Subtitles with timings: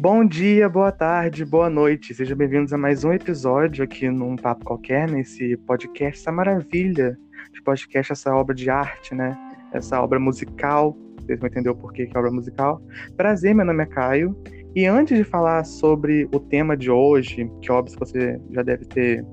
[0.00, 2.14] Bom dia, boa tarde, boa noite.
[2.14, 7.18] Sejam bem-vindos a mais um episódio aqui num Papo Qualquer, nesse podcast, essa maravilha
[7.52, 9.36] de podcast, essa obra de arte, né?
[9.72, 10.96] Essa obra musical.
[11.20, 12.80] Vocês vão entender o porquê que é obra musical.
[13.16, 14.40] Prazer, meu nome é Caio.
[14.72, 19.26] E antes de falar sobre o tema de hoje, que óbvio você já deve ter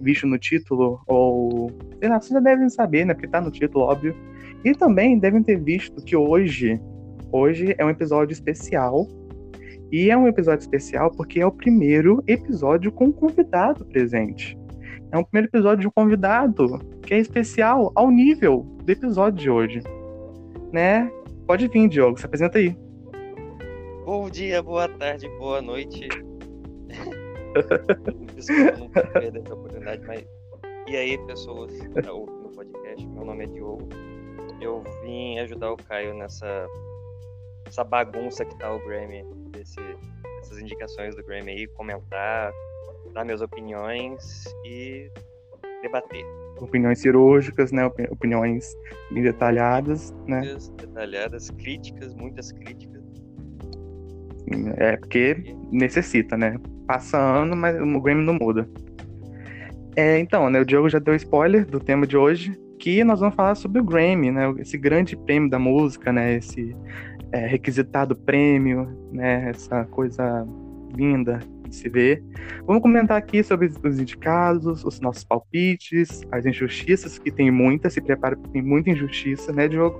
[0.00, 1.68] visto no título, ou
[1.98, 3.12] sei lá, vocês já devem saber, né?
[3.12, 4.14] Porque tá no título, óbvio.
[4.64, 6.80] E também devem ter visto que hoje,
[7.32, 9.04] hoje é um episódio especial
[9.90, 14.58] e é um episódio especial porque é o primeiro episódio com um convidado presente.
[15.12, 19.50] É um primeiro episódio de um convidado que é especial ao nível do episódio de
[19.50, 19.80] hoje.
[20.72, 21.10] Né?
[21.46, 22.76] Pode vir, Diogo, se apresenta aí.
[24.04, 26.08] Bom dia, boa tarde, boa noite.
[28.34, 30.24] Desculpa, não perder essa oportunidade, mas.
[30.88, 33.88] E aí, pessoas que ouvem no podcast, meu nome é Diogo.
[34.60, 36.68] Eu vim ajudar o Caio nessa
[37.66, 39.24] essa bagunça que tá o Grammy,
[40.40, 42.52] essas indicações do Grammy aí, comentar,
[43.12, 45.10] dar minhas opiniões e
[45.82, 46.24] debater.
[46.58, 47.84] Opiniões cirúrgicas, né?
[48.10, 48.74] Opiniões
[49.10, 50.56] bem detalhadas, né?
[50.76, 53.02] Detalhadas, críticas, muitas críticas.
[54.76, 56.56] É, porque necessita, né?
[56.86, 58.68] Passa ano, mas o Grammy não muda.
[59.96, 63.34] É, então, né, o Diogo já deu spoiler do tema de hoje, que nós vamos
[63.34, 64.54] falar sobre o Grammy, né?
[64.58, 66.34] Esse grande prêmio da música, né?
[66.34, 66.76] Esse
[67.36, 69.50] é, requisitado prêmio, né?
[69.50, 70.46] Essa coisa
[70.94, 71.38] linda
[71.68, 72.22] de se ver.
[72.64, 78.00] Vamos comentar aqui sobre os indicados, os nossos palpites, as injustiças, que tem muitas, se
[78.00, 79.98] prepara porque tem muita injustiça, né, Diogo?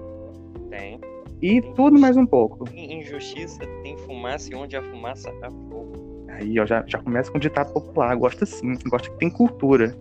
[0.70, 0.98] Tem.
[1.42, 2.64] E tem tudo mais um pouco.
[2.64, 6.26] Tem injustiça, tem fumaça e onde a fumaça há fogo.
[6.30, 9.94] Aí, ó, já, já começa com um ditado popular, gosta sim, gosta que tem cultura.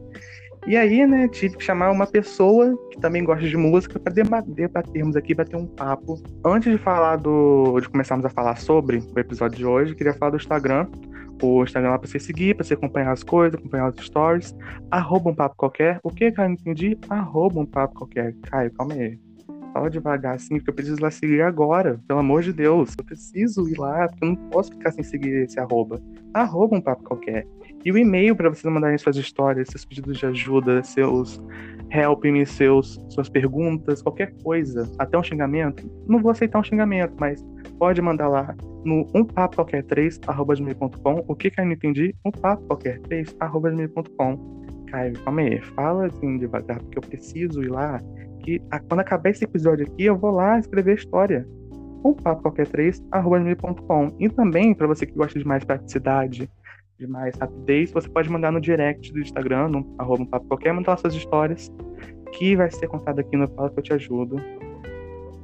[0.67, 5.16] E aí, né, tive que chamar uma pessoa que também gosta de música para debatermos
[5.16, 6.19] aqui, bater um papo.
[6.44, 7.80] Antes de falar do.
[7.80, 10.88] de começarmos a falar sobre o episódio de hoje, queria falar do Instagram.
[11.39, 14.56] O Instagram lá pra você seguir, pra você acompanhar as coisas, acompanhar os stories.
[14.90, 16.00] Arroba um papo qualquer.
[16.01, 16.50] O que, cara?
[16.50, 16.97] Entendi?
[17.09, 18.34] Arroba um papo qualquer.
[18.50, 19.19] Caio, calma aí.
[19.72, 22.00] Fala devagar assim, porque eu preciso lá seguir agora.
[22.07, 22.95] Pelo amor de Deus.
[22.97, 26.01] Eu preciso ir lá, porque eu não posso ficar sem seguir esse arroba.
[26.34, 27.45] Arroba um papo qualquer.
[27.85, 31.40] E o e-mail para vocês mandarem suas histórias, seus pedidos de ajuda, seus
[31.91, 35.88] help me, seus, suas perguntas, qualquer coisa, até um xingamento.
[36.07, 37.46] Não vou aceitar um xingamento, mas
[37.78, 41.25] pode mandar lá no umpapoqualquer3.com.
[41.28, 42.16] O que que eu não entendi?
[42.25, 44.66] umpapoqualquer3.com.
[44.88, 48.02] Caio, calma aí, fala assim devagar, porque eu preciso ir lá.
[48.40, 48.59] Que
[48.90, 51.47] quando acabar esse episódio aqui, eu vou lá escrever a história.
[52.03, 54.16] umpapoqualquer3.com.
[54.19, 56.50] E também, para você que gosta de mais praticidade,
[56.97, 60.73] de mais rapidez, você pode mandar no direct do Instagram, no arroba um papo qualquer,
[60.73, 61.72] mandar suas histórias,
[62.31, 64.38] que vai ser contado aqui no Fala que eu te ajudo.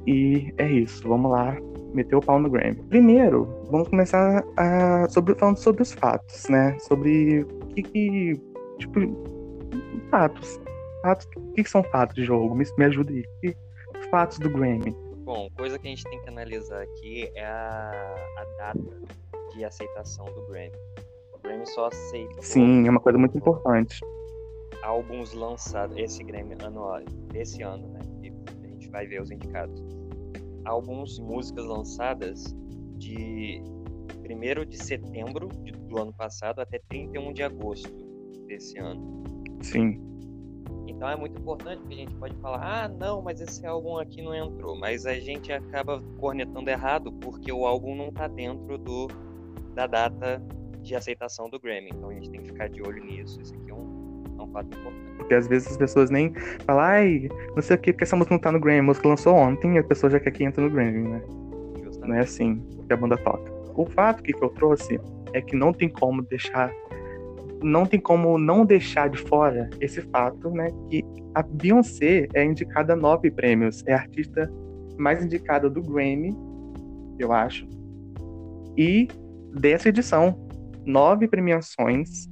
[0.06, 1.56] E é isso, vamos lá,
[1.92, 2.82] meter o pau no Grammy.
[2.88, 6.76] Primeiro, vamos começar a, sobre, falando sobre os fatos, né?
[6.80, 8.40] Sobre o que, que
[8.78, 9.00] tipo,
[10.10, 10.60] fatos.
[11.02, 12.54] Fatos, o que, que são fatos de jogo?
[12.54, 13.24] Me, me ajuda aí.
[13.40, 13.56] Que,
[14.10, 14.94] fatos do Grammy.
[15.24, 19.00] Bom, coisa que a gente tem que analisar aqui é a, a data
[19.54, 20.72] de aceitação do Grammy.
[21.42, 22.40] Grammy só aceita.
[22.40, 24.00] Sim, é uma coisa muito importante.
[24.82, 28.00] Álbuns lançados, esse Grammy anual, desse ano, né?
[28.20, 28.32] Que
[28.64, 29.82] a gente vai ver os indicados.
[30.64, 32.54] Álbuns, músicas lançadas
[32.96, 33.62] de
[34.24, 37.92] 1 de setembro do ano passado até 31 de agosto
[38.46, 39.22] desse ano.
[39.60, 40.00] Sim.
[40.86, 44.22] Então é muito importante porque a gente pode falar, ah, não, mas esse álbum aqui
[44.22, 44.76] não entrou.
[44.78, 49.08] Mas a gente acaba cornetando errado porque o álbum não tá dentro do,
[49.74, 50.40] da data
[50.82, 51.90] de aceitação do Grammy.
[51.94, 53.40] Então a gente tem que ficar de olho nisso.
[53.40, 55.16] Isso aqui é um, é um fato importante.
[55.16, 56.34] Porque às vezes as pessoas nem
[56.66, 58.80] falam, ai, não sei o que, porque essa música não tá no Grammy.
[58.80, 61.22] A música lançou ontem e a pessoa já quer que entre no Grammy, né?
[61.82, 62.08] Justamente.
[62.08, 63.52] Não é assim que a banda toca.
[63.74, 65.00] O fato que eu trouxe
[65.32, 66.70] é que não tem como deixar.
[67.62, 70.68] Não tem como não deixar de fora esse fato, né?
[70.90, 71.04] Que
[71.34, 73.82] a Beyoncé é indicada a nove prêmios.
[73.86, 74.52] É a artista
[74.98, 76.36] mais indicada do Grammy,
[77.18, 77.66] eu acho.
[78.76, 79.08] E
[79.54, 80.36] dessa edição,
[80.84, 82.28] nove premiações,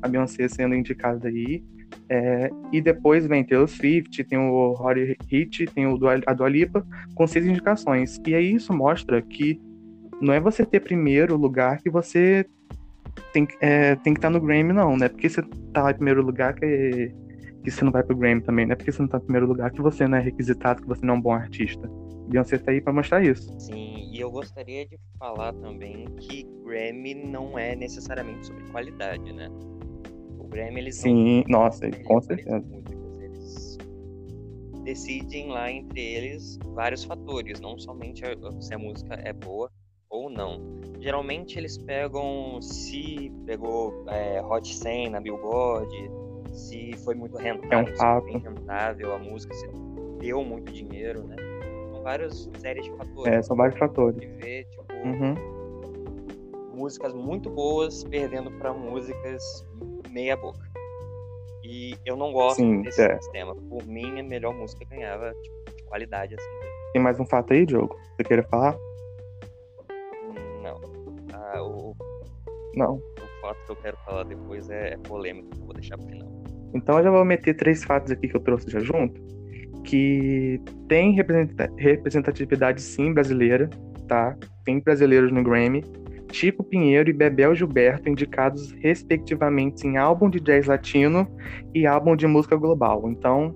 [0.00, 1.62] a Beyoncé sendo indicada aí.
[2.08, 6.48] É, e depois vem Taylor Swift, tem o Rory Hit, tem o Dua, a Dua
[6.48, 8.20] Lipa, com seis indicações.
[8.26, 9.60] E aí isso mostra que
[10.20, 12.46] não é você ter primeiro lugar que você
[13.32, 15.08] tem, é, tem que estar tá no Grammy, não, né?
[15.08, 17.12] Porque você tá em primeiro lugar que,
[17.62, 18.74] que você não vai pro Grammy também, né?
[18.74, 21.14] Porque você não tá em primeiro lugar que você não é requisitado, que você não
[21.14, 21.90] é um bom artista.
[22.32, 23.54] Beyoncé tá aí pra mostrar isso.
[23.60, 29.50] Sim, e eu gostaria de falar também que Grammy não é necessariamente sobre qualidade, né?
[30.38, 32.64] O Grammy, eles Sim, não, nossa, com certeza.
[33.20, 33.78] Eles
[34.82, 38.22] decidem lá entre eles vários fatores, não somente
[38.60, 39.70] se a música é boa
[40.08, 40.80] ou não.
[41.00, 45.94] Geralmente eles pegam se pegou é, Hot 100 na Billboard,
[46.52, 49.66] se foi muito rentável, é um se foi rentável a música, se
[50.18, 51.51] deu muito dinheiro, né?
[52.02, 53.32] São várias séries de fatores.
[53.32, 54.18] É, são vários fatores.
[54.20, 55.34] De ver, tipo, Uhum.
[56.74, 59.42] músicas muito boas perdendo para músicas
[60.10, 60.60] meia boca.
[61.62, 63.16] E eu não gosto Sim, desse é.
[63.20, 63.54] sistema.
[63.54, 66.48] Por mim, a melhor música ganhava tipo, de qualidade assim.
[66.92, 67.96] Tem mais um fato aí, Diogo?
[68.16, 68.76] Você queira falar?
[70.60, 70.80] Não.
[71.32, 71.94] Ah, o,
[72.74, 72.96] Não.
[72.96, 76.28] o fato que eu quero falar depois é, é polêmico, vou deixar pro final.
[76.74, 79.20] Então eu já vou meter três fatos aqui que eu trouxe já junto,
[79.84, 83.68] que tem representa- representatividade sim brasileira,
[84.08, 84.36] tá?
[84.64, 85.84] Tem brasileiros no Grammy.
[86.32, 91.28] Chico Pinheiro e Bebel Gilberto indicados respectivamente em álbum de jazz latino
[91.74, 93.02] e álbum de música global.
[93.10, 93.54] Então,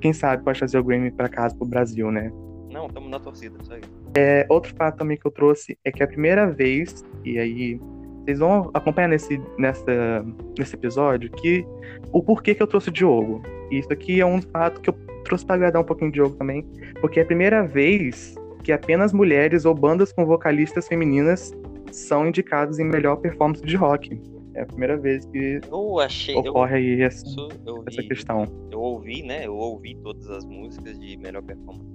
[0.00, 2.30] quem sabe pode trazer o Grammy para casa pro Brasil, né?
[2.70, 3.72] Não, estamos na torcida, isso.
[4.16, 7.80] É, outro fato também que eu trouxe é que é a primeira vez, e aí
[8.24, 10.24] vocês vão acompanhar nesse, nessa,
[10.56, 11.66] nesse episódio, que
[12.12, 13.42] o porquê que eu trouxe o Diogo.
[13.70, 14.94] Isso aqui é um fato que eu
[15.30, 16.66] trouxe para agradar um pouquinho o Diogo também,
[17.00, 18.34] porque é a primeira vez
[18.64, 21.52] que apenas mulheres ou bandas com vocalistas femininas
[21.92, 24.20] são indicadas em melhor performance de rock.
[24.54, 26.34] É a primeira vez que Eu achei.
[26.34, 27.24] eu- ocorre aí essa,
[27.64, 28.44] eu essa questão.
[28.72, 29.46] eu ouvi, né?
[29.46, 31.88] Eu ouvi todas as músicas de melhor performance.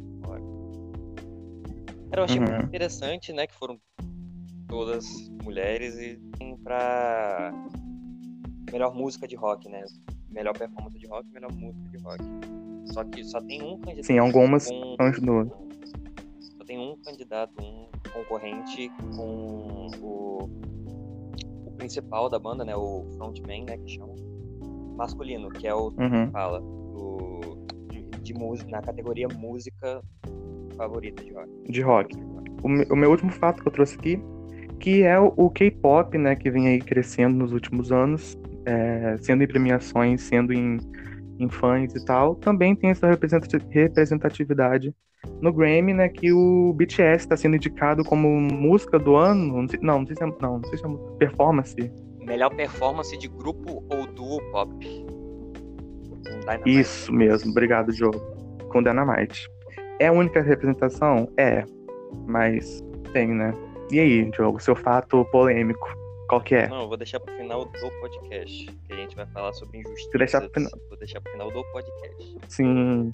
[2.10, 2.48] Cara, eu achei Uhum.
[2.50, 3.46] muito interessante, né?
[3.48, 3.78] Que foram
[4.70, 5.06] todas
[5.44, 6.18] mulheres e
[6.64, 7.52] pra
[8.72, 9.84] melhor música de rock, né?
[10.32, 12.24] Melhor performance de rock, melhor música de rock.
[12.88, 14.06] Só que só tem um candidato.
[14.06, 15.48] Sim, algumas com- duas.
[16.40, 20.50] Só tem um candidato, um concorrente com o,
[21.68, 22.76] o principal da banda, né?
[22.76, 23.78] O frontman, né?
[23.78, 24.14] Que chama.
[24.96, 26.32] Masculino, que é o Uhum.
[26.32, 30.02] fala do, de, de música na categoria música
[30.78, 31.50] favorita de rock.
[31.70, 32.16] De rock.
[32.64, 34.20] O, me- o meu último fato que eu trouxe aqui,
[34.80, 39.44] que é o, o K-pop, né, que vem aí crescendo nos últimos anos, é, sendo
[39.44, 40.78] em premiações, sendo em,
[41.40, 44.94] em fãs e tal, também tem essa representati- representatividade
[45.42, 49.80] no Grammy, né, que o BTS está sendo indicado como música do ano, não sei,
[49.82, 51.76] não, não sei se é, não, não sei se é performance,
[52.26, 55.06] Melhor performance de grupo ou duo pop.
[56.24, 56.80] Dynamite.
[56.80, 58.20] isso mesmo, obrigado, Diogo,
[58.70, 59.48] com Dynamite.
[60.00, 61.32] É a única representação?
[61.38, 61.64] É,
[62.28, 62.84] mas
[63.14, 63.54] tem, né?
[63.92, 65.88] E aí, Diogo, seu fato polêmico,
[66.28, 66.68] qual que é?
[66.68, 70.12] Não, eu vou deixar pro final do podcast, que a gente vai falar sobre injustiças.
[70.12, 70.72] Vou deixar pro final.
[70.90, 72.38] Vou deixar pro final do podcast.
[72.50, 73.12] Sim.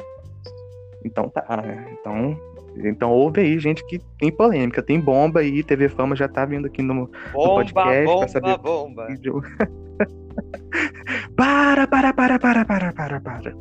[1.03, 1.97] Então tá, né?
[1.99, 2.39] Então,
[2.77, 6.67] então ouve aí, gente, que tem polêmica, tem bomba aí, TV Fama já tá vindo
[6.67, 9.07] aqui no Bomba, podcast pra bomba, saber- bomba.
[11.35, 13.53] para, para, para, para, para, para, para.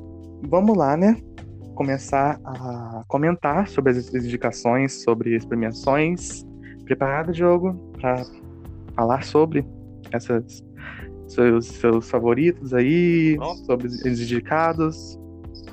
[0.49, 1.17] Vamos lá, né?
[1.75, 6.45] Começar a comentar sobre as indicações, sobre as premiações.
[6.85, 8.23] Preparado, Diogo, pra
[8.95, 9.65] falar sobre
[10.13, 10.63] essas
[11.27, 13.65] seus, seus favoritos aí, Pronto.
[13.65, 15.19] sobre os indicados.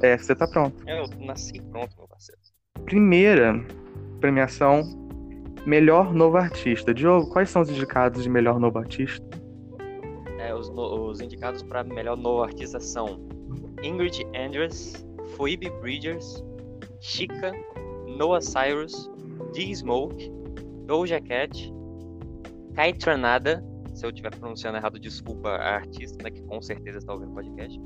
[0.01, 0.75] É, você tá pronto.
[0.87, 2.39] Eu nasci pronto, meu parceiro.
[2.85, 3.59] Primeira
[4.19, 4.83] premiação,
[5.65, 6.93] melhor novo artista.
[6.93, 9.25] Diogo, quais são os indicados de melhor novo artista?
[10.39, 13.19] É, os, no- os indicados para melhor novo artista são
[13.83, 15.05] Ingrid Andress,
[15.35, 16.43] Phoebe Bridgers,
[16.99, 17.51] Chica,
[18.17, 19.09] Noah Cyrus,
[19.53, 20.31] D-Smoke,
[20.85, 21.73] Doja Cat,
[22.77, 23.61] Kai Tranada,
[23.95, 27.33] se eu estiver pronunciando errado, desculpa a artista, né, que com certeza está ouvindo o
[27.33, 27.79] podcast,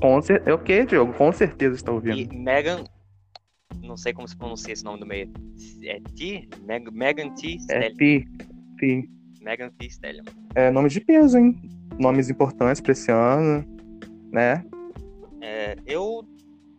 [0.00, 1.12] Com cer- é o que, Diogo?
[1.14, 2.18] Com certeza está ouvindo.
[2.34, 2.84] e Megan,
[3.82, 5.32] não sei como se pronuncia esse nome do meio,
[5.84, 6.46] é T?
[6.66, 7.54] Meg- Megan T.
[7.54, 7.96] É Stallion.
[7.96, 8.28] Pi.
[8.76, 9.10] Pi.
[9.40, 9.86] Megan T.
[9.86, 10.24] Stallion.
[10.54, 11.58] É nome de peso, hein?
[11.98, 13.64] Nomes importantes pra esse ano,
[14.30, 14.62] né?
[15.40, 16.22] É, eu,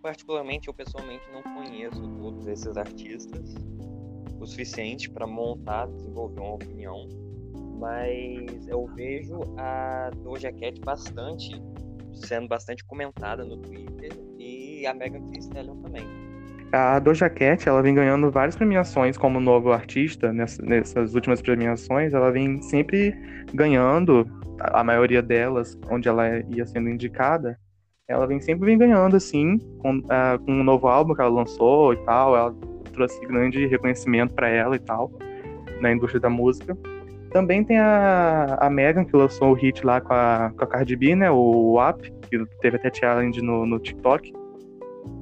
[0.01, 3.55] particularmente, eu pessoalmente não conheço todos esses artistas
[4.43, 7.07] o suficiente para montar, desenvolver uma opinião,
[7.79, 11.61] mas eu vejo a Doja Cat bastante,
[12.13, 16.03] sendo bastante comentada no Twitter e a Megan Thee Stallion também.
[16.71, 20.33] A Doja Cat, ela vem ganhando várias premiações como novo artista.
[20.33, 23.13] Nessa- nessas últimas premiações, ela vem sempre
[23.53, 24.25] ganhando,
[24.59, 27.59] a maioria delas, onde ela ia sendo indicada,
[28.07, 31.93] ela vem sempre vem ganhando, assim, com, ah, com um novo álbum que ela lançou
[31.93, 32.35] e tal.
[32.35, 32.55] Ela
[32.93, 35.11] trouxe grande reconhecimento pra ela e tal,
[35.81, 36.77] na indústria da música.
[37.31, 40.95] Também tem a, a Megan, que lançou o hit lá com a, com a Cardi
[40.95, 41.31] B, né?
[41.31, 44.31] O WAP, que teve até challenge no, no TikTok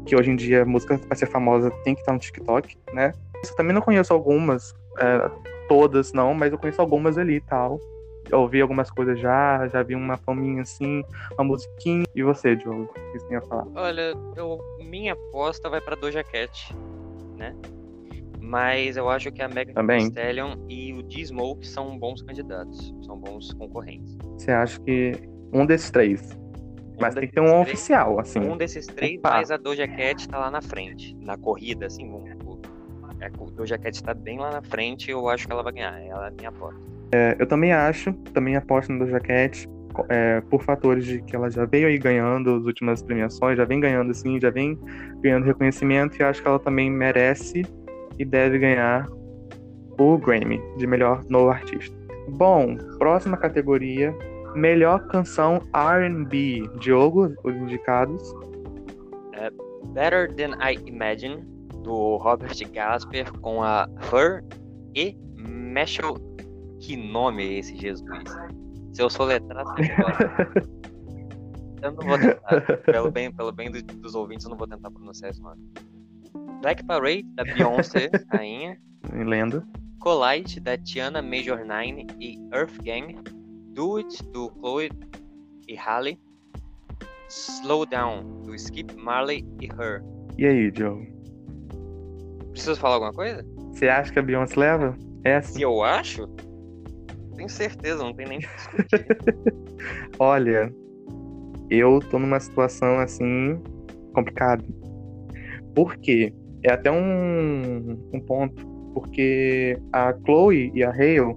[0.05, 3.13] que hoje em dia a música para ser famosa tem que estar no TikTok, né?
[3.43, 5.31] Eu também não conheço algumas, é,
[5.67, 7.79] todas não, mas eu conheço algumas ali e tal.
[8.29, 12.05] Eu ouvi algumas coisas já, já vi uma faminha assim, uma musiquinha.
[12.15, 13.65] E você, Diogo, o que você tem a falar?
[13.75, 16.73] Olha, eu, minha aposta vai para Doja Cat,
[17.41, 17.55] né?
[18.39, 20.07] Mas eu acho que a Megan Também.
[20.07, 22.93] Stallion e o D-Smoke são bons candidatos.
[23.05, 24.17] São bons concorrentes.
[24.37, 25.13] Você acha que
[25.53, 26.37] um desses três?
[26.99, 28.39] Mas Um tem que ter um três- oficial, assim.
[28.39, 29.31] Um desses três, Opa.
[29.31, 31.15] mas a Doja Cat tá lá na frente.
[31.21, 32.59] Na corrida, assim, supor.
[33.19, 35.99] É, A Doja Cat tá bem lá na frente eu acho que ela vai ganhar.
[36.01, 36.79] Ela é minha aposta.
[37.13, 39.67] É, eu também acho, também aposto no Doja Cat,
[40.09, 43.79] é, por fatores de que ela já veio aí ganhando as últimas premiações, já vem
[43.79, 44.77] ganhando assim, já vem
[45.21, 47.63] ganhando reconhecimento e acho que ela também merece
[48.17, 49.07] e deve ganhar
[49.99, 51.95] o Grammy de melhor novo artista.
[52.29, 54.15] Bom, próxima categoria,
[54.55, 56.69] melhor canção R&B.
[56.79, 58.33] Diogo, os indicados.
[59.93, 61.43] Better Than I Imagine,
[61.83, 64.43] do Robert Gasper, com a Her
[64.95, 66.15] e Meshel.
[66.79, 68.03] Que nome é esse, Jesus?
[68.93, 69.65] Se eu soletrar.
[71.81, 72.77] Eu não vou tentar.
[72.85, 75.59] Pelo bem, pelo bem do- dos ouvintes, eu não vou tentar pronunciar esse nome.
[76.61, 78.79] Black Parade, da Beyoncé, rainha.
[79.11, 79.63] Lendo.
[79.99, 83.15] Collide, da Tiana Major 9 e Earth Gang.
[83.73, 84.91] Do It, do Chloe
[85.67, 86.19] e Halle.
[87.29, 90.03] Slow Down, do Skip Marley e Her.
[90.37, 91.03] E aí, Diogo?
[92.51, 93.43] Preciso falar alguma coisa?
[93.73, 94.95] Você acha que a Beyoncé leva?
[95.23, 95.53] É assim.
[95.53, 96.27] Se eu acho,
[97.31, 99.05] tenho certeza, não tem nem discutir.
[100.19, 100.73] Olha,
[101.69, 103.61] eu tô numa situação assim
[104.13, 104.63] complicada.
[105.73, 106.33] Por quê?
[106.63, 108.69] É até um, um ponto.
[108.93, 111.35] Porque a Chloe e a Hale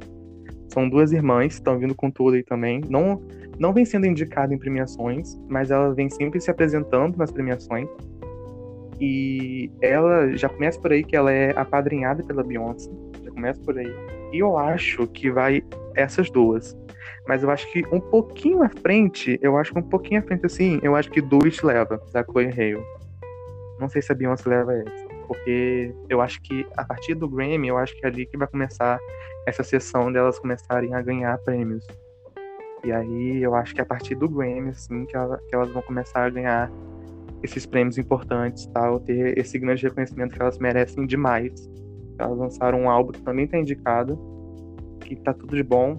[0.73, 2.81] são duas irmãs, estão vindo com tudo aí também.
[2.89, 3.23] Não,
[3.59, 7.89] não vem sendo indicada em premiações, mas ela vem sempre se apresentando nas premiações.
[9.01, 12.91] E ela já começa por aí que ela é apadrinhada pela Beyoncé.
[13.45, 13.95] Começa por aí.
[14.33, 15.63] E eu acho que vai
[15.95, 16.75] essas duas.
[17.29, 20.47] Mas eu acho que um pouquinho à frente, eu acho que um pouquinho à frente
[20.47, 22.83] assim, eu acho que It leva, da Chloe Hale.
[23.79, 25.09] Não sei se a Beyoncé leva essa.
[25.29, 28.49] Porque eu acho que a partir do Grammy, eu acho que é ali que vai
[28.49, 28.99] começar
[29.47, 31.87] essa sessão delas começarem a ganhar prêmios.
[32.83, 35.83] E aí eu acho que a partir do Grammy, assim, que, ela- que elas vão
[35.83, 36.73] começar a ganhar
[37.43, 41.53] esses prêmios importantes, tal, ter esse grande reconhecimento que elas merecem demais.
[42.19, 44.19] Elas lançaram um álbum que também tá indicado,
[45.01, 45.97] que tá tudo de bom.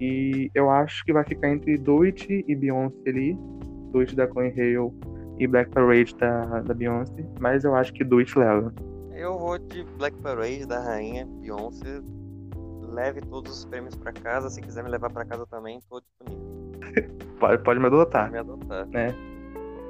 [0.00, 3.38] E eu acho que vai ficar entre Do It e Beyoncé ali.
[3.92, 4.92] Do It da Chloe Hale
[5.38, 7.26] e Black Parade da, da Beyoncé.
[7.40, 8.72] Mas eu acho que Do It leva.
[9.12, 12.00] Eu vou de Black Parade da rainha Beyoncé.
[12.92, 14.48] Leve todos os prêmios pra casa.
[14.48, 16.48] Se quiser me levar pra casa também, tô disponível.
[17.38, 18.32] Pode, pode me adotar.
[18.32, 18.86] Me adotar.
[18.88, 19.14] Né?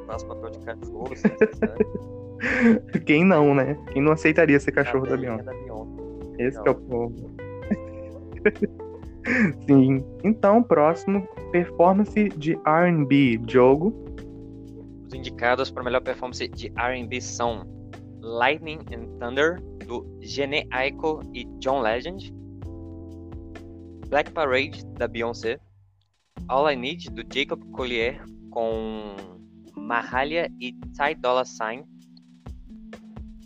[0.06, 1.86] Faço papel de cachorro, se necessário.
[3.06, 3.76] Quem não, né?
[3.92, 5.42] Quem não aceitaria ser cachorro da Beyoncé?
[5.42, 6.02] da Beyoncé.
[6.38, 7.14] Esse que é o povo.
[9.66, 10.04] Sim.
[10.24, 13.38] Então, próximo, performance de R&B.
[13.38, 13.92] Diogo.
[15.06, 17.66] Os indicados para melhor performance de R&B são
[18.20, 22.32] Lightning and Thunder, do Gene Aiko e John Legend.
[24.08, 25.58] Black Parade, da Beyoncé.
[26.48, 29.16] All I Need, do Jacob Collier, com
[29.76, 31.84] Mahalia e Ty Dolla Sign.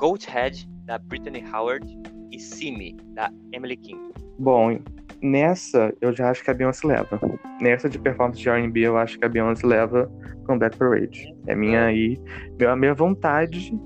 [0.02, 1.86] Goat Head, da Brittany Howard.
[2.32, 4.12] E Simi, da Emily King.
[4.36, 4.80] Bom,
[5.22, 7.20] nessa eu já acho que a Beyoncé leva.
[7.60, 10.10] Nessa de performance de R&B eu acho que a Beyoncé leva
[10.44, 11.32] com Black Parade.
[11.46, 12.20] É minha aí,
[12.68, 13.78] a minha vontade.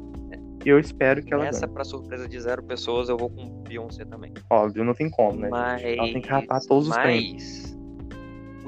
[0.64, 1.74] E eu espero que ela Essa, ganhe.
[1.74, 4.32] pra surpresa de zero pessoas, eu vou com Beyoncé também.
[4.48, 5.48] Óbvio, não tem como, né?
[5.50, 5.82] Mas?
[5.84, 7.32] Ela tem que rapar todos os prêmios.
[7.34, 7.75] mas o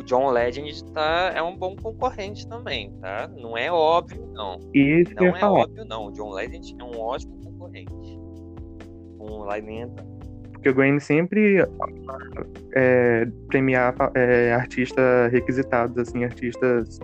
[0.09, 3.29] John Legend tá, é um bom concorrente também, tá?
[3.37, 4.59] Não é óbvio, não.
[4.73, 5.61] Isso Não é falar.
[5.61, 6.07] óbvio, não.
[6.07, 8.19] O John Legend é um ótimo concorrente.
[9.19, 9.93] Com Lightning
[10.53, 11.59] Porque o Grammy sempre
[12.75, 16.99] é, premiar é, artistas requisitados, assim, artistas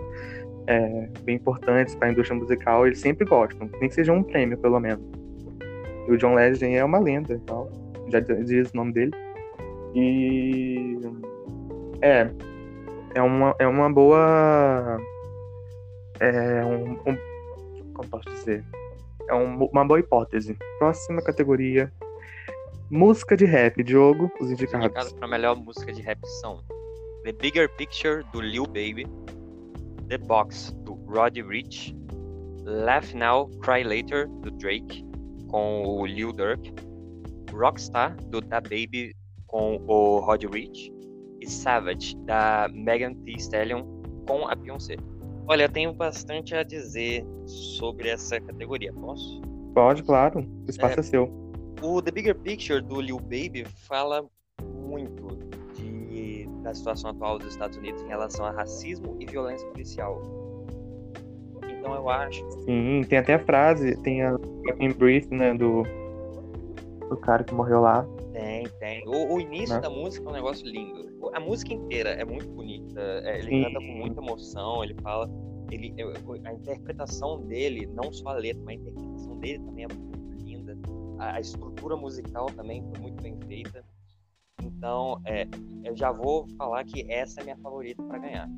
[0.65, 4.57] é, bem importantes para a indústria musical, eles sempre gostam, nem que seja um prêmio,
[4.57, 5.05] pelo menos.
[6.07, 7.69] E o John Legend é uma lenda e tal,
[8.09, 9.11] já diz o nome dele.
[9.93, 10.97] E
[12.01, 12.29] é,
[13.15, 14.97] é uma, é uma boa.
[16.19, 18.63] É um, um- Como posso dizer?
[19.29, 20.57] É um- uma boa hipótese.
[20.79, 21.91] Próxima categoria:
[22.91, 24.85] Música de rap, Diogo, os Os indicados.
[24.85, 26.59] indicados para melhor música de rap são
[27.23, 29.07] The Bigger Picture, do Lil Baby.
[30.07, 31.97] The Box, do Roddy Rich.
[32.63, 35.03] Laugh Now, Cry Later, do Drake,
[35.49, 36.71] com o Lil Durk.
[37.51, 39.15] Rockstar, do Da Baby,
[39.47, 40.91] com o Roddy Rich.
[41.47, 43.83] Savage, da Megan Thee Stallion,
[44.27, 44.95] com a Beyoncé.
[45.47, 49.41] Olha, eu tenho bastante a dizer sobre essa categoria, posso?
[49.73, 51.31] Pode, claro, o espaço é, seu.
[51.81, 54.25] O The Bigger Picture do Lil Baby fala
[54.63, 55.37] muito
[55.75, 60.21] de, da situação atual dos Estados Unidos em relação a racismo e violência policial.
[61.67, 62.43] Então eu acho.
[62.63, 65.83] Sim, tem até a frase, tem a fucking breath, né, do,
[67.11, 68.07] O cara que morreu lá.
[68.79, 69.07] Tem, tem.
[69.07, 69.81] O, o início né?
[69.81, 71.05] da música é um negócio lindo.
[71.33, 72.99] A música inteira é muito bonita.
[73.23, 73.63] É, ele Sim.
[73.63, 75.29] canta com muita emoção, ele fala.
[75.71, 75.95] Ele,
[76.45, 80.77] a interpretação dele, não só a letra, mas a interpretação dele também é muito linda.
[81.17, 83.83] A, a estrutura musical também foi muito bem feita.
[84.61, 85.47] Então, é,
[85.83, 88.49] eu já vou falar que essa é a minha favorita para ganhar.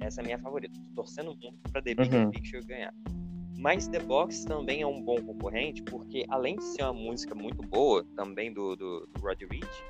[0.00, 0.78] Essa é a minha favorita.
[0.94, 2.30] Tô torcendo muito para The Big uhum.
[2.30, 2.94] Picture ganhar.
[3.62, 7.62] Mas The Box também é um bom concorrente, porque além de ser uma música muito
[7.62, 9.84] boa, também do, do, do Roddy Rich,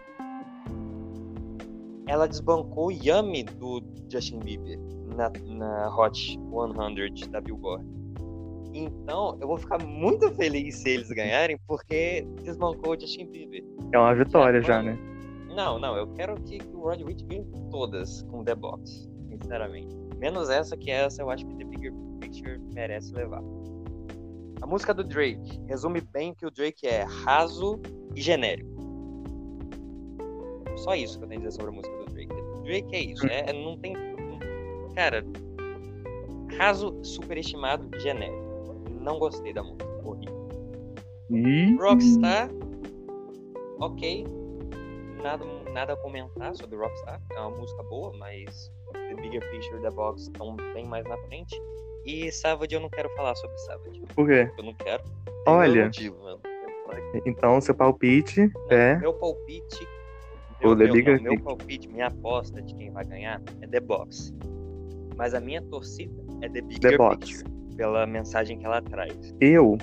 [2.06, 4.78] ela desbancou Yummy do Justin Bieber
[5.16, 7.82] na, na Hot 100 da Billboard.
[8.74, 13.64] Então, eu vou ficar muito feliz se eles ganharem, porque desbancou o Justin Bieber.
[13.90, 14.98] É uma vitória já, já né?
[15.48, 19.96] Não, não, eu quero que, que o Roddy Rich ganhe todas com The Box, sinceramente.
[20.18, 23.42] Menos essa, que essa eu acho que The Bigger Picture merece levar.
[24.60, 27.80] A música do Drake resume bem que o Drake é raso
[28.14, 28.70] e genérico.
[30.76, 32.32] Só isso que eu tenho a dizer sobre a música do Drake.
[32.62, 33.94] Drake é isso, é, é não tem.
[34.94, 35.24] Cara,
[36.56, 38.40] raso, superestimado, genérico.
[39.00, 41.76] Não gostei da música, horrível.
[41.78, 42.48] Rockstar,
[43.80, 44.24] ok.
[45.22, 47.20] Nada, nada a comentar sobre Rockstar.
[47.32, 51.60] É uma música boa, mas The Bigger Picture da Box estão bem mais na frente.
[52.04, 54.02] E Savage eu não quero falar sobre Savage.
[54.14, 54.50] Por quê?
[54.58, 55.02] Eu não quero.
[55.46, 55.84] Olha.
[55.84, 56.16] Motivo,
[57.24, 58.98] então, seu palpite não, é.
[58.98, 59.86] Meu palpite.
[60.62, 64.32] O The Bigger não, Meu palpite, minha aposta de quem vai ganhar é The Box.
[65.16, 67.42] Mas a minha torcida é The Bigger The Box.
[67.42, 67.76] Picture.
[67.76, 69.34] Pela mensagem que ela traz.
[69.40, 69.76] Eu,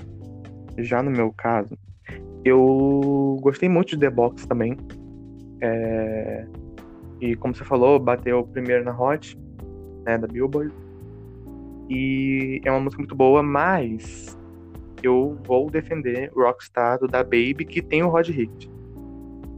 [0.78, 1.76] já no meu caso,
[2.44, 4.76] eu gostei muito de The Box também.
[5.60, 6.46] É...
[7.20, 9.36] E como você falou, bateu primeiro na Hot,
[10.06, 10.72] né, da Billboard.
[11.90, 14.38] E é uma música muito boa, mas
[15.02, 18.70] eu vou defender Rockstar do da Baby, que tem o Rod Hit.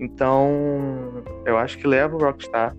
[0.01, 2.75] Então, eu acho que leva o Rockstar,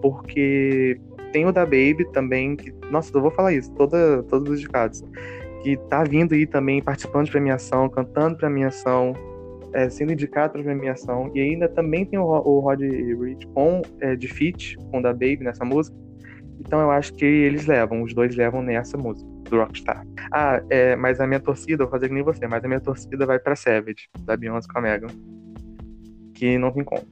[0.00, 0.98] porque
[1.30, 5.04] tem o da Baby também, que, nossa, eu vou falar isso, toda, todos os indicados,
[5.62, 9.12] que tá vindo aí também participando de premiação, cantando premiação,
[9.74, 14.16] é, sendo indicado para premiação, e ainda também tem o, o Rod Rich com é,
[14.16, 16.05] de feat com da Baby nessa música.
[16.60, 20.06] Então eu acho que eles levam, os dois levam nessa música do Rockstar.
[20.32, 23.26] Ah, é, mas a minha torcida, vou fazer que nem você, mas a minha torcida
[23.26, 25.08] vai pra Savage, da Beyoncé com a Megan.
[26.34, 27.02] Que não tem como.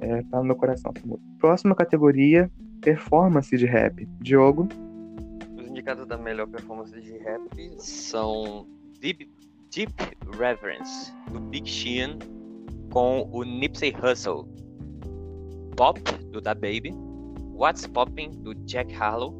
[0.00, 1.28] É, tá no meu coração essa música.
[1.38, 2.50] Próxima categoria,
[2.80, 4.08] performance de rap.
[4.20, 4.68] Diogo.
[5.56, 8.66] Os indicados da melhor performance de rap são
[9.00, 9.28] Deep
[9.70, 9.92] Deep
[10.38, 12.18] Reverence, do Big Sean,
[12.90, 14.46] com o Nipsey Hussle.
[15.76, 16.00] Pop,
[16.32, 17.07] do Da Baby.
[17.58, 19.34] What's Poppin', do Jack Harlow.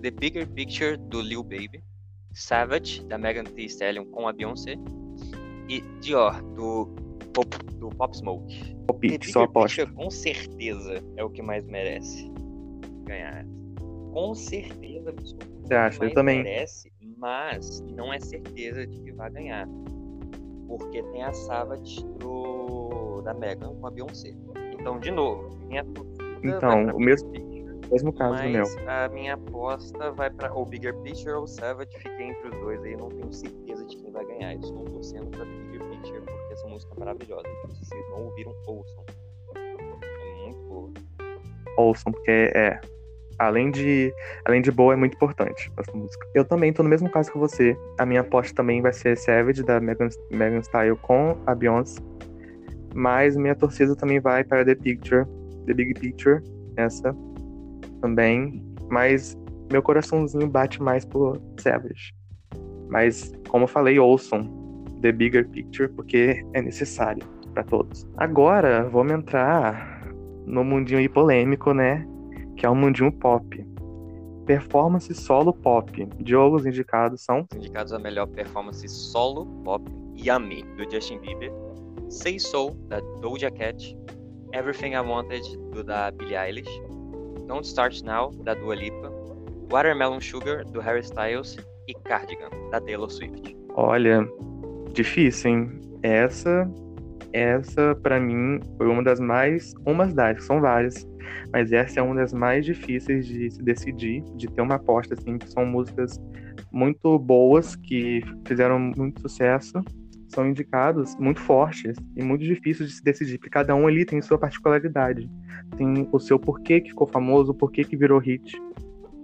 [0.00, 1.82] The Bigger Picture, do Lil Baby.
[2.32, 4.76] Savage, da Megan Thee Stallion, com a Beyoncé.
[5.68, 6.86] E Dior, do
[7.34, 7.48] Pop,
[7.80, 8.76] do Pop Smoke.
[8.86, 12.30] Pop, The Bigger Picture, com certeza, é o que mais merece
[13.04, 13.44] ganhar.
[14.12, 15.12] Com certeza,
[15.62, 16.04] Você acha?
[16.04, 16.44] Eu também.
[16.44, 19.68] Merece mas não é certeza de que vai ganhar.
[20.68, 24.32] Porque tem a Savage do, da Megan com a Beyoncé.
[24.78, 25.84] Então, de novo, minha
[26.44, 27.32] Então, o mesmo,
[27.90, 28.64] mesmo caso mas meu.
[28.88, 31.96] A minha aposta vai para o Bigger Picture ou Savage.
[31.98, 34.54] Fiquei entre os dois aí, não tenho certeza de quem vai ganhar.
[34.54, 37.48] Estou torcendo para Bigger Picture porque essa música é maravilhosa.
[37.70, 39.04] Se vocês não ouviram, ouçam.
[39.56, 40.90] É muito boa.
[41.76, 42.80] Ouçam, porque é
[43.38, 44.12] além de,
[44.44, 46.26] além de boa, é muito importante essa música.
[46.34, 47.76] Eu também tô no mesmo caso que você.
[47.98, 52.00] A minha aposta também vai ser Savage, da Megan, Megan Style com a Beyoncé.
[52.94, 55.24] Mas minha torcida também vai para The Picture,
[55.66, 56.42] The Big Picture,
[56.76, 57.14] essa
[58.00, 58.62] também.
[58.90, 59.36] Mas
[59.70, 62.14] meu coraçãozinho bate mais por Savage.
[62.88, 64.48] Mas, como eu falei, ouçam
[65.02, 68.06] The Bigger Picture, porque é necessário para todos.
[68.16, 70.08] Agora, vamos entrar
[70.46, 72.06] no mundinho aí polêmico, né?
[72.58, 73.66] que é o mundinho pop.
[74.44, 76.06] Performance solo pop.
[76.18, 77.46] Diogos indicados são.
[77.50, 79.84] Os indicados a melhor performance solo pop:
[80.16, 81.52] Yummy, do Justin Bieber,
[82.08, 83.96] Say Soul, da Doja Cat,
[84.52, 86.70] Everything I Wanted, do da Billie Eilish,
[87.48, 89.10] Don't Start Now, da Dua Lipa,
[89.72, 91.56] Watermelon Sugar, do Harry Styles
[91.88, 93.56] e Cardigan, da Taylor Swift.
[93.74, 94.28] Olha,
[94.92, 95.80] difícil, hein?
[96.02, 96.70] Essa,
[97.32, 101.08] essa para mim foi uma das mais, umas das, são várias,
[101.50, 105.38] mas essa é uma das mais difíceis de se decidir, de ter uma aposta, assim,
[105.38, 106.20] que são músicas
[106.70, 109.82] muito boas, que fizeram muito sucesso,
[110.28, 114.20] são indicados muito fortes e muito difíceis de se decidir, porque cada um ali tem
[114.22, 115.30] sua particularidade,
[115.76, 118.60] tem o seu porquê que ficou famoso, o porquê que virou hit,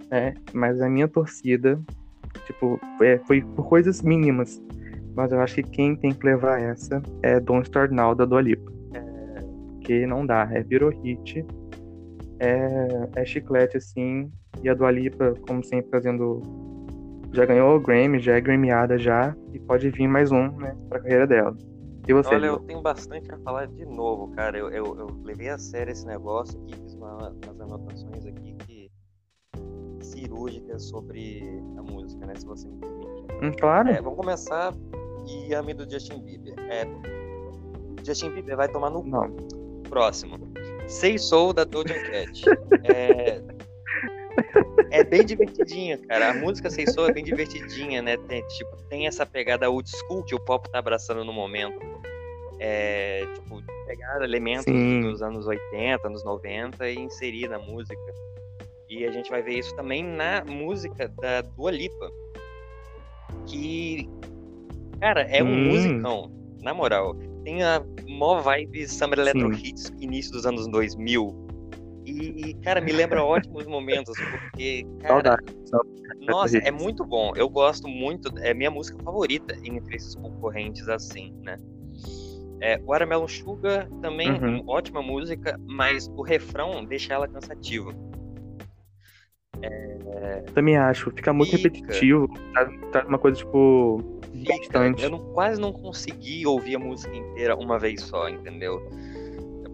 [0.09, 0.33] né?
[0.53, 1.79] Mas a minha torcida,
[2.45, 4.61] tipo, é, foi por coisas mínimas,
[5.15, 8.41] Mas eu acho que quem tem que levar essa é Don't Start Now da Dua
[8.41, 8.69] Lipa.
[8.93, 9.39] É...
[9.79, 11.45] Que não dá, é virou hit.
[12.39, 14.29] É, é chiclete, assim.
[14.61, 16.41] E a Dua Lipa, como sempre, fazendo.
[17.35, 19.35] Já ganhou o Grammy, já é Grammyada já.
[19.53, 21.55] E pode vir mais um, né, pra carreira dela.
[22.07, 22.33] E você?
[22.33, 24.57] Olha, eu tenho bastante a falar de novo, cara.
[24.57, 28.91] Eu, eu, eu levei a sério esse negócio aqui, fiz uma, umas anotações aqui que
[30.01, 31.43] cirúrgicas sobre
[31.77, 32.35] a música, né?
[32.35, 33.25] Se você me permite.
[33.41, 33.89] Hum, claro.
[33.89, 34.73] É, vamos começar
[35.27, 36.55] Yami do Justin Bieber.
[36.69, 36.85] É,
[38.05, 39.35] Justin Bieber vai tomar no Não.
[39.89, 40.37] Próximo.
[40.87, 42.43] Say Soul da Doja Cat.
[42.85, 43.41] é,
[44.95, 46.31] é bem divertidinha, cara.
[46.31, 48.17] A música Say Soul é bem divertidinha, né?
[48.17, 51.79] Tem, tipo, tem essa pegada old school que o pop tá abraçando no momento.
[52.59, 55.01] É, tipo, pegar elementos Sim.
[55.01, 58.01] dos anos 80, anos 90 e inserir na música.
[58.89, 62.11] E a gente vai ver isso também na música da Dua Lipa.
[63.47, 64.09] Que,
[64.99, 65.65] cara, é um hum.
[65.65, 66.31] musicão,
[66.61, 67.15] na moral.
[67.43, 69.67] Tem a mó vibe Summer Electro Sim.
[69.67, 71.44] Hits início dos anos 2000.
[72.05, 75.37] E, cara, me lembra ótimos momentos, porque, cara,
[76.21, 77.33] nossa, é muito bom.
[77.35, 81.57] Eu gosto muito, é minha música favorita entre esses concorrentes assim, né?
[82.61, 84.63] É, Watermelon Sugar também uhum.
[84.67, 87.93] ótima música, mas o refrão deixa ela cansativa.
[89.61, 90.43] É...
[90.53, 91.69] Também acho, fica muito fica.
[91.69, 94.01] repetitivo, tá, tá, uma coisa tipo.
[94.33, 94.79] Fica.
[94.99, 98.81] Eu não, quase não consegui ouvir a música inteira uma vez só, entendeu?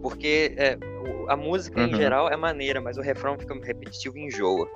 [0.01, 0.77] Porque é,
[1.27, 1.87] a música uhum.
[1.87, 4.67] em geral é maneira, mas o refrão fica repetitivo e enjoa.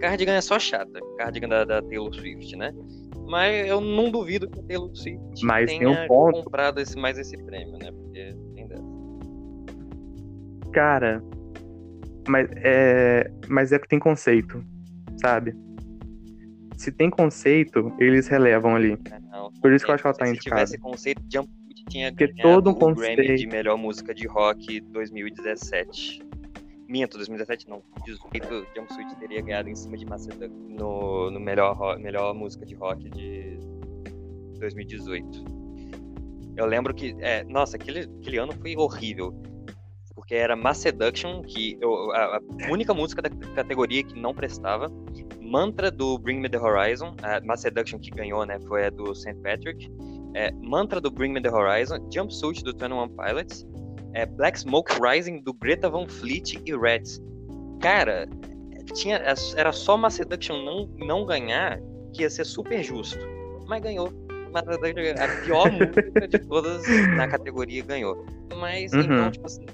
[0.00, 2.72] Cardigan é só chata, Cardigan da, da Taylor Swift, né?
[3.26, 6.42] Mas eu não duvido que a Taylor Swift mas tenha um ponto.
[6.44, 7.90] comprado esse, mais esse prêmio, né?
[7.92, 8.82] Porque tem dessa.
[10.72, 11.22] Cara,
[12.28, 14.64] mas é, mas é que tem conceito,
[15.20, 15.54] sabe?
[16.76, 18.96] Se tem conceito, eles relevam ali.
[19.10, 20.66] É, não, Por isso que eu acho que ela tá indicada.
[20.66, 21.50] Se tivesse conceito, Jump
[21.88, 23.22] tinha Porque todo um o conceito...
[23.22, 26.22] Grammy de melhor música de rock 2017.
[26.88, 27.82] Minto, 2017 não.
[28.04, 30.06] 18 Jumpsuit teria ganhado em cima de
[30.68, 33.58] no, no melhor, melhor música de rock de
[34.58, 35.44] 2018.
[36.56, 39.34] Eu lembro que, é, nossa, aquele, aquele ano foi horrível.
[40.14, 44.90] Porque era Mass Seduction, que eu, a, a, única música da categoria que não prestava.
[45.40, 48.58] Mantra do Bring Me the Horizon, a Mass Seduction que ganhou, né?
[48.66, 49.34] Foi a do St.
[49.36, 49.88] Patrick
[50.38, 53.66] é, Mantra do Bring Me the Horizon, Jumpsuit do 21 Pilots,
[54.14, 57.20] é, Black Smoke Rising do Greta Van Fleet e Reds.
[57.80, 58.28] Cara,
[58.94, 59.20] tinha,
[59.56, 61.80] era só uma Seduction não, não ganhar
[62.14, 63.18] que ia ser super justo.
[63.66, 64.12] Mas ganhou.
[64.54, 66.82] A pior música de todas
[67.16, 68.24] na categoria ganhou.
[68.56, 69.00] Mas uhum.
[69.00, 69.66] então, tipo assim.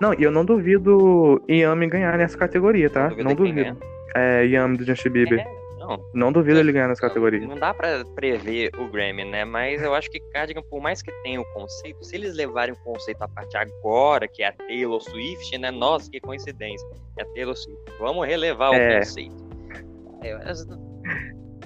[0.00, 3.10] Não, e eu não duvido Yami ganhar nessa categoria, tá?
[3.10, 3.76] Não duvido.
[4.14, 5.40] É, Yami do Justin Bieber.
[5.40, 6.10] É, não.
[6.14, 7.46] Não duvido ele ganhar nessa categoria.
[7.46, 9.44] Não dá para prever o Grammy, né?
[9.44, 12.78] Mas eu acho que Cardigan, por mais que tenha o conceito, se eles levarem o
[12.78, 15.70] conceito a partir agora, que é a Taylor Swift, né?
[15.70, 16.86] Nossa, que coincidência.
[17.18, 17.82] É a Taylor Swift.
[17.98, 18.96] Vamos relevar é.
[18.96, 19.36] o conceito.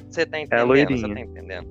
[0.09, 0.77] Você tá entendendo?
[0.77, 1.69] É você tá entendendo?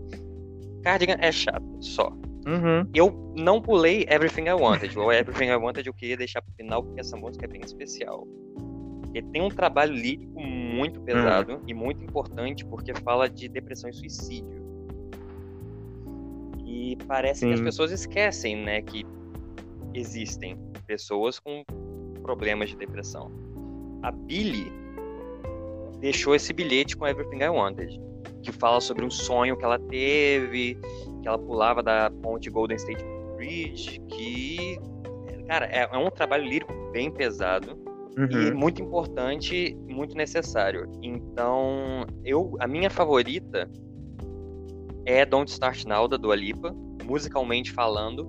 [0.83, 2.09] Cardigan é chato, só.
[2.47, 2.87] Uhum.
[2.93, 4.97] Eu não pulei Everything I Wanted.
[4.97, 8.27] O Everything I Wanted eu queria deixar pro final porque essa música é bem especial.
[9.15, 11.61] Ele tem um trabalho lírico muito pesado hum.
[11.65, 14.61] e muito importante porque fala de depressão e suicídio.
[16.65, 17.47] E parece Sim.
[17.47, 19.05] que as pessoas esquecem, né, que
[19.93, 21.63] existem pessoas com
[22.21, 23.31] problemas de depressão.
[24.03, 24.69] A Billy
[26.01, 28.01] deixou esse bilhete com Everything I Wanted,
[28.43, 30.77] que fala sobre um sonho que ela teve,
[31.21, 33.03] que ela pulava da ponte Golden State
[33.37, 34.77] Bridge, que
[35.47, 37.84] cara, é, é um trabalho lírico bem pesado
[38.17, 38.47] Uhum.
[38.47, 40.89] E muito importante, muito necessário.
[41.03, 43.69] Então, eu, a minha favorita
[45.05, 46.73] é Don't Start Now da Dua Lipa,
[47.03, 48.25] musicalmente falando,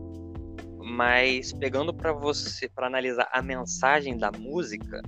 [0.78, 5.00] mas pegando para você para analisar a mensagem da música,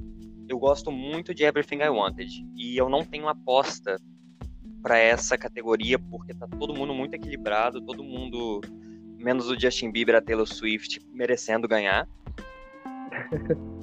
[0.48, 3.96] eu gosto muito de Everything I Wanted e eu não tenho aposta
[4.82, 8.60] para essa categoria porque tá todo mundo muito equilibrado, todo mundo
[9.18, 12.08] menos o Justin Bieber, a Taylor Swift merecendo ganhar.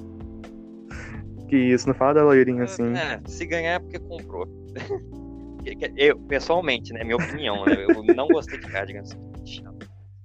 [1.48, 2.92] Que isso, não fala da loirinha assim.
[2.94, 4.46] É, se ganhar é porque comprou.
[5.96, 7.04] eu, pessoalmente, né?
[7.04, 7.84] Minha opinião, né?
[7.88, 9.16] Eu não gostei de Cardigans.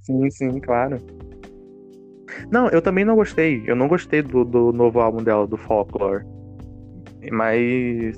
[0.02, 0.98] Sim, sim, claro.
[2.52, 3.64] Não, eu também não gostei.
[3.68, 6.26] Eu não gostei do, do novo álbum dela, do Folklore.
[7.32, 8.18] Mas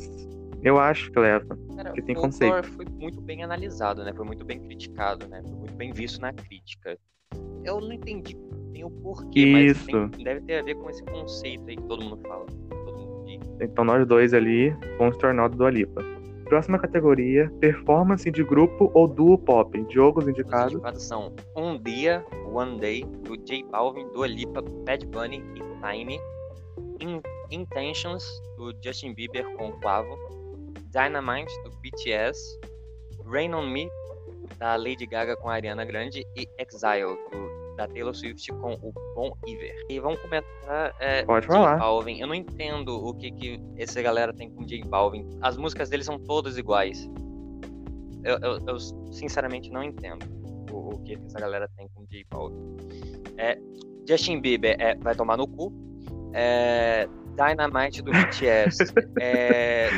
[0.64, 1.58] eu acho que leva.
[1.76, 2.64] Cara, que tem conceito.
[2.72, 4.14] foi muito bem analisado, né?
[4.14, 5.42] Foi muito bem criticado, né?
[5.44, 6.98] Foi muito bem visto na crítica.
[7.66, 8.38] Eu não entendi
[8.72, 9.86] bem o porquê, Isso.
[9.92, 12.46] mas tem, deve ter a ver com esse conceito aí que todo mundo fala.
[13.60, 16.04] Então nós dois ali vamos tornar do Alipa.
[16.46, 19.86] Próxima categoria: performance de grupo ou duo pop.
[19.90, 20.68] Jogos indicados.
[20.68, 25.60] Os indicados são Um Dia, One Day, do J Balvin, Dua Lipa, Bad Bunny e
[25.82, 26.20] Time.
[27.00, 28.26] In Intentions,
[28.58, 30.18] do Justin Bieber com Quavo.
[30.92, 32.60] Dynamite, do BTS.
[33.26, 33.90] Rain on Me,
[34.58, 36.26] da Lady Gaga com a Ariana Grande.
[36.36, 39.76] E Exile, do da Taylor Swift com o Bon Iver.
[39.90, 40.96] E vamos começar.
[41.00, 41.78] É, Pode falar.
[41.78, 42.20] Balvin.
[42.20, 45.28] Eu não entendo o que, que essa galera tem com J Balvin.
[45.42, 47.10] As músicas dele são todas iguais.
[48.24, 48.80] Eu, eu, eu
[49.12, 50.24] sinceramente não entendo
[50.72, 52.78] o, o, que essa galera tem com J Balvin.
[53.38, 53.58] É,
[54.08, 55.74] Justin Bieber é, vai tomar no cu.
[56.34, 58.78] É, Dynamite do BTS.
[59.20, 59.90] é,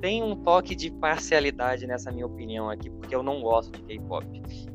[0.00, 4.26] tem um toque de parcialidade nessa minha opinião aqui, porque eu não gosto de K-pop.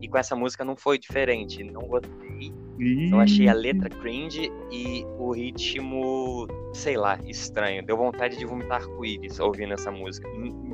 [0.02, 1.64] E com essa música não foi diferente.
[1.64, 2.52] Não gostei.
[2.80, 7.86] Eu achei a letra cringe e o ritmo, sei lá, estranho.
[7.86, 10.28] Deu vontade de vomitar arco-íris ouvindo essa música.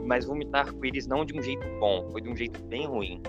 [0.05, 3.21] Mas vomitar arco-íris não de um jeito bom, foi de um jeito bem ruim.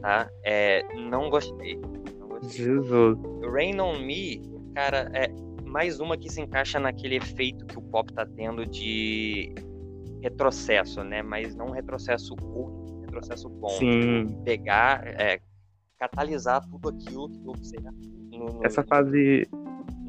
[0.00, 0.30] Tá?
[0.44, 1.78] É, não gostei.
[2.18, 2.64] Não gostei.
[2.64, 3.18] Jesus.
[3.52, 4.40] Rain on Me,
[4.74, 5.28] cara, é
[5.64, 9.52] mais uma que se encaixa naquele efeito que o pop tá tendo de
[10.24, 11.22] retrocesso, né?
[11.22, 13.68] Mas não um retrocesso ruim, um retrocesso bom.
[13.68, 14.42] Sim.
[14.44, 15.40] Pegar, é,
[15.98, 17.76] catalisar tudo aquilo que você
[18.30, 19.48] no, no, essa fase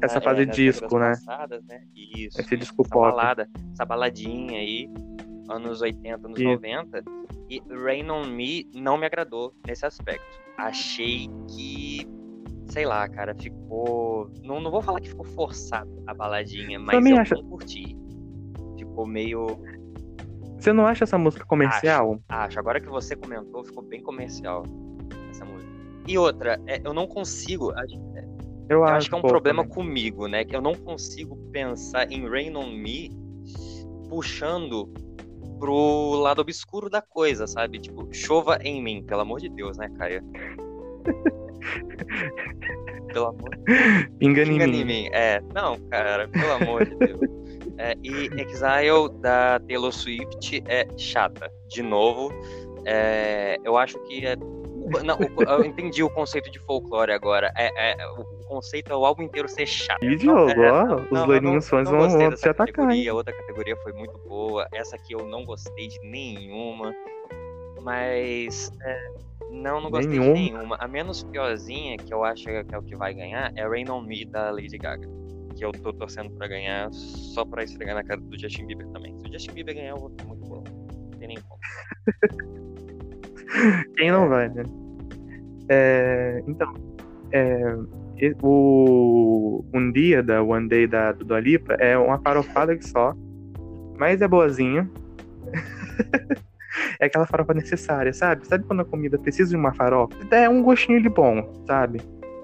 [0.02, 1.10] essa fase é, disco, né?
[1.10, 1.82] Passadas, né?
[1.94, 2.40] Isso.
[2.40, 3.10] Esse disco essa pop.
[3.10, 4.90] Balada, essa baladinha aí,
[5.48, 6.48] anos 80, anos Isso.
[6.48, 7.04] 90.
[7.48, 10.40] E Rain on Me não me agradou nesse aspecto.
[10.58, 12.06] Achei que
[12.68, 14.30] sei lá, cara, ficou.
[14.42, 17.34] Não, não vou falar que ficou forçado a baladinha, mas Também eu acho...
[17.34, 17.96] não curti.
[18.78, 19.58] Ficou meio.
[20.58, 22.18] Você não acha essa música comercial?
[22.28, 22.58] Acho, acho.
[22.58, 24.64] Agora que você comentou, ficou bem comercial
[25.30, 25.70] essa música.
[26.06, 27.72] E outra, é, eu não consigo.
[27.72, 27.84] É,
[28.68, 29.76] eu, eu acho, acho, que é um problema também.
[29.76, 30.44] comigo, né?
[30.44, 33.10] Que eu não consigo pensar em Rain on Me
[34.08, 34.92] puxando
[35.58, 37.78] pro lado obscuro da coisa, sabe?
[37.78, 40.22] Tipo, chova em mim, pelo amor de Deus, né, Caia?
[43.12, 44.06] pelo amor de Deus.
[44.18, 44.84] Pinga, Pinga em mim.
[44.84, 45.08] mim.
[45.12, 47.20] É, não, cara, pelo amor de Deus.
[47.78, 51.50] É, e Exile da Taylor Swift é chata.
[51.68, 52.32] De novo,
[52.84, 54.36] é, eu acho que é.
[55.04, 57.52] Não, eu entendi o conceito de folclore agora.
[57.56, 60.02] É, é, o conceito é o álbum inteiro ser chato.
[60.04, 62.88] E jogo, é, ó, os loirinhos fãs vão se atacar.
[62.88, 64.68] A outra categoria foi muito boa.
[64.72, 66.94] Essa aqui eu não gostei de nenhuma.
[67.82, 68.72] Mas.
[68.82, 69.10] É,
[69.50, 70.34] não, não gostei Nenhum.
[70.34, 70.76] de nenhuma.
[70.78, 74.02] A menos piorzinha, que eu acho que é o que vai ganhar, é Rain on
[74.02, 75.25] Me da Lady Gaga
[75.56, 79.18] que eu tô torcendo pra ganhar só pra esfregar na cara do Justin Bieber também.
[79.18, 80.62] Se o Justin Bieber ganhar, eu vou ficar muito bom.
[81.10, 81.60] Não tem nem como.
[83.96, 84.64] Quem não vai, né?
[85.68, 86.74] É, então,
[87.32, 87.74] é,
[88.42, 93.14] o Um Dia da One Day da, do Alipa é uma farofada que só,
[93.98, 94.88] mas é boazinha.
[97.00, 98.46] é aquela farofa necessária, sabe?
[98.46, 100.14] Sabe quando a comida precisa de uma farofa?
[100.30, 102.00] É um gostinho de bom, sabe?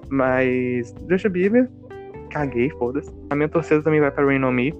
[0.09, 1.69] Mas Justin Bieber
[2.33, 3.11] caguei, foda-se.
[3.29, 4.73] A minha torcida também vai pra Rain On Me.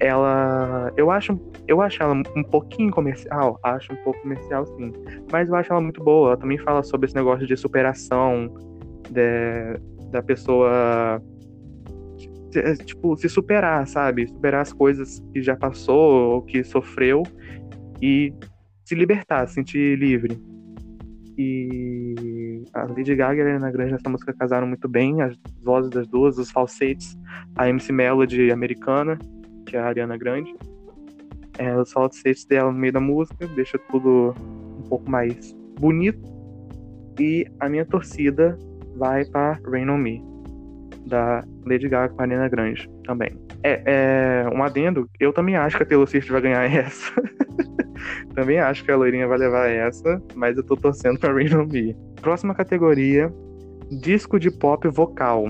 [0.00, 0.92] Ela.
[0.96, 3.58] Eu acho, eu acho ela um pouquinho comercial.
[3.62, 4.92] Acho um pouco comercial, sim.
[5.30, 6.30] Mas eu acho ela muito boa.
[6.30, 8.52] Ela também fala sobre esse negócio de superação.
[9.08, 9.78] De,
[10.10, 11.22] da pessoa.
[12.84, 14.28] Tipo, se superar, sabe?
[14.28, 17.22] Superar as coisas que já passou ou que sofreu
[18.02, 18.34] e
[18.84, 20.38] se libertar, se sentir livre.
[21.38, 22.01] E
[22.74, 26.06] a Lady Gaga e a Ariana Grande nessa música casaram muito bem, as vozes das
[26.06, 27.18] duas, os falsetes,
[27.56, 29.18] a MC Melody americana,
[29.66, 30.54] que é a Ariana Grande.
[31.58, 34.34] É, os falsetes dela no meio da música, deixa tudo
[34.78, 36.20] um pouco mais bonito.
[37.18, 38.58] E a minha torcida
[38.96, 40.24] vai para Rain On Me,
[41.06, 43.30] da Lady Gaga com a Ariana Grande também.
[43.62, 47.12] É, é um adendo, eu também acho que a Taylor Swift vai ganhar essa.
[48.34, 51.66] Também acho que a loirinha vai levar essa, mas eu tô torcendo pra Rain On
[51.66, 51.94] Me.
[52.20, 53.32] Próxima categoria:
[54.00, 55.46] disco de pop vocal.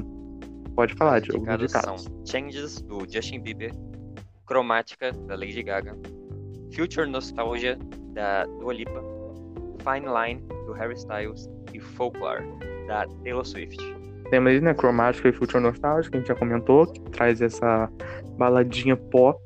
[0.75, 1.47] Pode falar, Diogo.
[1.69, 3.73] São Changes, do Justin Bieber,
[4.47, 5.97] Cromática, da Lady Gaga,
[6.75, 7.79] Future Nostalgia,
[8.15, 9.03] da Dua Lipa,
[9.85, 12.43] Fine Line, do Harry Styles e Folklore,
[12.89, 13.79] da Taylor Swift.
[14.31, 17.91] Temos aí, né, Cromática e Future Nostalgia, que a gente já comentou, que traz essa
[18.39, 19.39] baladinha pop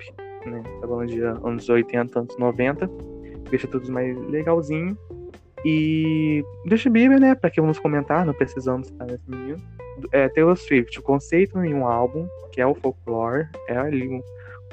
[0.51, 0.63] né?
[0.81, 2.89] Falando de anos 80, anos 90.
[3.51, 4.97] Deixa tudo mais legalzinho.
[5.65, 7.35] E Justin Bieber, né?
[7.35, 9.57] Pra que vamos comentar, não precisamos estar nesse menino.
[10.13, 14.21] É, Taylor Swift, o conceito em um álbum, que é o folklore, é ali um,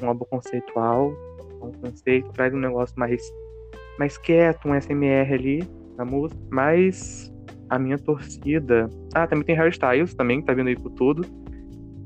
[0.02, 1.14] um álbum conceitual,
[1.62, 3.22] um conceito, traz um negócio mais,
[3.98, 6.40] mais quieto, um SMR ali na música.
[6.52, 7.34] Mas
[7.70, 8.90] a minha torcida.
[9.16, 11.26] Ah, também tem Harry Styles também, que tá vindo aí por tudo.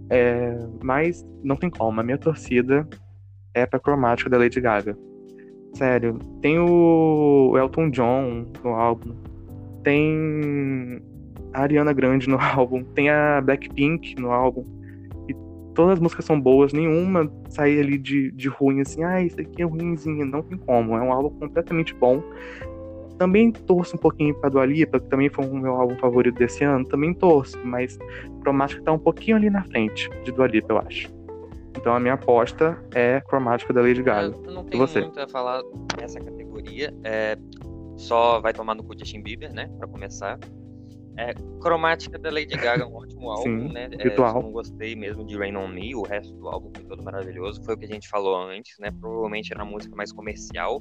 [0.10, 2.00] É, mas não tem como.
[2.00, 2.88] A minha torcida
[3.54, 4.98] é pra cromática da Lady Gaga.
[5.78, 9.14] Sério, tem o Elton John no álbum,
[9.84, 11.00] tem
[11.54, 14.66] a Ariana Grande no álbum, tem a Blackpink no álbum.
[15.30, 15.36] E
[15.76, 19.62] todas as músicas são boas, nenhuma sai ali de, de ruim, assim, ah, isso aqui
[19.62, 20.98] é ruimzinho, não tem como.
[20.98, 22.24] É um álbum completamente bom.
[23.20, 26.64] Também torço um pouquinho pra Dua Lipa, que também foi o meu álbum favorito desse
[26.64, 28.00] ano, também torço, mas
[28.42, 31.17] Cromática tá um pouquinho ali na frente de Dua Lipa, eu acho.
[31.78, 34.36] Então a minha aposta é Cromática da Lady Gaga.
[34.46, 35.62] Eu não tenho muito a falar
[36.00, 37.38] nessa categoria, é,
[37.96, 40.40] só vai tomar no cu Justin Bieber, né, pra começar.
[41.20, 43.90] É, Cromática da Lady Gaga é um ótimo álbum, Sim, né?
[43.98, 47.04] É, só não gostei mesmo de Rain On Me, o resto do álbum foi todo
[47.04, 47.64] maravilhoso.
[47.64, 48.92] Foi o que a gente falou antes, né?
[48.92, 50.80] Provavelmente era uma música mais comercial,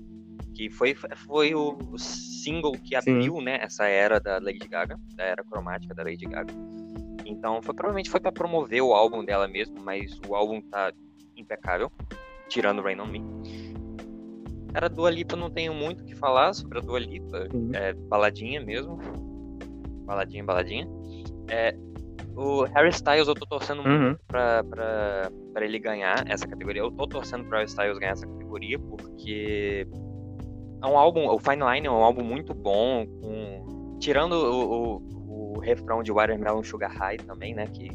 [0.55, 0.95] que foi,
[1.27, 5.95] foi o, o single que abriu, né, essa era da Lady Gaga, da era cromática
[5.95, 6.53] da Lady Gaga.
[7.29, 10.93] Então, foi, provavelmente foi para promover o álbum dela mesmo, mas o álbum tá
[11.37, 11.91] impecável,
[12.49, 13.21] tirando Rain On Me.
[14.73, 17.71] Cara, Dua Lipa não tenho muito o que falar sobre a Dua Lipa, Sim.
[17.75, 18.99] é baladinha mesmo,
[20.05, 20.87] baladinha, baladinha.
[21.49, 21.75] É,
[22.37, 24.17] o Harry Styles eu tô torcendo muito Uhum.
[24.29, 26.83] pra, pra, pra ele ganhar essa categoria.
[26.83, 29.87] Eu tô torcendo pra Harry Styles ganhar essa categoria porque
[30.83, 35.16] é um álbum, o Fine Line é um álbum muito bom, com, tirando o, o,
[35.57, 37.67] o refrão de Watermelon Sugar High também, né?
[37.67, 37.91] Que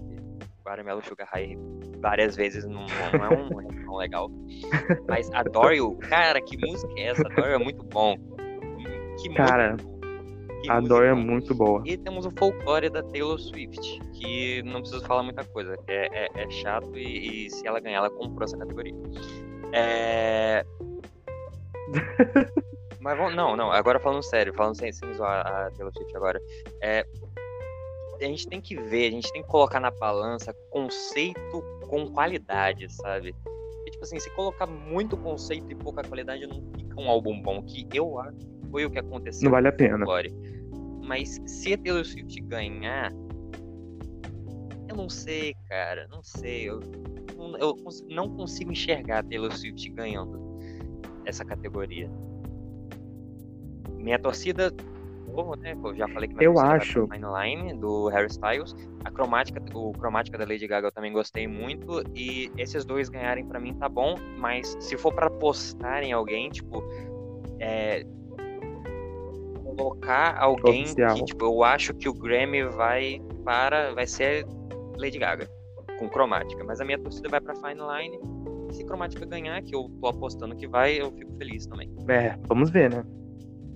[0.66, 1.58] Watermelon Sugar High
[2.00, 4.30] várias vezes não, não é um refrão legal.
[5.08, 7.22] Mas Adore You, cara, que música é essa?
[7.28, 8.16] Adore You é muito bom.
[9.22, 9.92] Que Cara, boa.
[10.62, 11.26] Que a música Dor é boa.
[11.26, 11.82] muito boa.
[11.86, 16.44] E temos o folclore da Taylor Swift, que não preciso falar muita coisa, é, é-
[16.44, 18.94] é chato e, e se ela ganhar, ela comprou essa categoria.
[19.74, 20.64] É...
[23.00, 26.40] Mas vamos, não, não, agora falando sério, falando sem, sem zoar a Taylor Swift agora.
[26.84, 27.04] É,
[28.22, 32.92] a gente tem que ver, a gente tem que colocar na balança conceito com qualidade,
[32.94, 33.36] sabe?
[33.92, 37.88] Tipo assim, se colocar muito conceito e pouca qualidade, não fica um álbum bom, que
[37.94, 40.06] eu acho que foi o que aconteceu Não vale a pena.
[41.04, 43.12] Mas se a Taylor Swift ganhar,
[44.88, 46.70] eu não sei, cara, não sei.
[46.70, 46.80] Eu,
[47.60, 47.76] eu
[48.10, 50.40] não consigo enxergar a Taylor Swift ganhando
[51.26, 52.10] essa categoria.
[53.98, 54.74] Minha torcida,
[55.32, 55.76] novo, né?
[55.84, 57.08] Eu já falei que Eu acho.
[57.08, 58.76] Fine Line do Harry Styles.
[59.04, 62.04] A cromática, o cromática da Lady Gaga eu também gostei muito.
[62.16, 64.16] E esses dois ganharem pra mim tá bom.
[64.38, 66.84] Mas se for pra apostar em alguém, tipo,
[67.60, 68.06] é,
[69.64, 71.16] colocar alguém Oficial.
[71.16, 74.46] que, tipo, eu acho que o Grammy vai para, vai ser
[74.98, 75.48] Lady Gaga
[75.98, 76.64] com cromática.
[76.64, 78.20] Mas a minha torcida vai pra Fine Line.
[78.70, 81.90] E se cromática ganhar, que eu tô apostando que vai, eu fico feliz também.
[82.08, 83.04] É, vamos ver, né?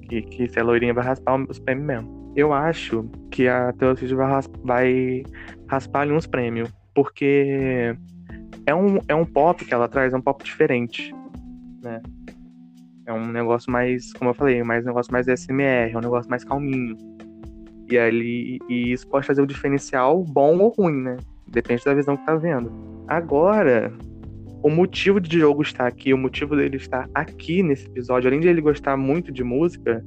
[0.07, 2.33] Que, que se a loirinha vai raspar os prêmios mesmo.
[2.35, 5.23] Eu acho que a Taylor Swift vai, ras- vai
[5.67, 6.69] raspar ali uns prêmios.
[6.93, 7.95] Porque
[8.65, 11.13] é um, é um pop que ela traz, é um pop diferente,
[11.81, 12.01] né?
[13.05, 16.29] É um negócio mais, como eu falei, mais um negócio mais SMR, é um negócio
[16.29, 16.97] mais calminho.
[17.89, 21.17] E ali, e isso pode fazer o diferencial bom ou ruim, né?
[21.47, 22.71] Depende da visão que tá vendo.
[23.07, 23.93] Agora,
[24.65, 28.47] o motivo de Diogo estar aqui, o motivo dele estar aqui nesse episódio, além de
[28.47, 30.03] ele gostar muito de música,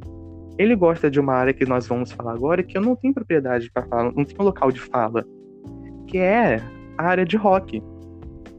[0.59, 3.71] ele gosta de uma área que nós vamos falar agora que eu não tenho propriedade
[3.71, 5.25] para falar, não tenho local de fala,
[6.09, 6.57] que é
[6.99, 7.81] a área de rock.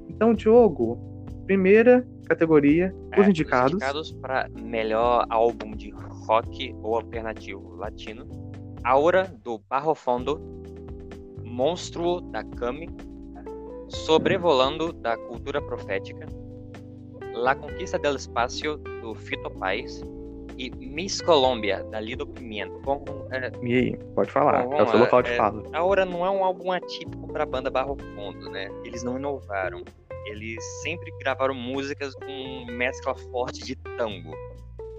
[0.08, 0.98] Então, Diogo,
[1.46, 3.74] primeira categoria, os É, indicados.
[3.74, 5.90] Os indicados para melhor álbum de
[6.26, 8.26] rock ou alternativo latino.
[8.86, 10.40] Aura, do Barro Fondo.
[11.44, 12.88] Monstro, da Kami.
[13.90, 16.26] Sobrevolando, da Cultura Profética.
[17.34, 20.02] La Conquista del Espacio, do Fito Paz.
[20.58, 22.78] E Miss Colômbia, da Lido Pimiento.
[22.82, 25.64] Bom, é, E aí, pode falar, Bom, é o seu local de é- fala.
[25.72, 28.70] Aura não é um álbum atípico para a banda Barro Fundo, né?
[28.84, 29.84] Eles não inovaram.
[30.26, 34.34] Eles sempre gravaram músicas com mescla forte de tango.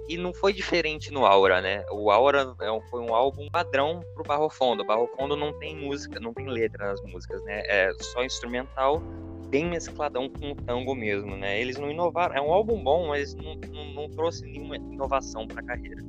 [0.09, 1.85] E não foi diferente no Aura, né?
[1.93, 4.85] O Aura é um- foi um álbum padrão pro Barro Fundo.
[4.85, 7.63] Barro Fundo não tem música, não tem letra nas músicas, né?
[7.67, 9.01] É só instrumental,
[9.49, 11.61] bem mescladão com o tango mesmo, né?
[11.61, 12.35] Eles não inovaram.
[12.35, 16.03] É um álbum bom, mas não, não, não trouxe nenhuma inovação pra carreira.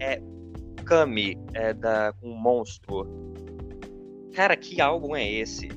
[0.00, 0.22] É
[0.84, 3.06] Kami, é da, com Monstro.
[4.34, 5.68] Cara, que álbum é esse?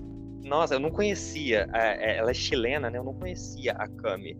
[0.43, 1.68] Nossa, eu não conhecia.
[1.74, 2.97] é, é, ela é chilena, né?
[2.97, 4.38] Eu não conhecia a Kami.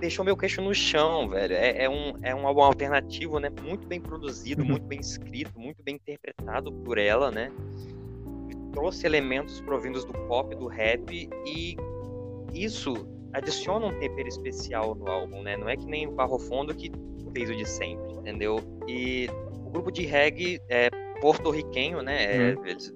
[0.00, 1.54] Deixou meu queixo no chão, velho.
[1.54, 3.50] É, é um, é um álbum alternativo, né?
[3.62, 4.68] Muito bem produzido, Uhum.
[4.68, 7.52] muito bem escrito, muito bem interpretado por ela, né?
[8.72, 11.76] Trouxe elementos provindos do pop, do rap, e
[12.54, 15.56] isso adiciona um tempero especial no álbum, né?
[15.56, 16.90] Não é que nem o Barro Fundo que
[17.32, 18.60] fez o de sempre, entendeu?
[18.88, 19.28] E
[19.66, 20.88] o grupo de reggae é
[21.20, 22.24] porto-riquenho, né?
[22.24, 22.92] É, eles,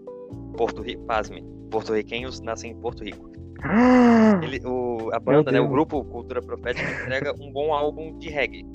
[0.57, 3.34] Porto pasme, porto-riquenhos nascem em Porto Rico.
[4.43, 8.67] Ele, o, a banda, né, o grupo Cultura Profética entrega um bom álbum de reggae.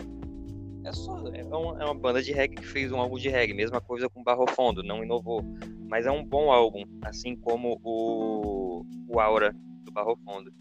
[0.84, 3.54] É só é uma, é uma, banda de reggae que fez um álbum de reggae,
[3.54, 5.44] mesma coisa com Barro Fundo, não inovou,
[5.88, 9.54] mas é um bom álbum, assim como o, o Aura
[9.84, 10.52] do Barro Fundo.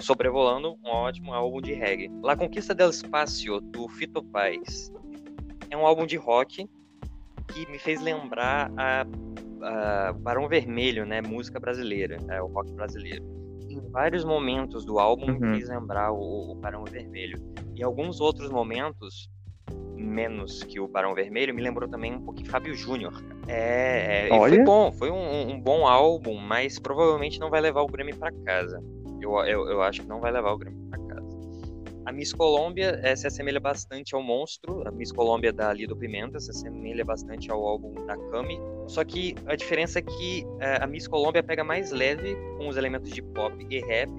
[0.00, 2.10] Sobrevolando, um ótimo álbum de reggae.
[2.22, 4.92] La Conquista del Espacio do Fito Paz
[5.70, 6.68] é um álbum de rock
[7.48, 9.06] que me fez lembrar a,
[9.62, 13.33] a Barão Vermelho, né, música brasileira, é, o rock brasileiro
[13.74, 15.38] em vários momentos do álbum uhum.
[15.38, 17.38] me fez lembrar o, o Barão Vermelho.
[17.76, 19.28] Em alguns outros momentos,
[19.96, 23.12] menos que o Barão Vermelho, me lembrou também um pouquinho Fábio Júnior.
[23.48, 27.86] É, é foi bom, foi um, um, bom álbum, mas provavelmente não vai levar o
[27.86, 28.82] Grammy para casa.
[29.20, 31.03] Eu, eu, eu acho que não vai levar o Grammy para casa.
[32.04, 36.38] A Miss Colômbia é, se assemelha bastante ao Monstro, a Miss Colômbia da Lido Pimenta
[36.38, 40.86] se assemelha bastante ao álbum da Cami, só que a diferença é que é, a
[40.86, 44.10] Miss Colômbia pega mais leve com os elementos de pop e rap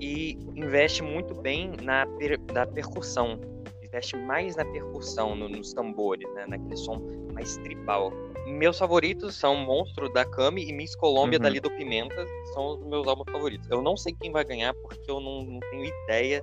[0.00, 3.38] e investe muito bem na, per, na percussão,
[3.82, 7.00] investe mais na percussão, no, nos tambores, né, naquele som
[7.34, 8.10] mais tribal.
[8.46, 11.42] Meus favoritos são Monstro da Kami e Miss Colômbia uhum.
[11.42, 13.68] da Lido Pimenta, são os meus álbuns favoritos.
[13.70, 16.42] Eu não sei quem vai ganhar porque eu não, não tenho ideia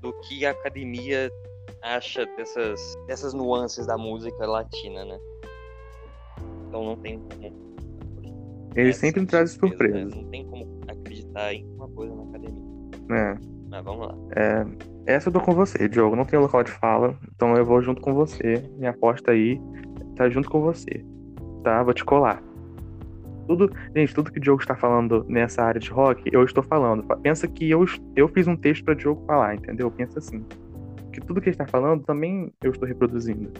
[0.00, 1.30] do que a academia
[1.82, 5.18] acha dessas, dessas nuances da música latina, né?
[6.68, 7.68] Então não tem como.
[8.74, 10.04] Ele sempre traz surpresa.
[10.04, 10.22] Né?
[10.22, 12.64] Não tem como acreditar em uma coisa na academia.
[13.10, 13.34] É.
[13.70, 14.14] Mas vamos lá.
[14.36, 14.64] É,
[15.14, 16.16] essa eu tô com você, Diogo.
[16.16, 18.62] Não tem local de fala, então eu vou junto com você.
[18.76, 19.60] Minha aposta aí
[20.16, 21.04] tá junto com você.
[21.62, 21.82] Tá?
[21.82, 22.42] Vou te colar.
[23.48, 27.02] Tudo, gente, tudo que o Diogo está falando nessa área de rock, eu estou falando.
[27.22, 27.84] Pensa que eu,
[28.14, 29.90] eu fiz um texto para Diogo falar, entendeu?
[29.90, 30.44] Pensa assim.
[31.12, 33.50] Que tudo que ele está falando também eu estou reproduzindo.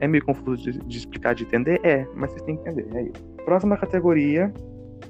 [0.00, 1.80] É meio confuso de, de explicar, de entender?
[1.82, 3.24] É, mas vocês têm que entender, é isso.
[3.46, 4.52] Próxima categoria,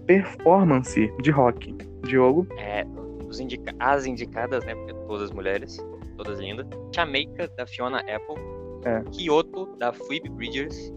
[0.07, 1.77] performance de rock.
[2.07, 2.47] Diogo?
[2.59, 2.87] É,
[3.41, 4.75] indica as indicadas, né?
[4.75, 5.79] Porque todas mulheres,
[6.17, 6.67] todas lindas.
[6.95, 8.41] Jamaica, da Fiona Apple.
[8.85, 9.03] É.
[9.11, 10.93] Kyoto, da Phoebe Bridgers.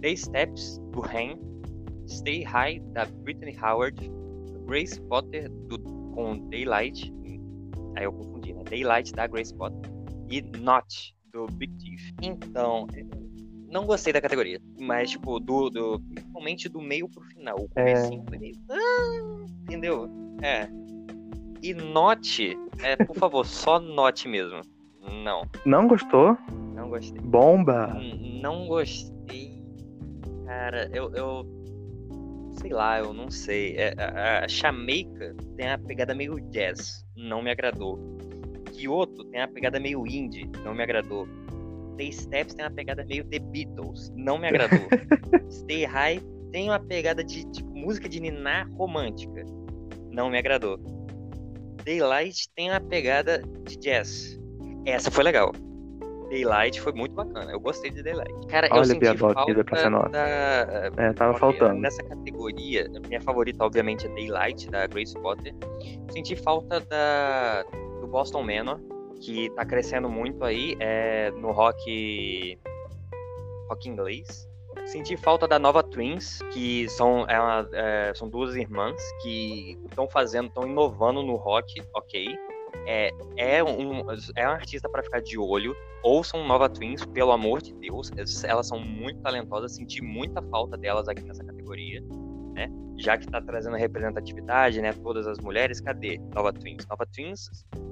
[0.00, 1.38] The Steps, do Ren.
[2.06, 4.10] Stay High, da Brittany Howard.
[4.66, 5.78] Grace Potter, do,
[6.14, 7.12] com Daylight.
[7.96, 8.62] Aí eu confundi, né?
[8.64, 9.90] Daylight, da Grace Potter.
[10.30, 12.12] E Not, do Big Thief.
[12.22, 12.86] Então,
[13.70, 17.56] não gostei da categoria, mas, tipo, do, do principalmente do meio pro final.
[17.58, 18.28] O comecinho é...
[18.28, 18.54] foi meio...
[18.70, 20.08] Ah, entendeu?
[20.42, 20.68] É.
[21.62, 24.60] E note, é, por favor, só note mesmo.
[25.24, 25.42] Não.
[25.66, 26.36] Não gostou?
[26.74, 27.20] Não gostei.
[27.20, 27.96] Bomba!
[27.98, 29.62] N não gostei.
[30.46, 31.63] Cara, eu, eu.
[32.54, 33.76] Sei lá, eu não sei.
[33.76, 37.04] É, a, a Jamaica tem a pegada meio jazz.
[37.16, 37.98] Não me agradou.
[38.72, 41.28] Kyoto tem uma pegada meio indie, não me agradou.
[41.96, 44.88] The Steps tem uma pegada meio The Beatles, não me agradou.
[45.50, 49.44] Stay High tem uma pegada de tipo, música de ninar romântica,
[50.10, 50.78] não me agradou.
[51.84, 54.38] Daylight tem uma pegada de jazz.
[54.86, 55.52] Essa foi legal.
[56.34, 57.52] Daylight foi muito bacana.
[57.52, 58.46] Eu gostei de Daylight.
[58.48, 59.54] Cara, Olha, eu senti falta aqui
[60.10, 60.90] da...
[60.96, 61.80] É, tava faltando.
[61.80, 65.54] Nessa categoria, minha favorita, obviamente, é Daylight, da Grace Potter.
[66.10, 67.64] Senti falta da
[68.00, 68.80] do Boston Manor,
[69.20, 72.58] que tá crescendo muito aí é, no rock
[73.68, 74.48] rock inglês.
[74.86, 80.06] Senti falta da Nova Twins, que são, é uma, é, são duas irmãs que estão
[80.08, 82.26] fazendo, estão inovando no rock, ok.
[82.86, 84.04] É, é, um,
[84.36, 85.74] é um artista para ficar de olho.
[86.04, 88.12] Ouçam Nova Twins, pelo amor de Deus.
[88.44, 92.00] Elas são muito talentosas, senti muita falta delas aqui nessa categoria
[92.54, 92.70] né?
[92.96, 94.92] Já que está trazendo representatividade, né?
[94.92, 96.86] Todas as mulheres, cadê Nova Twins?
[96.88, 97.50] Nova Twins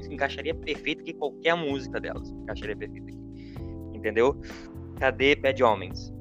[0.09, 3.19] encaixaria perfeito que qualquer música delas encaixaria perfeito aqui.
[3.93, 4.41] Entendeu?
[4.99, 6.13] Cadê Bad Homens?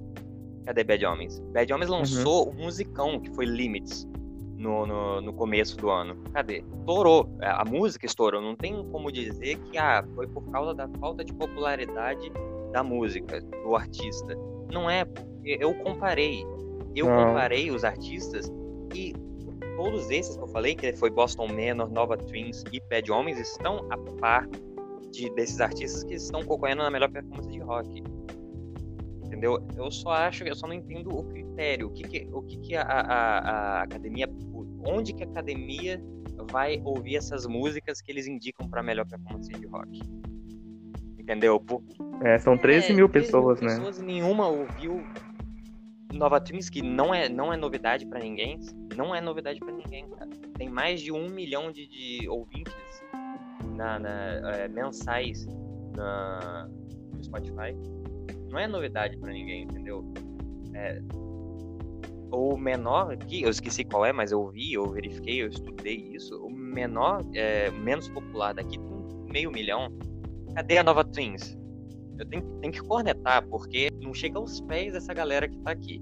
[0.66, 1.40] Cadê Bad Homens?
[1.54, 1.98] Bad Homens uhum.
[1.98, 2.56] lançou uhum.
[2.56, 4.08] um musicão que foi Limits
[4.62, 6.16] no, no, no, começo do ano.
[6.34, 6.64] Cadê?
[6.80, 7.30] Estourou.
[7.42, 8.42] É, a música estourou.
[8.42, 12.32] Não tem como dizer que ah, foi por causa da falta de popularidade
[12.72, 14.38] da música, do artista.
[14.72, 16.46] Não é, porque eu comparei
[16.96, 17.28] eu Não.
[17.28, 18.52] comparei os artistas
[18.94, 19.14] e
[19.76, 23.88] todos esses que eu falei, que foi Boston Manor, Nova Twins e Bad Homens, estão
[23.90, 24.48] a par
[25.12, 28.04] de, desses artistas que estão concorrendo na melhor performance de rock.
[29.32, 29.66] Entendeu?
[29.78, 32.76] Eu só acho, eu só não entendo o critério, o que, que o que, que
[32.76, 34.28] a, a, a academia,
[34.86, 36.04] onde que a academia
[36.52, 40.02] vai ouvir essas músicas que eles indicam para melhor performance de rock.
[41.18, 41.62] Entendeu?
[41.62, 41.82] Por...
[42.22, 43.90] É, são 13 é, mil pessoas, 13 mil né?
[43.90, 45.02] Pessoas, nenhuma ouviu
[46.14, 48.60] Nova Twins, que não é, não é novidade para ninguém,
[48.98, 50.30] não é novidade para ninguém, cara.
[50.58, 52.74] Tem mais de um milhão de, de ouvintes
[53.78, 54.12] na, na
[54.56, 55.48] é, mensais
[55.96, 56.70] na,
[57.14, 57.74] no Spotify.
[58.52, 60.04] Não é novidade para ninguém, entendeu?
[60.74, 61.02] É,
[62.32, 66.36] o menor aqui, eu esqueci qual é, mas eu vi, eu verifiquei, eu estudei isso.
[66.46, 69.90] O menor, é, menos popular daqui tem meio milhão.
[70.56, 71.58] Cadê a Nova Twins?
[72.18, 76.02] Eu tenho, tenho que cornetar, porque não chega aos pés dessa galera que tá aqui.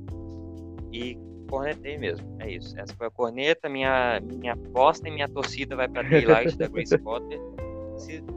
[0.91, 1.17] E
[1.49, 2.77] cornetei mesmo, é isso.
[2.79, 6.97] Essa foi a corneta, minha, minha aposta e minha torcida vai pra Daylight da Grace
[6.97, 7.39] Potter.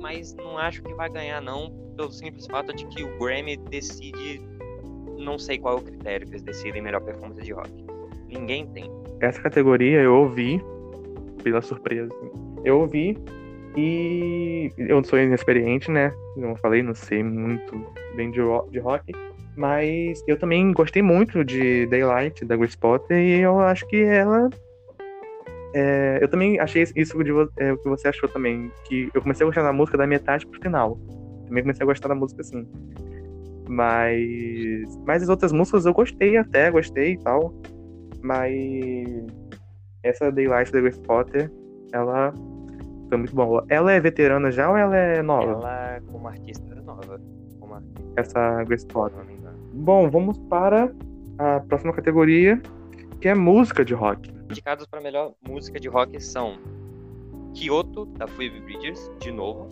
[0.00, 4.40] Mas não acho que vai ganhar, não, pelo simples fato de que o Grammy decide
[5.18, 7.70] não sei qual é o critério que eles decidem melhor performance de rock.
[8.28, 8.90] Ninguém tem.
[9.20, 10.60] Essa categoria eu ouvi,
[11.42, 12.12] pela surpresa.
[12.14, 12.30] Assim.
[12.64, 13.16] Eu ouvi
[13.76, 16.12] e eu sou inexperiente, né?
[16.34, 17.86] Como eu falei, não sei muito
[18.16, 19.12] bem de rock.
[19.56, 24.48] Mas eu também gostei muito de Daylight, da Grace Potter, e eu acho que ela.
[25.74, 28.70] É, eu também achei isso de, é, o que você achou também.
[28.84, 30.98] Que eu comecei a gostar da música da metade pro final.
[31.46, 32.66] Também comecei a gostar da música assim.
[33.68, 34.98] Mas.
[35.06, 37.54] Mas as outras músicas eu gostei até, gostei e tal.
[38.22, 39.08] Mas.
[40.02, 41.50] Essa Daylight da Grace Potter,
[41.92, 42.34] ela
[43.08, 43.64] foi muito boa.
[43.68, 45.52] Ela é veterana já ou ela é nova?
[45.52, 47.20] Ela, como artista, é nova.
[47.60, 48.02] Como artista.
[48.16, 49.24] Essa Grace Potter.
[49.72, 50.92] Bom, vamos para
[51.38, 52.60] a próxima categoria,
[53.20, 54.30] que é música de rock.
[54.52, 56.58] Indicados para melhor música de rock são
[57.54, 59.66] Kyoto, da Phoebe Bridgers, de novo.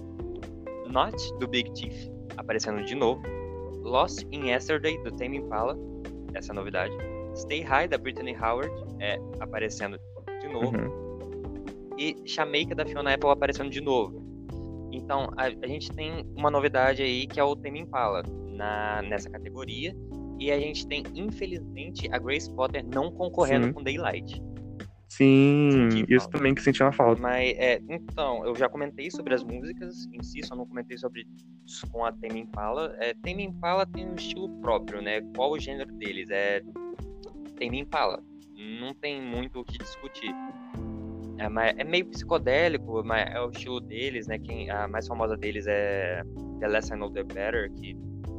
[0.89, 3.23] Not, do Big Thief, aparecendo de novo.
[3.83, 5.77] Lost in Yesterday, do Tame Impala,
[6.35, 6.95] essa é a novidade.
[7.37, 9.99] Stay High, da Brittany Howard, é, aparecendo
[10.41, 10.77] de novo.
[10.77, 11.91] Uhum.
[11.99, 14.23] E Jamaica, da Fiona Apple, aparecendo de novo.
[14.91, 19.29] Então, a, a, gente tem uma novidade aí, que é o Tame Impala, na, nessa
[19.29, 19.95] categoria.
[20.39, 23.73] E a gente tem, infelizmente, a Grace Potter não concorrendo Sim.
[23.75, 24.43] com Daylight.
[25.11, 27.21] Sim, isso também que senti uma falta.
[27.21, 31.27] Mas, é, então, eu já comentei sobre as músicas em si, só não comentei sobre
[31.91, 32.95] com a Tame Impala.
[33.01, 35.21] É, Tame Impala tem um estilo próprio, né?
[35.35, 36.31] Qual o gênero deles?
[36.31, 36.63] É
[37.59, 38.23] Tame Impala.
[38.81, 40.33] Não tem muito o que discutir.
[41.39, 44.39] É, mas é meio psicodélico, mas é o estilo deles, né?
[44.39, 46.23] Quem, a mais famosa deles é
[46.61, 47.97] The Less I Know The Better, que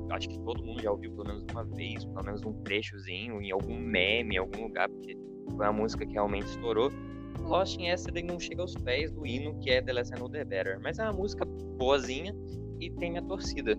[0.10, 3.52] acho que todo mundo já ouviu pelo menos uma vez, pelo menos um trechozinho, em
[3.52, 5.18] algum meme, em algum lugar, porque
[5.52, 6.92] foi uma música que realmente estourou.
[7.40, 10.46] Lost in Yesterday não chega aos pés do hino que é The Less Know The
[10.46, 12.36] Better, mas é uma música boazinha
[12.80, 13.78] e tem minha torcida.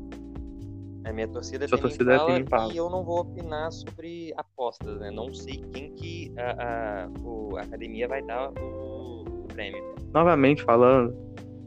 [1.05, 5.11] A minha torcida, Sua torcida é e eu não vou opinar sobre apostas, né?
[5.11, 9.83] Não sei quem que a, a, o, a academia vai dar o, o prêmio.
[10.15, 11.13] Novamente falando,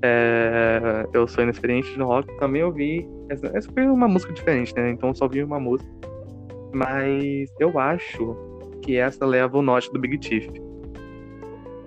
[0.02, 3.06] é, eu sou inexperiente no rock, também ouvi.
[3.30, 4.92] Essa, essa foi uma música diferente, né?
[4.92, 5.90] Então eu só vi uma música.
[6.74, 8.38] Mas eu acho
[8.86, 10.48] que essa leva o norte do Big Chief.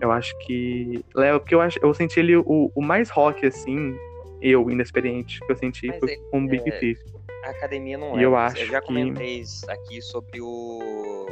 [0.01, 1.05] Eu acho que.
[1.14, 3.96] Leva, porque eu, acho, eu senti ele o, o mais rock, assim,
[4.42, 6.99] eu, inexperiente, que eu senti Mas foi com o Big é, Chief.
[7.44, 8.24] A academia não é.
[8.24, 9.70] Eu acho eu já comentei que...
[9.70, 11.26] aqui sobre o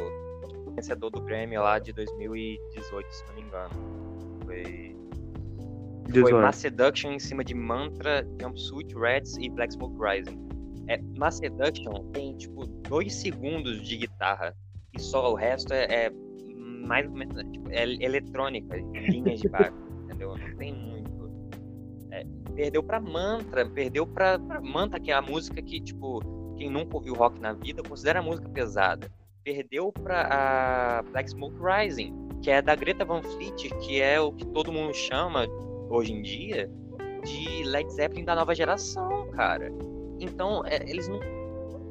[0.75, 3.69] vencedor do Grammy lá de 2018, se não me engano.
[4.45, 4.95] Foi
[6.09, 10.39] foi Mass Seduction em cima de Mantra, Jumpsuit, Reds e Black Smoke Rising.
[10.87, 14.55] É, Mass Seduction tem, tipo, dois segundos de guitarra
[14.97, 16.11] e só o resto é, é
[16.87, 19.73] mais ou menos, tipo, é eletrônica, linhas de baixo,
[20.05, 20.35] entendeu?
[20.35, 21.31] Não tem muito.
[22.11, 22.25] É,
[22.55, 26.19] perdeu pra Mantra, perdeu pra, pra Mantra, que é a música que, tipo,
[26.55, 29.09] quem nunca ouviu rock na vida considera a música pesada.
[29.43, 34.31] Perdeu pra a Black Smoke Rising, que é da Greta Van Fleet, que é o
[34.31, 35.45] que todo mundo chama
[35.89, 36.69] hoje em dia
[37.23, 39.71] de Led Zeppelin da nova geração, cara.
[40.19, 41.19] Então, é, eles não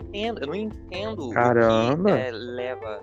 [0.07, 2.11] entendo, eu não entendo Caramba.
[2.11, 3.03] o que é, leva.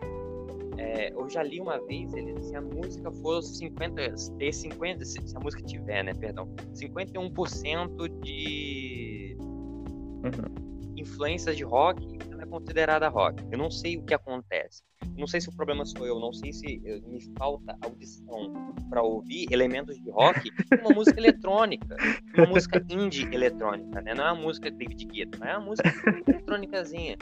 [0.77, 5.21] É, eu já li uma vez, ele, se a música fosse 50, ter 50, se,
[5.25, 10.93] se a música tiver, né, perdão, 51% de uhum.
[10.97, 12.17] influências de rock,
[12.53, 13.43] considerada rock.
[13.51, 14.83] Eu não sei o que acontece.
[15.17, 18.53] Não sei se o problema sou eu, não sei se eh, me falta audição
[18.89, 20.49] para ouvir elementos de rock
[20.81, 21.95] uma música eletrônica,
[22.37, 24.13] uma música indie eletrônica, né?
[24.13, 25.89] Não é uma música David Guetta, é uma música
[26.27, 27.17] eletrônicazinha.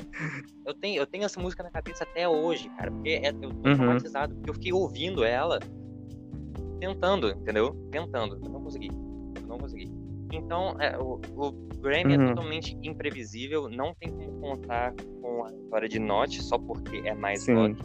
[0.65, 3.47] Eu tenho, eu tenho essa música na cabeça até hoje, cara, porque é, eu tô
[3.47, 3.75] uhum.
[3.75, 5.59] traumatizado, porque eu fiquei ouvindo ela
[6.79, 7.73] tentando, entendeu?
[7.89, 8.35] Tentando.
[8.35, 8.89] Eu não consegui.
[9.41, 10.00] Eu não consegui.
[10.31, 12.23] Então, é, o, o Grammy é uhum.
[12.25, 17.13] é totalmente imprevisível, não tem como contar com a vitória de Note só porque é
[17.13, 17.75] mais rock.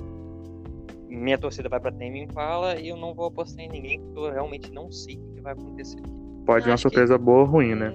[1.09, 4.33] Minha torcida vai pra Tame Impala e eu não vou apostar em ninguém porque eu
[4.33, 6.11] realmente não sei o que vai acontecer aqui.
[6.45, 7.93] Pode ser uma surpresa boa ou ruim, né?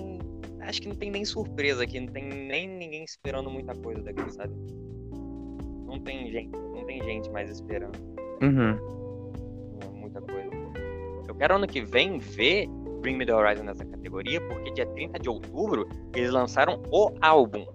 [0.62, 4.34] Acho que não tem nem surpresa aqui, não tem nem ninguém esperando muita coisa daqui,
[4.34, 4.54] sabe?
[5.86, 7.97] Não tem gente, não tem gente mais esperando.
[8.41, 9.99] Uhum.
[9.99, 10.49] Muita coisa.
[11.28, 12.68] Eu quero ano que vem ver
[13.02, 17.66] Bring Me The Horizon nessa categoria, porque dia 30 de outubro eles lançaram o álbum,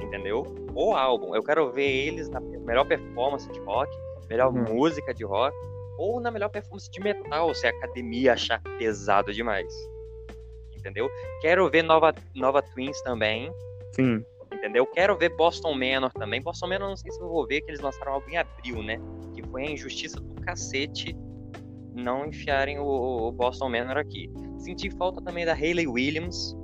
[0.00, 0.42] entendeu?
[0.74, 1.34] O álbum.
[1.34, 3.90] Eu quero ver eles na melhor performance de rock,
[4.28, 4.74] melhor Uhum.
[4.74, 5.54] música de rock,
[5.98, 9.72] ou na melhor performance de metal, se a academia achar pesado demais.
[10.76, 11.08] Entendeu?
[11.40, 13.52] Quero ver Nova, Nova Twins também,
[13.92, 14.24] Sim.
[14.52, 14.86] entendeu?
[14.86, 16.42] Quero ver Boston Manor também.
[16.42, 18.98] Boston Manor não sei se eu vou ver, que eles lançaram algo em abril, né?
[19.34, 21.16] Que foi a injustiça do cacete
[21.94, 22.84] não enfiarem o,
[23.28, 24.30] o Boston Manor aqui.
[24.58, 26.56] Senti falta também da Hayley Williams.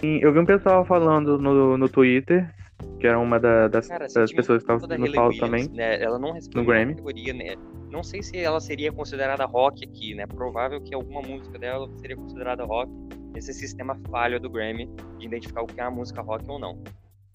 [0.00, 2.52] Sim, Eu vi um pessoal falando no, no Twitter,
[3.00, 5.68] que era uma da- das, Cara, das pessoas que estavam no palco também.
[5.70, 6.02] né?
[6.02, 6.90] Ela não recebeu No Grammy.
[6.92, 7.54] categoria, né?
[7.90, 10.26] Não sei se ela seria considerada rock aqui, né?
[10.26, 12.90] Provável que alguma música dela seria considerada rock
[13.32, 16.82] nesse sistema falho do Grammy de identificar o que é uma música rock ou não.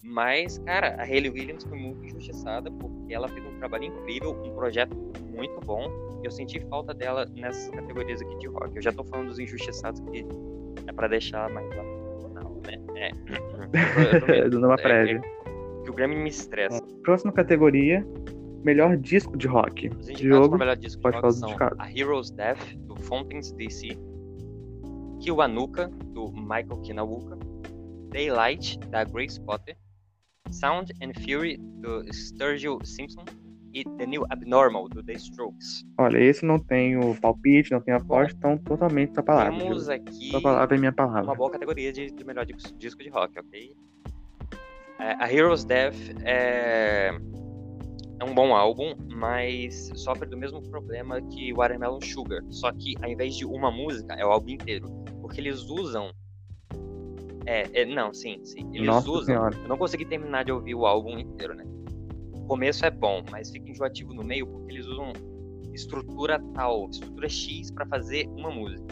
[0.02, 4.52] Mas, cara, a Hayley Williams foi muito injustiçada porque ela fez um trabalho incrível, um
[4.54, 4.96] projeto
[5.30, 5.88] muito bom.
[6.24, 8.74] Eu senti falta dela nessas categorias aqui de rock.
[8.76, 10.26] Eu já tô falando dos injustiçados que
[10.86, 11.82] é pra deixar mais lá
[12.28, 12.82] final, né?
[12.96, 13.10] É.
[13.10, 15.18] Eu tô meio- Dando uma é, prévia.
[15.18, 16.80] é que o Grammy me estressa.
[17.04, 18.04] Próxima categoria,
[18.64, 19.88] melhor disco de rock.
[19.88, 21.76] Os indicados Diogo, para melhor disco de pode rock falar dos são.
[21.78, 23.88] A Hero's Death, do Fountains DC,
[25.20, 27.38] Kiwanuka, do Michael Kinawuka,
[28.10, 29.76] Daylight, da Grace Potter,
[30.50, 33.24] Sound and Fury, do Sturgill Simpson,
[33.74, 35.84] e The New Abnormal, do The Strokes.
[35.98, 39.56] Olha, esse não tem o palpite, não tem a aposta, então totalmente sua palavra.
[39.58, 39.92] Temos Diogo.
[39.92, 41.34] aqui Sua palavra é minha uma palavra.
[41.34, 43.74] boa categoria de, de melhor disco, disco de rock, ok?
[45.00, 47.12] É, a Hero's Death é,
[48.20, 52.42] é um bom álbum, mas sofre do mesmo problema que Watermelon Sugar.
[52.50, 54.86] Só que ao invés de uma música, é o álbum inteiro.
[55.20, 56.12] Porque eles usam.
[57.46, 58.68] É, é, não, sim, sim.
[58.72, 59.24] Eles Nossa usam.
[59.24, 59.56] senhora.
[59.62, 61.64] Eu não consegui terminar de ouvir o álbum inteiro, né?
[62.34, 65.12] O começo é bom, mas fica enjoativo no meio porque eles usam
[65.72, 68.84] estrutura tal, estrutura X pra fazer uma música.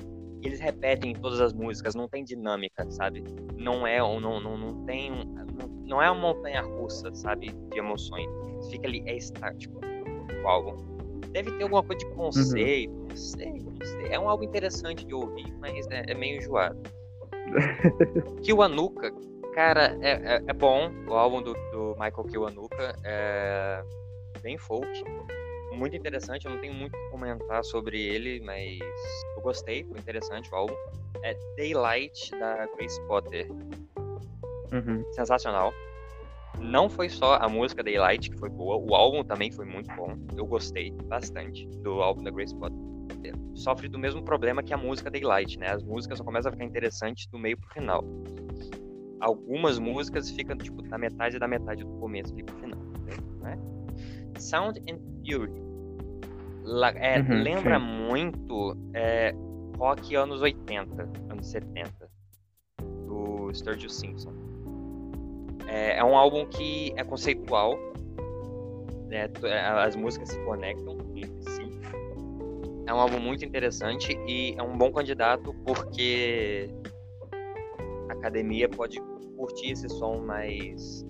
[0.42, 3.22] E eles repetem todas as músicas, não tem dinâmica, sabe?
[3.56, 7.50] Não é um- não, não, não tem um- não, não é uma montanha russa, sabe,
[7.70, 8.26] de emoções.
[8.70, 9.78] Fica ali é estático
[10.42, 10.76] o álbum.
[11.32, 14.06] Deve ter alguma coisa de conceito, não sei, não sei.
[14.10, 16.80] É um álbum interessante de ouvir, mas é, é meio enjoado.
[18.42, 19.12] Kiwanuka,
[19.54, 20.90] cara, é, é, é bom.
[21.08, 23.82] O álbum do, do Michael Kiwanuka é
[24.42, 25.04] bem folk.
[25.72, 28.78] Muito interessante, eu não tenho muito o que comentar sobre ele, mas
[29.36, 30.74] eu gostei, foi interessante o álbum.
[31.22, 33.48] É Daylight, da Grace Potter.
[34.72, 35.04] Uhum.
[35.12, 35.72] Sensacional.
[36.58, 40.16] Não foi só a música Daylight que foi boa, o álbum também foi muito bom.
[40.36, 42.78] Eu gostei bastante do álbum da Grace Potter.
[43.54, 45.70] Sofre do mesmo problema que a música Daylight, né?
[45.70, 48.04] As músicas só começam a ficar interessantes do meio pro final.
[49.20, 52.78] Algumas músicas ficam, tipo, da metade da metade do começo ali pro final,
[53.42, 53.58] né?
[54.38, 55.52] Sound and Fury.
[56.62, 57.84] La- é, Uhum, lembra sim.
[57.86, 59.34] muito é,
[59.76, 62.08] rock anos 80, anos 70,
[63.06, 64.32] do Sturgill Simpson.
[65.66, 67.76] É, é um álbum que é conceitual,
[69.08, 70.96] né, é, as músicas se conectam.
[72.90, 76.68] É um álbum muito interessante e é um bom candidato porque
[78.08, 79.00] a academia pode
[79.36, 81.06] curtir esse som mais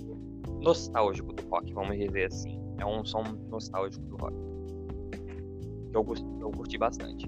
[0.60, 2.60] nostálgico do rock, vamos dizer assim.
[2.78, 4.36] É um som nostálgico do rock.
[5.90, 6.06] Que eu,
[6.42, 7.26] eu curti bastante.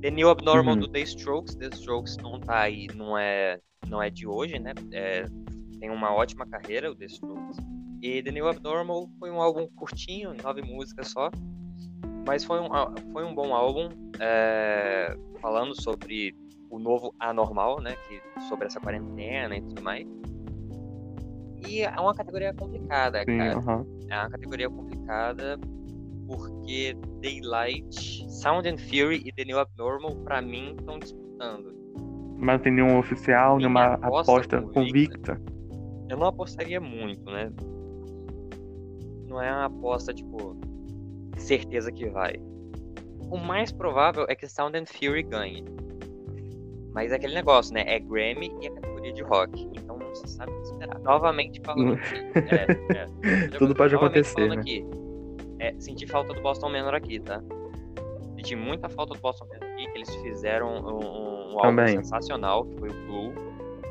[0.00, 0.80] The New Abnormal Uhum.
[0.80, 1.54] do The Strokes.
[1.54, 4.72] The Strokes não tá aí, não é, não é de hoje, né?
[4.90, 5.24] É,
[5.78, 7.58] tem uma ótima carreira, o The Strokes.
[8.02, 11.30] E The New Abnormal foi um álbum curtinho, nove músicas só.
[12.26, 13.88] Mas foi um, á- foi um bom álbum,
[14.20, 16.34] é, falando sobre
[16.70, 17.94] o novo anormal, né?
[18.08, 20.06] Que, sobre essa quarentena e tudo mais.
[21.66, 23.58] E é uma categoria complicada, Sim, cara.
[23.58, 23.86] aham.
[24.10, 25.58] É uma categoria complicada
[26.26, 31.74] porque Daylight, Sound and Fury e The New Abnormal, pra mim, estão disputando.
[32.38, 35.36] Mas não tem nenhum oficial, Minha nenhuma aposta aposta convicta.
[35.36, 35.40] convicta.
[36.08, 37.50] Eu não apostaria muito, né?
[39.28, 40.56] Não é uma aposta, tipo,
[41.40, 42.34] certeza que vai.
[43.30, 45.64] O mais provável é que Sound and Fury ganhe.
[46.92, 47.82] Mas é aquele negócio, né?
[47.86, 49.68] É Grammy e é categoria de rock.
[49.74, 50.98] Então não se sabe o que esperar.
[51.00, 52.16] Novamente falando aqui.
[52.54, 53.48] É, é.
[53.58, 54.56] Tudo pode acontecer, né?
[54.56, 54.84] aqui.
[55.58, 57.42] É, senti falta do Boston Manor aqui, tá?
[58.36, 62.64] Senti muita falta do Boston Manor aqui, que eles fizeram um, um- um álbum sensacional,
[62.66, 63.32] que foi o Blue.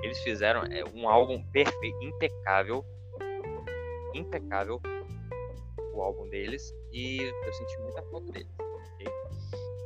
[0.04, 2.86] Eles fizeram é, um álbum perfeito, impecável.
[4.14, 4.80] Impecável.
[5.94, 6.74] O álbum deles.
[6.94, 8.48] E eu senti muita falta deles.
[8.60, 9.08] ok?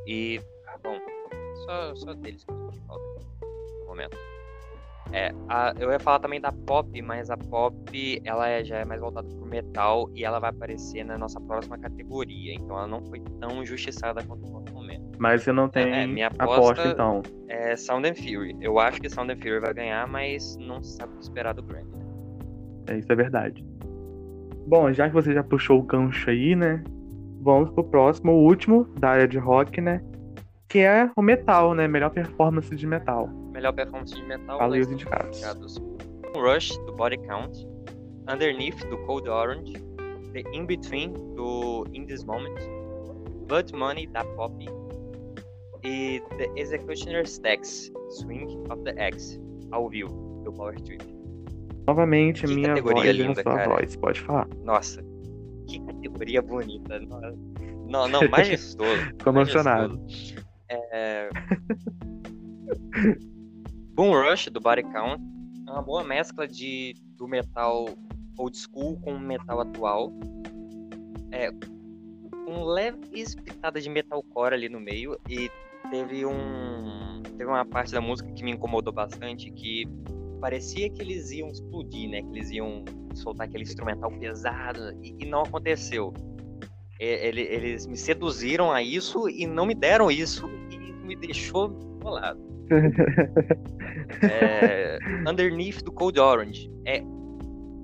[0.06, 0.42] E,
[0.84, 0.98] bom,
[1.66, 3.04] só, só deles que eu senti falta
[3.80, 4.18] no momento.
[5.14, 8.86] É, a- eu ia falar também da pop, mas a pop ela é- já é
[8.86, 12.54] mais voltada pro metal e ela vai aparecer na nossa próxima categoria.
[12.54, 14.68] Então ela não foi tão injustiçada quanto o Manor.
[15.18, 16.54] Mas você não tem É, minha aposta,
[16.84, 17.22] aposta- então.
[17.48, 18.56] É Sound and Fury.
[18.62, 21.54] Eu acho que Sound and Fury vai ganhar, mas não se sabe o que esperar
[21.54, 21.90] do Grammy.
[21.90, 22.06] né?
[22.90, 23.66] É, isso é verdade.
[24.68, 26.84] Bom, já que você já puxou o gancho aí, né?
[27.48, 30.04] Vamos pro próximo, o último da área de rock, né?
[30.68, 31.88] Que é o metal, né?
[31.88, 33.30] Melhor performance de metal.
[33.54, 34.60] Melhor performance de metal.
[34.60, 35.42] Fala aí os indicados.
[36.36, 37.66] Rush, do Body Count.
[38.30, 39.72] Underneath, do Cold Orange.
[40.34, 42.60] The In Between, do In This Moment.
[43.48, 44.54] Blood Money, da Pop.
[45.86, 49.40] E The Executioner's Stacks, Swing of the X,
[49.72, 51.02] ao vivo, do Power Trip.
[51.88, 53.70] Novamente, Que minha voz linda, sua cara.
[53.70, 54.50] voz, pode falar.
[54.66, 55.02] Nossa,
[55.68, 57.00] que categoria bonita.
[57.88, 59.14] Não, não, majestoso.
[59.20, 60.00] Tô emocionado.
[60.00, 60.46] majestoso.
[60.70, 61.30] É...
[63.94, 65.24] Boom Rush, do Body Count.
[65.68, 67.88] É uma boa mescla de, do metal
[68.38, 70.12] old school com o metal atual.
[71.32, 71.52] É,
[72.46, 75.18] com leves pitadas de metalcore ali no meio.
[75.30, 75.50] E
[75.90, 77.22] teve um.
[77.38, 79.86] Teve uma parte da música que me incomodou bastante que
[80.38, 82.22] parecia que eles iam explodir, né?
[82.22, 82.84] Que eles iam
[83.14, 86.14] soltar aquele instrumental pesado e, e não aconteceu.
[87.00, 91.70] E- ele- eles me seduziram a isso e não me deram isso e me deixou
[91.70, 92.40] bolado.
[94.22, 97.02] É, Underneath do Cold Orange é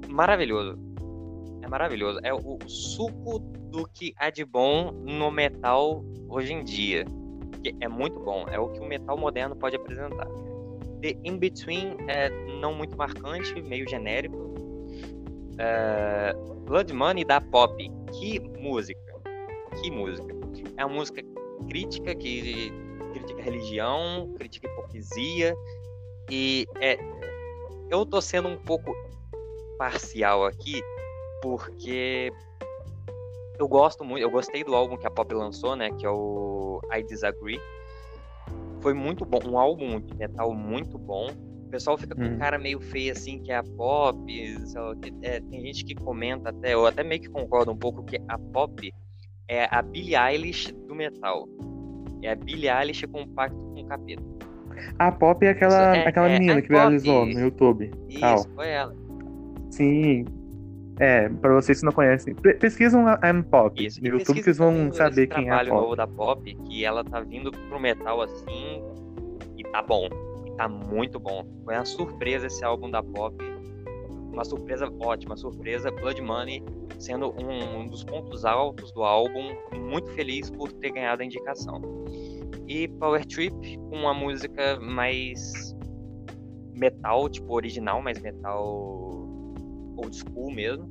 [0.09, 0.77] maravilhoso.
[1.61, 2.19] É maravilhoso.
[2.23, 3.39] É o, o suco
[3.71, 7.05] do que há de bom no metal hoje em dia.
[7.79, 8.45] É muito bom.
[8.49, 10.27] É o que o metal moderno pode apresentar.
[11.03, 12.29] The In Between é
[12.61, 14.53] não muito marcante, meio genérico.
[15.59, 16.33] É,
[16.65, 17.75] Blood Money da Pop.
[18.17, 19.13] Que música.
[19.81, 20.33] Que música.
[20.77, 21.21] É uma música
[21.67, 22.71] crítica que
[23.13, 25.53] critica religião, critica hipocrisia
[26.31, 26.97] e é
[27.89, 28.95] eu tô sendo um pouco
[29.77, 30.81] parcial aqui
[31.41, 32.31] porque
[33.59, 36.81] eu gosto muito, eu gostei do álbum que a Pop lançou, né, que é o
[36.91, 37.59] I Disagree.
[38.83, 41.27] Foi muito bom, um álbum de metal muito bom.
[41.65, 42.37] O pessoal fica com Hum.
[42.37, 44.55] cara meio feio assim, que é a Pop, quê.
[45.23, 48.37] É, tem gente que comenta até, eu até meio que concordo um pouco que a
[48.37, 48.93] Pop
[49.47, 51.47] é a Billie Eilish do metal.
[52.21, 54.21] É a Billie Eilish com pacto com o capeta.
[54.99, 57.89] A Pop é aquela, é- aquela é menina a que viralizou no YouTube.
[58.09, 58.37] Isso, Tal.
[58.55, 58.95] foi ela.
[59.71, 60.25] Sim.
[60.99, 63.99] É, pra vocês que não conhecem, pe- pesquisam a I'm Pop Isso.
[64.01, 65.81] no YouTube vocês vão saber quem é a trabalho Pop.
[65.81, 68.81] novo da Pop, que ela tá vindo pro metal assim
[69.57, 70.07] e tá bom.
[70.45, 71.43] E tá muito bom.
[71.65, 73.35] Foi uma surpresa esse álbum da Pop.
[74.31, 75.89] Uma surpresa ótima, surpresa.
[75.91, 76.63] Blood Money
[76.99, 79.55] sendo um, um dos pontos altos do álbum.
[79.75, 81.81] Muito feliz por ter ganhado a indicação.
[82.67, 85.75] E Power Trip com uma música mais
[86.73, 89.22] metal, tipo original, mas metal
[89.97, 90.89] old school mesmo.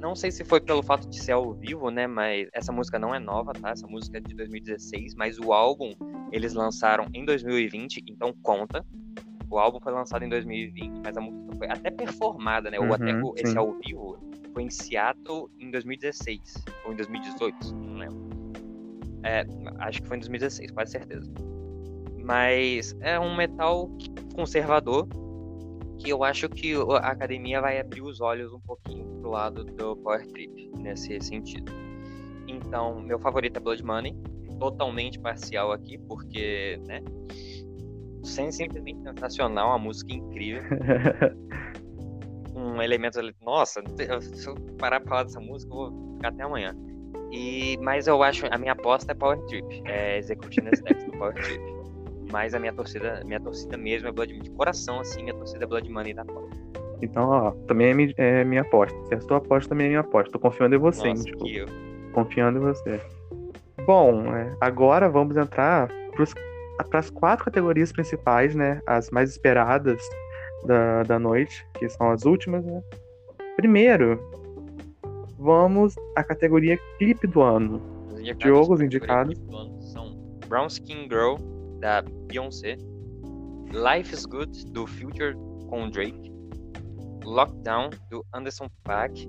[0.00, 2.06] Não sei se foi pelo fato de ser ao vivo, né?
[2.08, 3.70] Mas essa música não é nova, tá?
[3.70, 5.92] Essa música é de 2016, mas o álbum
[6.32, 8.84] eles lançaram em 2020, então conta.
[9.48, 12.80] O álbum foi lançado em 2020, mas a música foi até performada, né?
[12.80, 14.18] Ou até Uhum, o- esse ao vivo
[14.52, 18.22] foi em Seattle em 2016 ou em 2018, não lembro.
[19.22, 19.44] É,
[19.78, 21.30] acho que foi em 2016, quase certeza.
[22.24, 23.88] Mas é um metal
[24.34, 25.06] conservador
[26.02, 29.96] que eu acho que a academia vai abrir os olhos um pouquinho pro lado do
[29.96, 31.72] Power Trip nesse sentido.
[32.48, 34.16] Então, meu favorito é Blood Money,
[34.58, 37.00] totalmente parcial aqui, porque, né?
[38.24, 40.62] Sem simplesmente sensacional, uma música incrível,
[42.52, 43.34] com elementos ali.
[43.40, 43.82] Nossa,
[44.20, 46.76] se eu parar pra falar dessa música, eu vou ficar até amanhã.
[47.30, 51.34] E, mas eu acho, a minha aposta é Power Trip, é Executioner's Text do Power
[51.34, 51.81] Trip.
[52.32, 54.48] Mas a minha torcida, minha torcida mesmo é Blood Money.
[54.48, 56.48] De coração, assim, minha torcida é Blood Money da Pop.
[57.02, 58.96] Então, ó, também é, mi- é minha aposta.
[59.06, 60.32] Se é a sua aposta, também é minha aposta.
[60.32, 61.66] Tô confiando em você, Nossa, tipo, que eu.
[62.14, 63.00] confiando em você.
[63.86, 65.88] Bom, é, agora vamos entrar
[66.88, 68.80] para as quatro categorias principais, né?
[68.86, 70.00] As mais esperadas
[70.64, 72.80] da, da noite, que são as últimas, né?
[73.56, 74.18] Primeiro,
[75.38, 77.82] vamos à categoria clipe do ano.
[78.08, 79.38] Os indicados Diogo, os pra indicados.
[79.38, 80.16] do ano São
[80.48, 81.34] Brown Skin Girl,
[81.82, 82.78] da Beyoncé.
[83.72, 85.34] Life is Good, do Future
[85.68, 86.32] com Drake.
[87.24, 89.28] Lockdown, do Anderson Paak.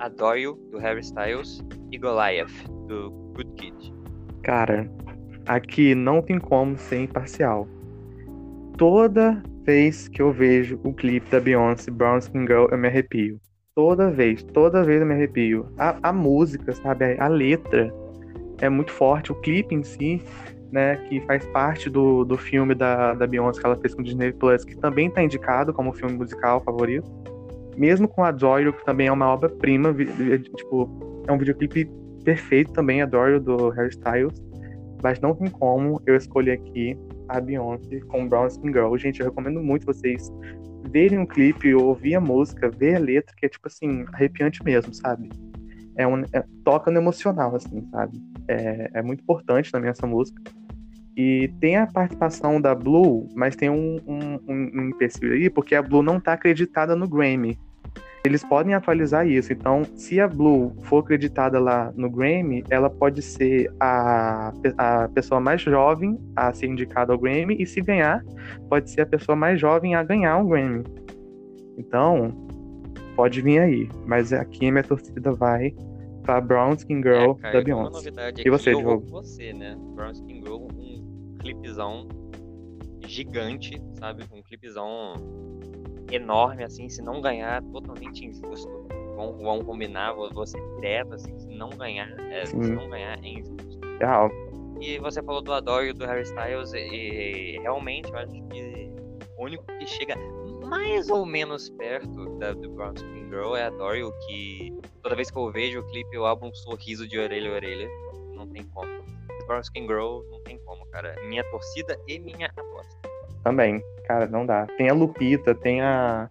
[0.00, 1.62] Adore You, do Harry Styles.
[1.92, 2.52] E Goliath,
[2.88, 3.94] do Good Kid.
[4.42, 4.90] Cara,
[5.46, 7.68] aqui não tem como ser imparcial.
[8.76, 13.40] Toda vez que eu vejo o clipe da Beyoncé, Brown Skin Girl, eu me arrepio.
[13.74, 15.68] Toda vez, toda vez eu me arrepio.
[15.78, 17.92] A, a música, sabe, a letra
[18.60, 19.32] é muito forte.
[19.32, 20.22] O clipe em si,
[20.76, 24.04] né, que faz parte do, do filme da, da Beyoncé que ela fez com o
[24.04, 27.10] Disney Plus, que também tá indicado como filme musical favorito.
[27.78, 30.06] Mesmo com a You, que também é uma obra-prima, vi-
[30.38, 31.90] tipo, é um videoclipe
[32.22, 34.34] perfeito também, Adore You, do Harry Styles.
[35.02, 36.94] Mas não tem como eu escolher aqui
[37.30, 38.94] a Beyoncé com Brown Skin Girl.
[38.98, 40.30] Gente, eu recomendo muito vocês
[40.90, 44.92] verem um clipe, ouvir a música, ver a letra, que é tipo assim, arrepiante mesmo,
[44.92, 45.30] sabe?
[45.96, 48.18] É um, é, toca no emocional, assim, sabe?
[48.46, 50.42] É, é muito importante também essa música.
[51.16, 55.82] E tem a participação da Blue, mas tem um, um, um empecilho aí, porque a
[55.82, 57.58] Blue não tá acreditada no Grammy.
[58.22, 59.52] Eles podem atualizar isso.
[59.52, 65.40] Então, se a Blue for acreditada lá no Grammy, ela pode ser a, a pessoa
[65.40, 68.22] mais jovem a ser indicada ao Grammy, e se ganhar,
[68.68, 70.84] pode ser a pessoa mais jovem a ganhar um Grammy.
[71.78, 72.30] Então,
[73.14, 73.88] pode vir aí.
[74.04, 75.72] Mas aqui minha torcida vai
[76.24, 78.10] pra Brown Skin Girl é, cara, da Beyoncé.
[78.44, 79.06] E você, Diogo?
[79.06, 79.76] Você, né?
[79.94, 80.65] Brown Skin Girl,
[81.46, 82.08] clipezão
[83.06, 84.24] gigante, sabe?
[84.32, 85.14] Um clipezão
[86.10, 88.68] enorme, assim, se não ganhar, totalmente injusto.
[89.16, 93.80] Vamos, vamos combinar, você direto, assim, se não ganhar, é, se não ganhar, é injusto.
[93.98, 94.30] Real.
[94.80, 98.92] E você falou do Adore e do Harry Styles, e, e realmente eu acho que
[99.38, 100.16] o único que chega
[100.66, 105.14] mais ou menos perto da, do Brown Skin Girl é a Dory, o que toda
[105.14, 107.88] vez que eu vejo o clipe eu abro um sorriso de orelha a orelha.
[108.34, 108.90] Não tem como.
[109.46, 111.14] Brown Skin Girl não tem como, cara.
[111.28, 112.96] Minha torcida e minha aposta.
[113.42, 114.66] Também, cara, não dá.
[114.76, 116.28] Tem a Lupita, tem a,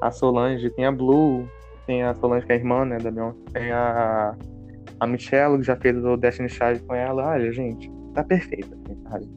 [0.00, 1.48] a Solange, tem a Blue,
[1.86, 3.38] tem a Solange que é a irmã, né, da Beyoncé.
[3.52, 4.36] Tem a,
[5.00, 7.30] a Michelle, que já fez o Destiny Child com ela.
[7.30, 8.76] Olha, gente, tá perfeita,
[9.10, 9.28] sabe?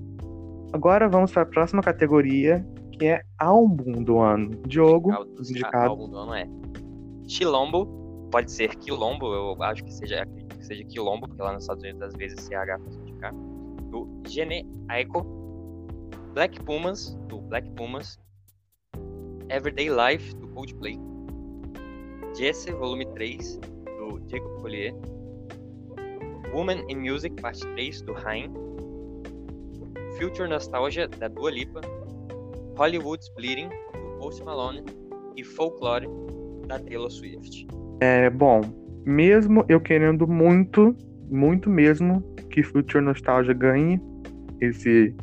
[0.71, 4.51] Agora vamos para a próxima categoria, que é álbum do ano.
[4.67, 5.89] Diogo, os indicados.
[5.89, 6.45] Álbum do ano é
[7.27, 10.27] Chilombo, pode ser Quilombo, eu acho que seja,
[10.65, 13.33] que seja Quilombo, porque lá nos Estados Unidos às vezes CH faz indicar.
[13.91, 15.23] Do Gene Aiko,
[16.33, 18.19] Black Pumas, do Black Pumas,
[19.49, 20.99] Everyday Life, do Coldplay,
[22.35, 24.93] Jesse, volume 3, do Jacob Collier,
[26.53, 28.51] Woman in Music, parte 3, do Rain,
[30.17, 31.81] Future Nostalgia, da Dua Lipa,
[32.77, 34.83] Hollywood's Bleeding, do Post Malone,
[35.37, 36.07] e Folklore,
[36.67, 37.67] da Taylor Swift.
[38.01, 38.61] É, bom,
[39.05, 40.95] mesmo eu querendo muito,
[41.29, 44.01] muito mesmo que Future Nostalgia ganhe
[44.61, 45.13] esse,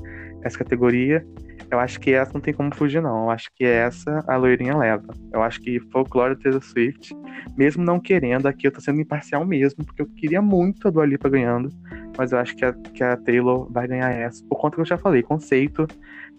[0.43, 1.24] essa categoria,
[1.72, 3.24] eu acho que essa não tem como fugir, não.
[3.24, 5.07] Eu acho que essa a loirinha leva.
[5.33, 7.16] Eu acho que Folklore Taylor Swift,
[7.57, 11.07] mesmo não querendo, aqui eu tô sendo imparcial mesmo, porque eu queria muito a Dua
[11.07, 11.70] Lipa ganhando,
[12.16, 14.87] mas eu acho que a, que a Taylor vai ganhar essa, por conta que eu
[14.87, 15.87] já falei, conceito,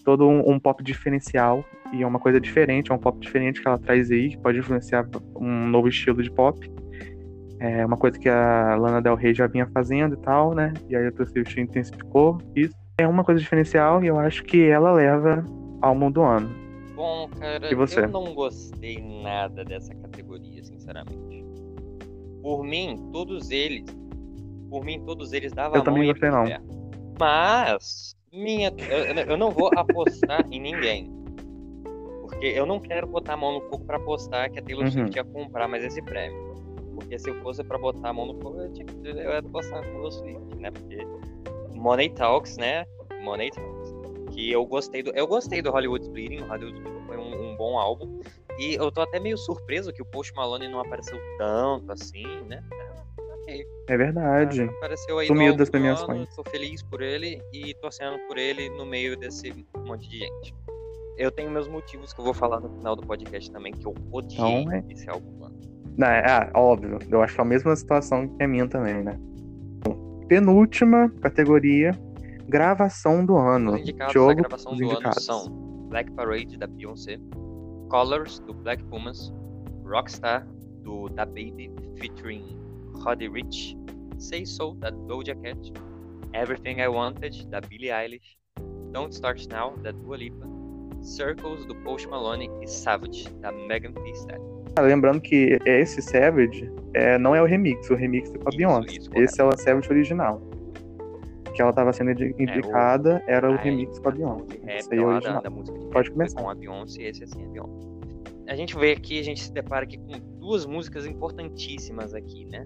[0.05, 3.67] todo um, um, pop diferencial e é uma coisa diferente, é um pop diferente que
[3.67, 6.69] ela traz aí, que pode influenciar um novo estilo de pop.
[7.63, 10.73] É uma coisa que a Lana Del Rey já vinha fazendo e tal, né?
[10.89, 12.75] E aí a Swift intensificou isso.
[12.97, 15.45] É uma coisa diferencial e eu acho que ela leva
[15.81, 16.53] ao mundo do ano.
[16.93, 18.01] Bom, cara, e você?
[18.01, 21.45] eu não gostei nada dessa categoria, sinceramente.
[22.41, 23.85] Por mim, todos eles,
[24.69, 26.43] por mim, todos eles davam Eu também gostei não.
[27.17, 31.09] Mas minha, eu, eu não vou apostar em ninguém.
[32.23, 34.91] Porque eu não quero botar a mão no fogo pra apostar que a Taylor uhum.
[34.91, 36.52] Swift ia comprar mais esse prêmio.
[36.95, 39.81] Porque se eu fosse pra botar a mão no fogo, eu, tinha, eu ia apostar
[39.81, 40.71] na Taylor Swift, né?
[40.71, 40.97] Porque
[41.73, 42.85] Money Talks, né?
[43.21, 43.93] Money Talks.
[44.31, 45.11] Que eu gostei do.
[45.11, 46.41] Eu gostei do Hollywood Bleeding.
[46.41, 48.19] O Hollywood Bleeding foi um, um bom álbum.
[48.57, 52.63] E eu tô até meio surpreso que o Post Malone não apareceu tanto assim, né?
[53.87, 54.63] É verdade.
[54.63, 56.33] Apareceu aí Sumiu das premiações.
[56.35, 59.53] Tô feliz por ele e torcendo por ele no meio desse
[59.85, 60.55] monte de gente.
[61.17, 63.93] Eu tenho meus motivos que eu vou falar no final do podcast também, que eu
[64.11, 64.83] odiei então, é...
[64.89, 65.51] esse álbum.
[65.97, 66.99] Não, é, ah, óbvio.
[67.09, 69.19] Eu acho que é a mesma situação que a minha também, né?
[70.27, 71.91] Penúltima categoria,
[72.47, 73.73] gravação do ano.
[73.73, 75.29] Os indicados Jogo, da gravação do indicados.
[75.29, 77.19] ano são Black Parade, da Beyoncé,
[77.89, 79.31] Colors, do Black Pumas,
[79.85, 80.47] Rockstar,
[80.81, 82.43] do Da Baby, featuring
[82.95, 83.77] Roddy Rich,
[84.17, 85.71] Say So, da Doja Cat,
[86.33, 88.37] Everything I Wanted, da Billie Eilish,
[88.91, 90.47] Don't Start Now, da Dua Lipa,
[91.01, 94.52] Circles, do Post Malone e Savage, da Megan Thee Stallion.
[94.75, 98.55] Ah, lembrando que esse Savage é, não é o remix, o remix é com a
[98.55, 98.99] Beyoncé.
[99.15, 100.41] Esse é o Savage original.
[101.53, 103.35] Que ela estava sendo indicada, é, o...
[103.35, 104.59] era o remix com a Beyoncé.
[104.65, 105.35] É, esse aí é o original.
[105.35, 106.41] Da, da música Pode começar.
[106.41, 107.87] Com a Beyoncé, esse assim é a Beyoncé.
[108.47, 112.65] A gente vê aqui, a gente se depara aqui com duas músicas importantíssimas aqui, né?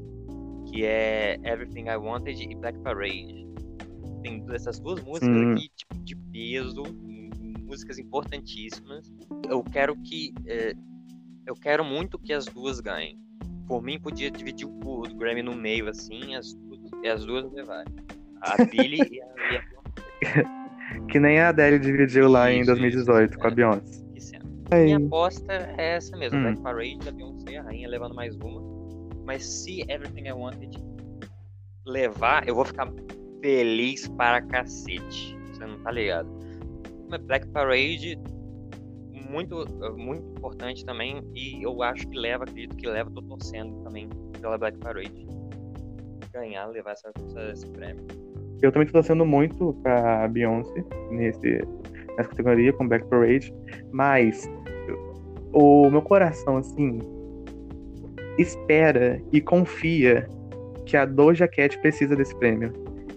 [0.67, 3.47] que é Everything I Wanted e Black Parade.
[4.21, 5.53] Tem essas duas músicas hum.
[5.53, 6.83] aqui, tipo, de peso,
[7.63, 9.11] músicas importantíssimas.
[9.49, 10.33] Eu quero que.
[11.47, 13.17] É, eu quero muito que as duas ganhem.
[13.65, 17.51] Por mim, podia dividir o, o Grammy no meio, assim, as duas, e as duas
[17.51, 17.93] levarem.
[18.41, 23.31] A Billy e a, e a Que nem a Adele dividiu isso, lá em 2018
[23.31, 24.07] isso, com a é, Beyoncé.
[24.71, 26.43] Minha aposta é essa mesmo, hum.
[26.43, 28.61] Black Parade, a Beyoncé, a rainha levando mais uma.
[29.25, 30.77] Mas se Everything I Wanted
[31.85, 32.91] levar, eu vou ficar
[33.41, 35.37] feliz para cacete.
[35.51, 36.29] Você não tá ligado?
[37.25, 38.19] Black Parade
[39.29, 39.65] muito,
[39.95, 41.21] muito importante também.
[41.35, 44.09] E eu acho que leva, acredito que leva, tô torcendo também
[44.39, 45.27] pela Black Parade.
[46.33, 47.11] Ganhar, levar essa,
[47.51, 48.05] esse prêmio.
[48.61, 51.61] Eu também tô torcendo muito pra Beyoncé nesse,
[52.17, 53.53] nessa categoria com Black Parade.
[53.91, 54.49] Mas
[55.53, 56.99] o meu coração, assim,
[58.37, 60.27] espera e confia
[60.85, 62.73] que a Doja Cat precisa desse prêmio.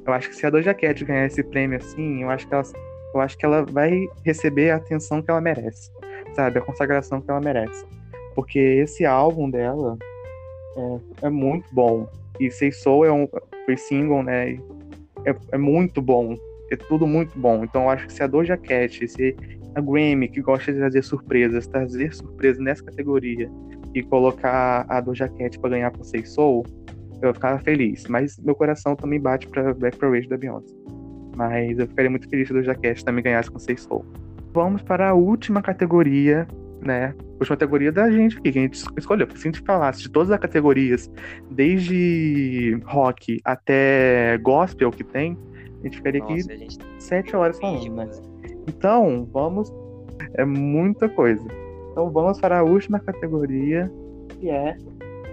[0.06, 2.64] Eu acho que se a Doja Cat ganhar esse prêmio assim, eu acho que ela,
[3.14, 5.90] eu acho que ela vai receber a atenção que ela merece,
[6.34, 6.58] sabe?
[6.58, 7.84] A consagração que ela merece.
[8.34, 9.98] Porque esse álbum dela
[10.76, 12.08] é, é muito bom.
[12.38, 13.28] E Say Soul é um,
[13.64, 14.58] foi single, né?
[15.24, 16.36] É, é, muito bom.
[16.70, 17.64] É tudo muito bom.
[17.64, 19.36] Então eu acho que se a Doja Cat, se
[19.74, 23.50] a Grammy, que gosta de trazer surpresas, trazer surpresas nessa categoria
[23.94, 26.64] e colocar a Doja Cat pra ganhar com Say Soul,
[27.20, 28.06] eu ficava feliz.
[28.08, 30.74] Mas meu coração também bate pra Black Parade da Beyoncé.
[31.40, 34.04] Mas eu ficaria muito feliz se a Doja Cat também ganhasse com Say Soul.
[34.52, 36.46] Vamos para a última categoria,
[36.82, 37.14] né?
[37.38, 39.26] Última categoria da gente aqui, que a gente escolheu.
[39.26, 41.10] Porque se a gente falasse de todas as categorias,
[41.50, 45.34] desde rock até gospel que tem,
[45.80, 46.78] a gente ficaria Nossa, aqui gente...
[46.98, 48.10] sete horas falando, né?
[48.68, 49.72] Então, vamos.
[50.34, 51.42] É muita coisa.
[51.90, 53.90] Então vamos para a última categoria,
[54.28, 54.76] que é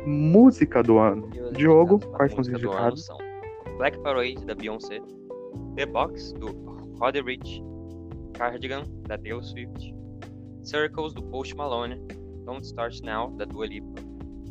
[0.05, 1.28] música do ano.
[1.51, 3.10] Diogo, quais são os indicados?
[3.78, 5.01] Black Parade, da Beyoncé,
[5.76, 6.47] The Box, do
[6.99, 7.62] Roddy Rich,
[8.34, 9.93] Cardigan, da Taylor Swift,
[10.64, 11.99] Circles, do Post Malone,
[12.45, 14.01] Don't Start Now, da Dua Lipa,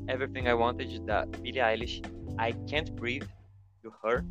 [0.09, 2.01] Everything I Wanted, da Billie Eilish,
[2.39, 3.27] I Can't Breathe,
[3.83, 4.25] do Her,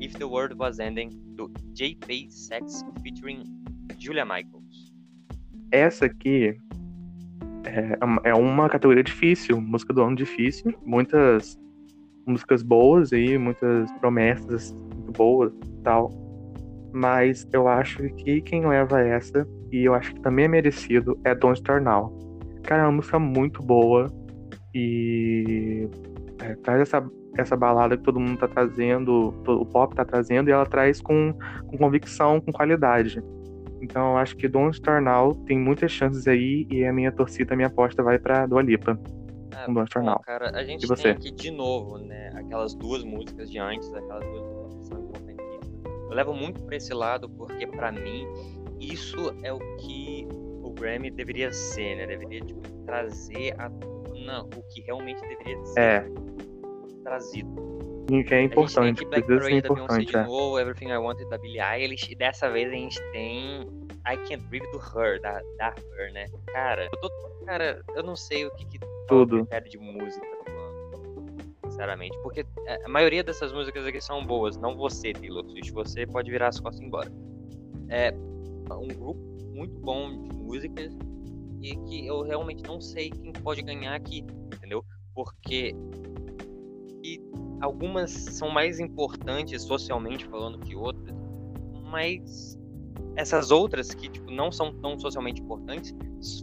[0.00, 2.30] If the World Was Ending, do J.P.
[2.30, 3.44] Sex, featuring
[3.98, 4.92] Julia Michaels.
[5.70, 6.56] Essa aqui
[7.64, 7.98] é,
[8.30, 11.58] é uma categoria difícil, música do ano difícil, muitas
[12.26, 14.74] músicas boas aí, muitas promessas
[15.12, 16.10] boas e tal.
[16.92, 21.34] Mas eu acho que quem leva essa, e eu acho que também é merecido, é
[21.34, 22.12] Don't Start Now.
[22.62, 24.06] Cara, é uma música muito boa
[24.74, 25.88] e
[26.40, 27.04] é, traz essa,
[27.36, 31.34] essa balada que todo mundo tá trazendo, o pop tá trazendo, e ela traz com,
[31.66, 33.22] com convicção, com qualidade.
[33.80, 37.54] Então eu acho que Don't Star Now tem muitas chances aí e a minha torcida,
[37.54, 38.98] a minha aposta vai pra Dua Lipa.
[39.56, 40.20] É, com Don't Star Now.
[40.20, 41.02] Cara, a gente e você?
[41.02, 44.51] tem aqui de novo, né, aquelas duas músicas de antes, aquelas duas
[46.12, 48.26] Eu levo muito pra esse lado porque para mim
[48.78, 50.28] isso é o que
[50.62, 52.06] o Grammy deveria ser, né?
[52.06, 56.04] Deveria tipo, trazer a tona o que realmente deveria ser é.
[57.02, 57.72] trazido
[58.26, 60.04] que é importante, precisa ser importante.
[60.04, 60.22] De é.
[60.24, 63.62] novo, Everything I Wanted da Billie Eilish, e dessa vez a gente tem
[64.06, 66.26] I Can't Breathe do Her, da, da Her, né?
[66.52, 67.10] Cara, eu tô,
[67.46, 69.48] cara, eu não sei o que, que Tudo.
[69.66, 70.31] de música
[71.82, 72.46] sinceramente, porque
[72.84, 76.60] a maioria dessas músicas aqui são boas, não você, Taylor Swift, você pode virar as
[76.60, 77.12] costas e ir embora.
[77.88, 78.14] É
[78.70, 79.20] um grupo
[79.52, 80.96] muito bom de músicas
[81.60, 84.24] e que eu realmente não sei quem pode ganhar aqui,
[84.54, 84.84] entendeu?
[85.14, 85.74] Porque
[87.04, 87.20] e
[87.60, 91.16] algumas são mais importantes socialmente falando que outras,
[91.90, 92.56] mas
[93.16, 95.92] essas outras que tipo, não são tão socialmente importantes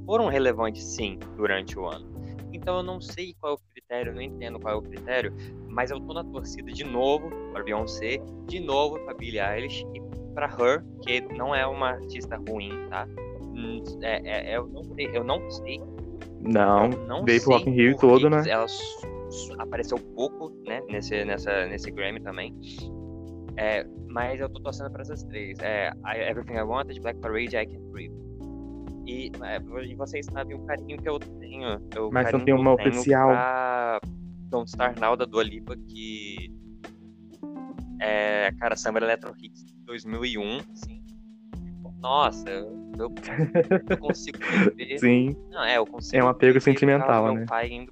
[0.06, 2.20] foram relevantes sim durante o ano.
[2.52, 3.56] Então eu não sei qual é
[3.90, 5.34] critério, não entendo qual é o critério,
[5.68, 10.02] mas eu tô na torcida de novo para Beyoncé, de novo para Billie Eilish e
[10.34, 13.08] para Her, que não é uma artista ruim, tá?
[13.42, 15.82] Hum, é, é, é, eu não sei, eu não sei.
[16.40, 18.44] Não, não veio pro Rock in Rio todo, né?
[18.48, 18.68] Ela
[19.58, 22.56] apareceu pouco, né, nesse, nessa, nesse Grammy também.
[23.58, 25.60] É, mas eu tô torcendo pra essas três.
[25.60, 25.92] É,
[26.30, 28.29] Everything I Wanted, Black Parade I Can't Breathe.
[29.06, 31.80] E, é, e vocês sabem o carinho que eu tenho.
[31.96, 33.30] Eu, mas não tem uma oficial.
[33.30, 34.00] Pra
[34.50, 36.52] Don't Star Now da Dua Lipa, que
[38.00, 41.04] é, cara, Summer Electro Hits 2001, sim.
[42.00, 43.14] Nossa, eu, eu,
[43.90, 44.38] eu consigo
[44.76, 44.98] ver.
[45.00, 45.36] Sim.
[45.52, 47.40] Não, é, eu consigo é um apego sentimental, né?
[47.40, 47.92] Meu pai indo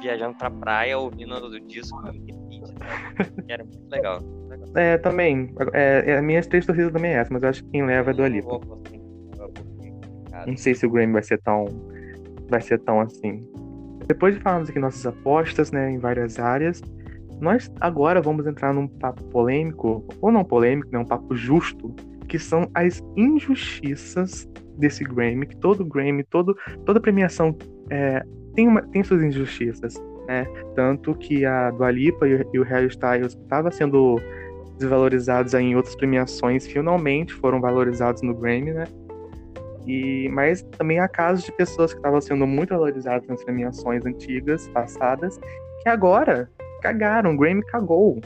[0.00, 2.00] viajando pra praia ouvindo o disco
[3.48, 4.20] Era muito legal.
[4.74, 5.54] É, também.
[5.72, 8.14] É, é, minhas três torcidas também é essa, mas eu acho que quem leva é
[8.14, 8.60] do Alipa.
[10.46, 11.66] Não sei se o Grammy vai ser tão.
[12.48, 13.46] Vai ser tão assim.
[14.06, 16.80] Depois de falarmos aqui nossas apostas, né, em várias áreas,
[17.40, 21.94] nós agora vamos entrar num papo polêmico, ou não polêmico, né, um papo justo,
[22.26, 27.56] que são as injustiças desse Grammy, que todo Grammy, todo, toda premiação
[27.90, 28.22] é,
[28.54, 29.94] tem, uma, tem suas injustiças,
[30.26, 30.46] né?
[30.74, 34.20] Tanto que a Dua Lipa e, e o Harry Styles estavam sendo
[34.78, 38.84] desvalorizados em outras premiações, finalmente foram valorizados no Grammy, né?
[39.88, 44.68] E, mas também há casos de pessoas que estavam sendo muito valorizadas nas premiações antigas,
[44.68, 45.40] passadas,
[45.82, 46.50] que agora
[46.82, 48.20] cagaram, o Grammy cagou.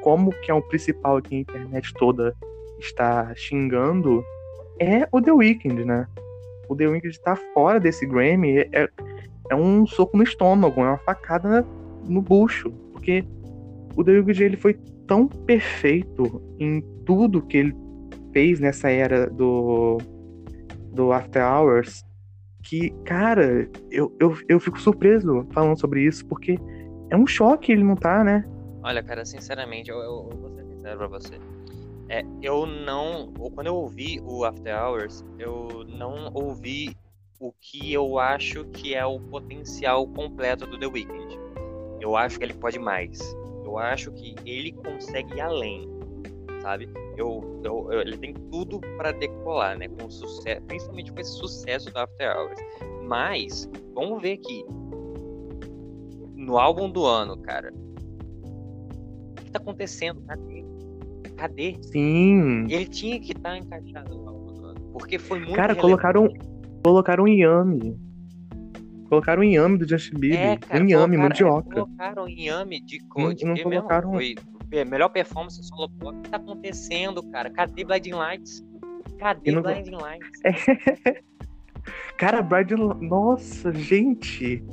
[0.00, 2.32] Como que é o principal aqui, a internet toda
[2.78, 4.24] está xingando,
[4.78, 6.06] é o The Weeknd, né?
[6.68, 8.88] O The Weeknd tá fora desse Grammy é,
[9.50, 11.66] é um soco no estômago, é uma facada
[12.08, 13.24] no bucho, porque
[13.96, 14.74] o The Weeknd ele foi
[15.08, 17.76] tão perfeito em tudo que ele
[18.32, 19.98] fez nessa era do
[20.92, 22.04] do After Hours
[22.62, 26.58] que, cara, eu, eu, eu fico surpreso falando sobre isso, porque
[27.10, 28.44] é um choque ele não tá, né?
[28.82, 31.38] Olha, cara, sinceramente, eu, eu, eu vou ser sincero pra você.
[32.08, 33.32] É, eu não.
[33.54, 36.96] Quando eu ouvi o After Hours, eu não ouvi
[37.40, 41.38] o que eu acho que é o potencial completo do The Weeknd.
[42.00, 43.18] Eu acho que ele pode mais.
[43.64, 45.88] Eu acho que ele consegue ir além,
[46.62, 46.88] sabe?
[47.16, 49.88] Eu, eu, eu ele tem tudo para decolar, né?
[49.88, 52.60] Com sucesso, principalmente com esse sucesso do After Hours.
[53.06, 54.64] Mas vamos ver aqui
[56.36, 57.72] no álbum do ano, cara.
[57.72, 60.22] O que tá acontecendo?
[60.22, 60.64] Cadê?
[61.36, 61.76] Cadê?
[61.82, 62.66] Sim.
[62.70, 64.80] Ele tinha que estar tá encaixado no álbum do ano.
[64.92, 65.54] Porque foi muito.
[65.54, 66.28] Cara, colocaram,
[66.82, 67.98] colocaram um Yami.
[69.08, 70.38] Colocaram Yami do Justin Bieber.
[70.38, 71.68] É, cara, um mandioca.
[71.68, 73.44] É, colocaram um Yami de coach.
[73.44, 74.12] Não, não colocaram.
[74.12, 74.34] Foi
[74.84, 76.16] melhor performance solo pop.
[76.16, 77.50] O que tá acontecendo, cara?
[77.50, 78.64] Cadê Blinding Lights?
[79.18, 79.62] Cadê não...
[79.62, 80.40] Blinding Lights?
[82.18, 84.64] cara, Blinding Nossa, gente.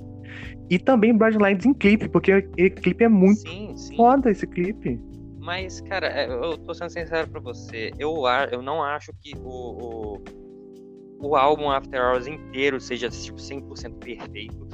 [0.69, 3.95] E também Blinding Lights em clipe, porque o clipe é muito sim, sim.
[3.95, 4.99] foda esse clipe.
[5.39, 7.91] Mas, cara, é, eu tô sendo sincero pra você.
[7.97, 10.23] Eu, eu não acho que o, o,
[11.21, 14.67] o álbum After Hours inteiro seja tipo, 100% perfeito.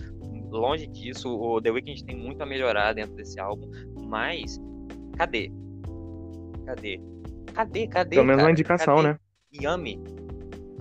[0.50, 3.70] Longe disso, o The Weeknd tem muito a melhorar dentro desse álbum.
[4.08, 4.60] Mas,
[5.16, 5.52] cadê?
[6.66, 7.00] Cadê?
[7.54, 7.88] Cadê?
[7.88, 8.16] Cadê?
[8.16, 9.08] Pelo menos uma indicação, cadê?
[9.10, 9.20] né?
[9.62, 10.02] Yami.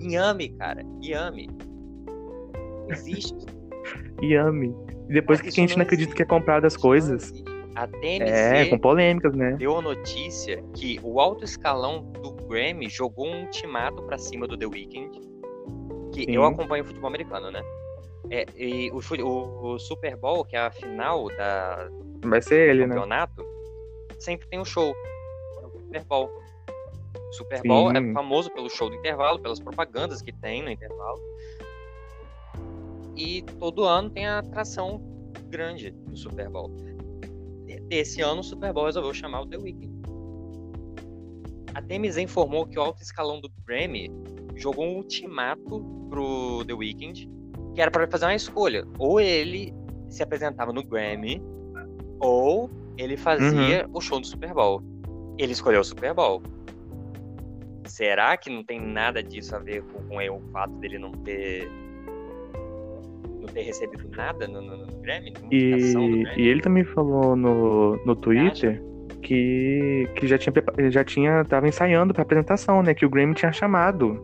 [0.01, 0.81] Yami, cara.
[1.03, 1.49] Yami.
[2.89, 3.45] Existe.
[4.21, 4.75] Yami.
[5.09, 7.31] E depois que a gente não acredita que é comprado as coisas.
[7.75, 9.51] A TMZ é, com polêmicas, né?
[9.53, 14.57] Deu a notícia que o alto escalão do Grammy jogou um ultimato para cima do
[14.57, 15.19] The Weeknd.
[16.13, 16.31] Que Sim.
[16.31, 17.61] eu acompanho o futebol americano, né?
[18.31, 21.89] É, e o, o, o, Super Bowl, que é a final da
[22.23, 22.95] Vai ser ele, do né?
[22.95, 23.49] campeonato, né?
[24.19, 24.93] Sempre tem um show.
[25.61, 26.29] É o Super Bowl.
[27.29, 31.19] O Super Bowl é famoso pelo show do intervalo, pelas propagandas que tem no intervalo.
[33.15, 35.01] E todo ano tem a atração
[35.49, 36.69] grande do Super Bowl
[37.89, 39.93] esse ano o Super Bowl resolveu chamar o The Weeknd.
[41.73, 44.09] A TMZ informou que o alto escalão do Grammy
[44.55, 47.29] jogou um ultimato pro The Weeknd,
[47.73, 48.85] que era para fazer uma escolha.
[48.97, 49.73] Ou ele
[50.09, 51.41] se apresentava no Grammy,
[52.19, 53.91] ou ele fazia uhum.
[53.93, 54.81] o show do Super Bowl.
[55.37, 56.41] Ele escolheu o Super Bowl.
[57.85, 61.69] Será que não tem nada disso a ver com, com o fato dele não ter
[63.39, 65.33] não ter recebido nada no, no, no Grammy?
[65.51, 68.81] E, e ele também falou no, no Twitter
[69.21, 70.53] que, que já tinha
[70.89, 72.93] já tinha tava ensaiando para apresentação, né?
[72.93, 74.23] Que o Grammy tinha chamado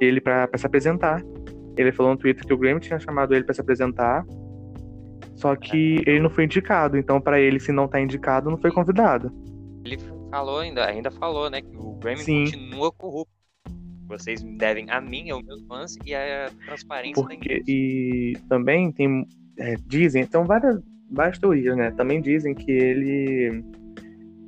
[0.00, 1.22] ele para se apresentar.
[1.76, 4.26] Ele falou no Twitter que o Grammy tinha chamado ele para se apresentar,
[5.42, 6.10] só que é.
[6.10, 6.96] ele não foi indicado.
[6.96, 9.32] Então, para ele, se não tá indicado, não foi convidado.
[9.84, 9.98] Ele
[10.30, 12.44] falou ainda, ainda falou, né, que o Grammy Sim.
[12.44, 13.42] continua corrupto
[14.06, 19.26] vocês devem a mim, aos meus fãs e a transparência Porque, E também tem.
[19.58, 20.78] É, dizem, então várias,
[21.10, 21.90] várias teorias, né?
[21.92, 23.64] Também dizem que ele.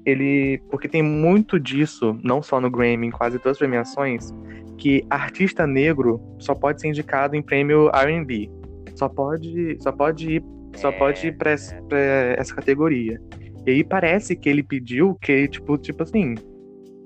[0.04, 0.60] Ele.
[0.70, 4.34] Porque tem muito disso, não só no Grammy, em quase todas as premiações,
[4.76, 8.50] que artista negro só pode ser indicado em prêmio RB.
[8.96, 10.44] Só pode, só pode ir,
[10.76, 11.56] só é, pode ir pra, é.
[11.88, 13.20] pra essa categoria.
[13.66, 16.34] E aí parece que ele pediu que, tipo, tipo assim,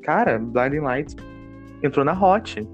[0.03, 1.17] cara, Blinding Lights
[1.83, 2.67] entrou na Hot.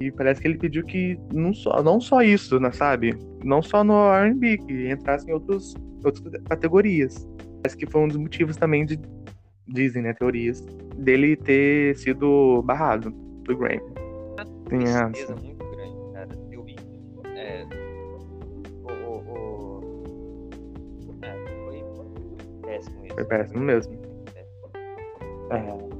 [0.00, 3.16] E parece que ele pediu que não só, não só isso, né, sabe?
[3.44, 5.74] Não só no R&B, que entrasse em outros,
[6.04, 7.28] outras categorias.
[7.62, 8.98] Parece que foi um dos motivos também de,
[9.68, 10.60] dizem, né, teorias,
[10.96, 13.80] dele ter sido barrado do Grammy.
[14.68, 15.34] Tem essa.
[23.14, 24.00] Foi péssimo mesmo.
[24.34, 25.56] É.
[25.56, 25.92] é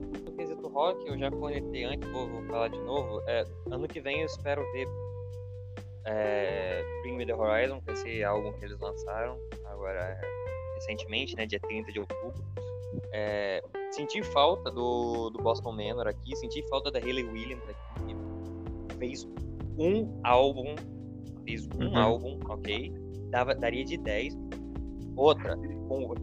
[0.73, 3.23] rock, eu já conectei antes, vou, vou falar de novo.
[3.27, 4.89] É, ano que vem eu espero ver
[6.05, 10.21] é, Bring Me The Horizon, que é esse álbum que eles lançaram agora
[10.75, 12.43] recentemente, né, dia 30 de outubro.
[13.13, 18.15] É, senti falta do, do Boston Manor aqui, senti falta da Hayley Williams aqui,
[18.89, 19.29] que fez
[19.79, 20.75] um álbum,
[21.45, 21.99] fez um uhum.
[21.99, 22.93] álbum, ok?
[23.31, 24.37] Dava, daria de 10.
[25.17, 25.57] Outra,
[25.89, 26.15] com,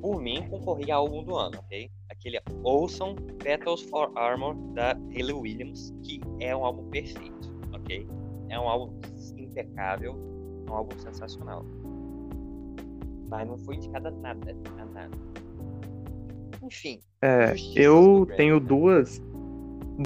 [0.00, 1.90] por mim, concorria ao álbum do ano, ok?
[2.18, 8.06] aquele ouçam Petals for Armor da Hayley Williams, que é um álbum perfeito, ok?
[8.48, 8.98] É um álbum
[9.36, 10.14] impecável,
[10.68, 11.64] um álbum sensacional.
[13.28, 15.16] Mas não foi indicada nada, a nada.
[16.62, 16.98] Enfim.
[17.22, 19.22] É, eu tenho duas.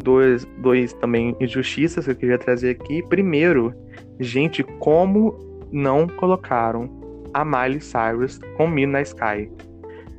[0.03, 3.03] dois, dois também injustiças que eu queria trazer aqui.
[3.05, 3.75] Primeiro,
[4.21, 5.39] gente, como
[5.71, 6.91] não colocaram
[7.33, 9.51] a Miley Cyrus com Midnight Sky?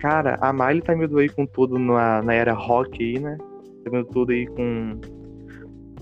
[0.03, 3.37] Cara, a Miley tá vindo aí com tudo na, na era rock aí, né?
[3.85, 4.99] Tá vindo tudo aí com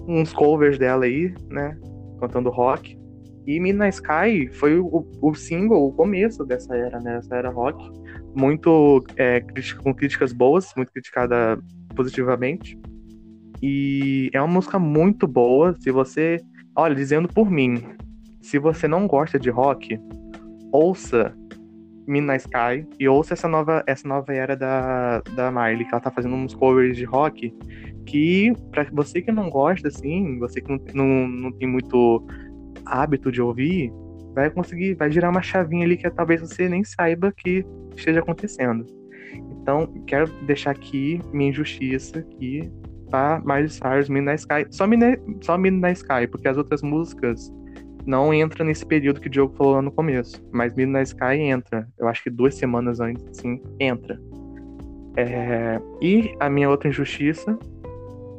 [0.07, 1.78] uns covers dela aí, né?
[2.19, 2.98] Cantando rock.
[3.45, 7.18] E Midnight Sky foi o, o single, o começo dessa era, né?
[7.18, 7.78] Essa era rock.
[8.36, 9.40] Muito é,
[9.84, 11.60] com críticas boas, muito criticada
[11.95, 12.76] positivamente.
[13.61, 15.76] E é uma música muito boa.
[15.80, 16.38] Se você.
[16.76, 17.84] Olha, dizendo por mim,
[18.41, 19.99] se você não gosta de rock,
[20.72, 21.36] ouça
[22.11, 26.11] Midnight Sky e ouça essa nova, essa nova era da, da Miley, que ela tá
[26.11, 27.53] fazendo uns covers de rock.
[28.05, 32.25] Que, pra você que não gosta, assim, você que não, não, não tem muito
[32.85, 33.91] hábito de ouvir,
[34.33, 37.65] vai conseguir, vai girar uma chavinha ali que talvez você nem saiba que
[37.95, 38.85] esteja acontecendo.
[39.61, 42.69] Então, quero deixar aqui minha injustiça aqui
[43.09, 44.65] para Miley Cyrus, Midnight Sky.
[44.69, 47.53] Só Midnight, só Midnight Sky, porque as outras músicas
[48.06, 50.44] não entram nesse período que o Diogo falou lá no começo.
[50.52, 51.88] Mas Midnight Sky entra.
[51.98, 54.19] Eu acho que duas semanas antes, sim, entra.
[55.15, 55.80] É...
[56.02, 57.57] E a minha outra injustiça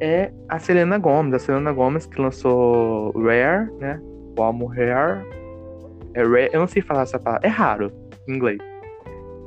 [0.00, 1.34] é a Selena Gomez.
[1.34, 4.00] A Selena Gomez que lançou Rare, né?
[4.36, 5.24] O álbum Rare.
[6.14, 6.50] É rare.
[6.52, 7.46] Eu não sei falar essa palavra.
[7.46, 7.92] É raro
[8.28, 8.58] em inglês.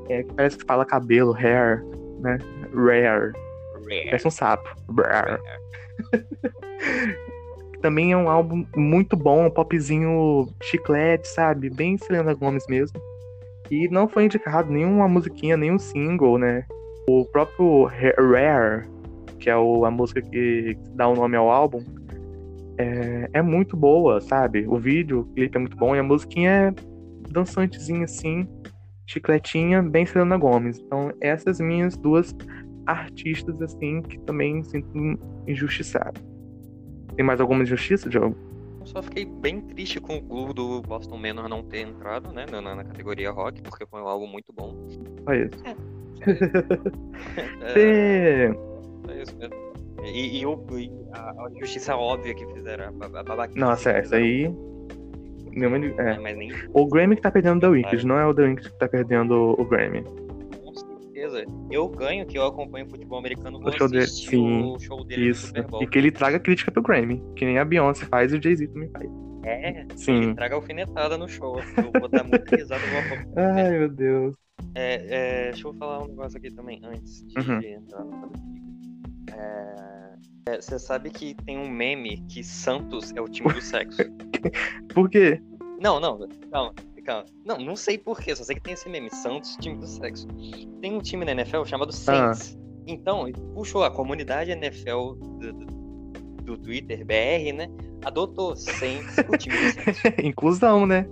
[0.10, 1.84] É, parece que fala cabelo, hair,
[2.20, 2.38] né?
[2.74, 3.34] Rare.
[3.88, 4.06] Rare.
[4.06, 4.70] Parece um sapo.
[4.98, 5.40] Rare.
[7.82, 11.70] Também é um álbum muito bom, um popzinho chiclete, sabe?
[11.70, 13.00] Bem Selena Gomes mesmo.
[13.70, 16.66] E não foi indicado nenhuma musiquinha, nenhum single, né?
[17.10, 18.88] O próprio Rare,
[19.40, 21.84] que é a música que dá o nome ao álbum,
[22.78, 24.66] é, é, muito boa, sabe?
[24.68, 26.74] O vídeo, o clipe é muito bom e a musiquinha é
[27.32, 28.48] dançantezinha assim,
[29.08, 30.80] chicletinha, bem Selena Gomes.
[30.80, 32.36] Então, essas minhas duas
[32.86, 36.35] artistas, assim, que também sinto injustiçado.
[37.16, 38.36] Tem mais alguma injustiça, Diogo?
[38.82, 42.46] Eu só fiquei bem triste com o Glue do Boston Manor não ter entrado, né,
[42.52, 44.76] na, na categoria rock, porque foi algo muito bom.
[45.24, 45.64] Só isso.
[45.66, 45.76] É.
[47.80, 48.52] é,
[49.10, 49.56] é isso mesmo.
[50.04, 53.60] E, e, o, e a, a, justiça óbvia que fizeram, a, a babaquice.
[53.60, 54.54] Nossa, essa aí...
[55.52, 56.32] Nenhuma, é.
[56.32, 56.52] é nem...
[56.74, 58.88] O Grammy que tá perdendo o The Weeknd, não é o The Weeknd que tá
[58.88, 60.04] perdendo o Grammy
[61.26, 61.46] certeza.
[61.72, 65.30] Eu ganho que eu acompanho futebol americano, vou o show dele, sim, o show dele
[65.30, 65.52] isso.
[65.82, 68.68] E que ele traga crítica pro Grammy, que nem a Beyoncé faz e o Jay-Z
[68.68, 69.10] também faz.
[69.44, 70.14] É, sim.
[70.14, 71.60] ele traga alfinetada no show.
[71.60, 72.82] Eu vou dar muita risada.
[72.82, 73.44] Vou...
[73.44, 74.36] Ai, meu Deus.
[74.74, 77.62] É, é, deixa eu falar um negócio aqui também, antes de uhum.
[77.62, 78.32] entrar no
[79.32, 84.02] é, Você sabe que tem um meme que Santos é o time do sexo.
[84.94, 85.40] Por quê?
[85.80, 86.74] Não, não, calma
[87.46, 90.28] Não, não sei porquê, só sei que tem esse meme, Santos, time do sexo.
[90.82, 92.58] Tem um time na NFL chamado Saints.
[92.58, 92.66] Ah.
[92.88, 95.54] Então, puxou a comunidade NFL do,
[96.44, 97.68] do, Twitter, BR, né?
[98.04, 100.02] Adotou Saints, o time do Saints.
[100.24, 101.08] Inclusão, né?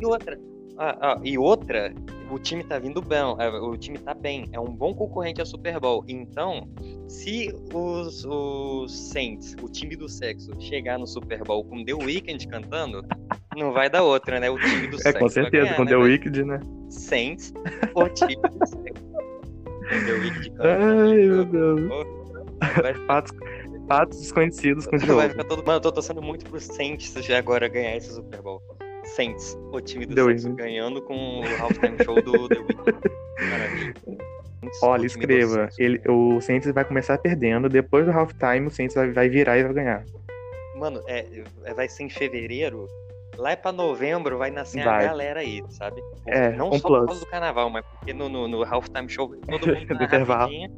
[0.00, 0.38] E outra,
[0.78, 1.92] ah, ah, e outra,
[2.30, 5.46] o time tá vindo bem, é, o time tá bem, é um bom concorrente ao
[5.46, 6.04] Super Bowl.
[6.06, 6.68] Então,
[7.08, 12.46] se os, os Saints, o time do sexo, chegar no Super Bowl com The Weeknd
[12.46, 13.04] cantando,
[13.56, 14.48] não vai dar outra, né?
[14.48, 15.18] O time do é, sexo.
[15.18, 15.90] É, com certeza, ganhar, com né?
[15.90, 16.60] The Weeknd, né?
[16.90, 17.52] Saints,
[17.94, 19.04] o time do sexo.
[19.88, 21.02] The Weeknd cantando.
[21.02, 21.80] Ai, meu Deus.
[22.80, 22.94] Vai...
[23.06, 23.32] Fatos,
[23.88, 25.64] fatos desconhecidos com o Vai ficar todo...
[25.64, 28.62] Mano, eu tô torcendo muito pro Saints já agora ganhar esse Super Bowl.
[29.08, 32.56] Saints, o time do The Saints ganhando com o halftime show do The.
[33.50, 33.94] Maravilha.
[34.82, 35.68] Olha, escreva.
[35.78, 39.64] Ele, o Saints vai começar perdendo, depois do halftime o Saints vai, vai virar e
[39.64, 40.04] vai ganhar.
[40.76, 41.26] Mano, é,
[41.64, 42.86] é, vai ser em fevereiro.
[43.36, 45.04] Lá é pra novembro vai nascer vai.
[45.04, 46.02] a galera aí, sabe?
[46.26, 47.00] É, Não um só plus.
[47.00, 50.70] por causa do carnaval, mas porque no, no, no halftime show todo mundo tá rapidinha.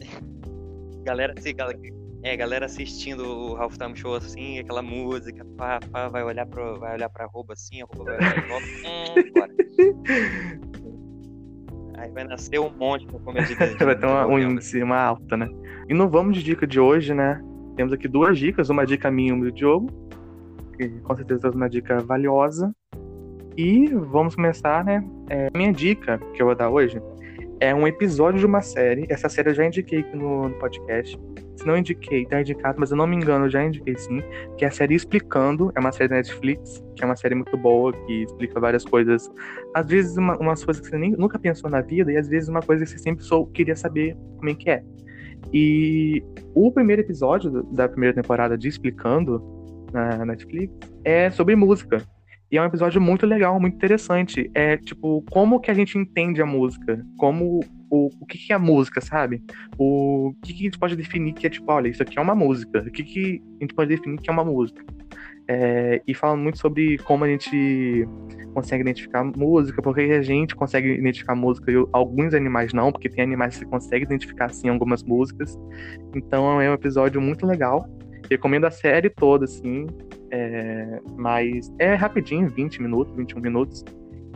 [1.02, 1.78] galera, se, galera,
[2.24, 6.80] é, galera assistindo o Ralph Time Show assim, aquela música, pá, pá, vai olhar pro,
[6.80, 9.52] vai olhar pra roupa assim, a roupa vai olhar de volta, hum, bora.
[11.98, 15.48] Aí vai nascer um monte começo de Vai ter uma, um índice, uma alta, né?
[15.86, 17.42] E não vamos de dica de hoje, né?
[17.76, 19.88] Temos aqui duas dicas, uma dica minha e uma do Diogo,
[20.78, 22.74] que com certeza é uma dica valiosa.
[23.56, 25.04] E vamos começar, né?
[25.28, 27.00] É, minha dica que eu vou dar hoje
[27.64, 29.06] é um episódio de uma série.
[29.08, 31.18] Essa série eu já indiquei aqui no, no podcast.
[31.56, 34.22] Se não indiquei, tá indicado, mas eu não me engano, eu já indiquei sim.
[34.58, 35.72] Que é a série Explicando.
[35.74, 39.30] É uma série da Netflix, que é uma série muito boa, que explica várias coisas.
[39.74, 42.50] Às vezes, uma, umas coisas que você nem, nunca pensou na vida, e às vezes
[42.50, 44.82] uma coisa que você sempre sou, queria saber como é que é.
[45.50, 46.22] E
[46.54, 49.42] o primeiro episódio da primeira temporada de Explicando
[49.90, 52.02] na Netflix é sobre música.
[52.54, 54.48] E é um episódio muito legal, muito interessante.
[54.54, 57.04] É tipo, como que a gente entende a música?
[57.16, 57.58] Como
[57.90, 59.42] o, o que, que é a música, sabe?
[59.76, 62.22] O, o que, que a gente pode definir que é tipo, olha, isso aqui é
[62.22, 62.78] uma música.
[62.78, 64.84] O que, que a gente pode definir que é uma música?
[65.48, 68.06] É, e fala muito sobre como a gente
[68.54, 73.24] consegue identificar música, porque a gente consegue identificar música e alguns animais não, porque tem
[73.24, 75.58] animais que você consegue identificar assim algumas músicas.
[76.14, 77.84] Então é um episódio muito legal.
[78.30, 79.88] Recomendo a série toda, assim.
[80.36, 83.84] É, mas é rapidinho, 20 minutos, 21 minutos.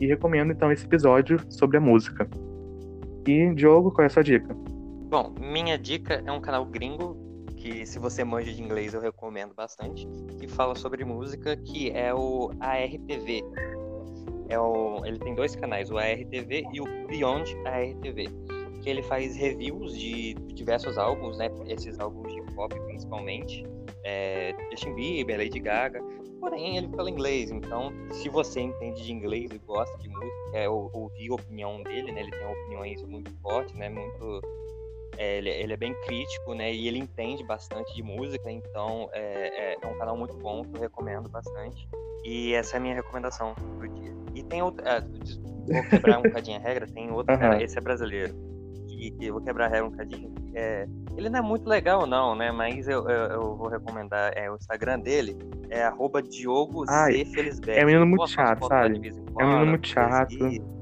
[0.00, 2.30] E recomendo então esse episódio sobre a música.
[3.26, 4.54] E, Diogo, qual é a sua dica?
[5.10, 7.16] Bom, minha dica é um canal gringo
[7.56, 10.06] que se você manja de inglês eu recomendo bastante,
[10.38, 13.42] que fala sobre música, que é o ARTV.
[14.48, 18.28] É o, ele tem dois canais, o ARTV e o Beyond ARTV,
[18.82, 21.50] que ele faz reviews de diversos álbuns, né?
[21.66, 23.66] Esses álbuns de pop principalmente,
[24.08, 26.00] é, Justin Bieber, Lady Gaga.
[26.40, 30.68] Porém, ele fala inglês, então se você entende de inglês e gosta de música, é
[30.68, 32.22] ouvir a opinião dele, né?
[32.22, 33.88] Ele tem opiniões muito fortes, né?
[33.88, 34.40] Muito
[35.18, 36.72] é, ele, ele, é bem crítico, né?
[36.72, 40.76] E ele entende bastante de música, então é, é, é, um canal muito bom que
[40.76, 41.88] eu recomendo bastante.
[42.24, 44.14] E essa é a minha recomendação do dia.
[44.34, 44.86] E tem outro.
[44.86, 47.40] É, vou quebrar um bocadinho a regra, tem outro uhum.
[47.40, 48.32] cara, esse é brasileiro.
[48.86, 50.32] Que eu vou quebrar a regra um bocadinho.
[50.54, 52.50] É, ele não é muito legal, não, né?
[52.50, 55.36] Mas eu, eu, eu vou recomendar é, o Instagram dele,
[55.68, 57.24] é arroba Diogo Ai,
[57.66, 59.00] É um menino muito chato, sabe?
[59.32, 60.34] Quando, é um menino muito chato.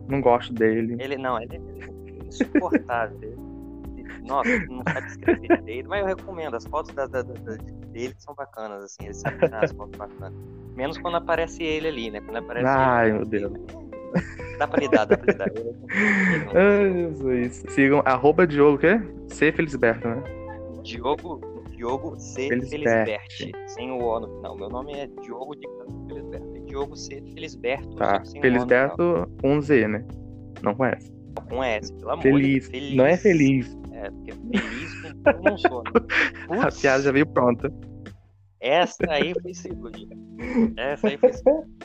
[0.08, 0.96] Não gosto dele.
[1.00, 3.46] Ele não, ele é insuportável.
[4.26, 6.56] Nossa, não sabe escrever direito, mas eu recomendo.
[6.56, 7.32] As fotos da, da, da,
[7.92, 10.38] dele são bacanas, assim, ele sabe tirar as fotos bacanas.
[10.74, 12.20] Menos quando aparece ele ali, né?
[12.20, 13.52] Quando aparece Ai, ele, meu Deus.
[14.58, 15.50] Dá pra lidar, dá pra lidar.
[16.54, 17.64] É isso.
[17.70, 19.00] Sigam arroba Diogo, o quê?
[19.28, 20.22] C Felisberto, né?
[20.82, 23.50] Diogo, Diogo C Felisberto.
[23.66, 24.56] Sem o O no final.
[24.56, 25.66] Meu nome é Diogo de
[26.08, 26.56] Felisberto.
[26.56, 27.96] É Diogo C Felisberto.
[27.96, 28.22] Tá.
[28.40, 30.04] Felisberto com Z, né?
[30.62, 31.12] Não conhece.
[31.48, 32.66] Com S, pelo amor feliz.
[32.68, 32.96] Feliz.
[32.96, 33.78] Não é feliz.
[33.92, 35.82] É, porque feliz eu não sou.
[35.84, 36.60] Né?
[36.62, 37.70] A piada já veio pronta.
[38.60, 39.92] Essa aí foi segura.
[40.76, 41.30] Essa aí foi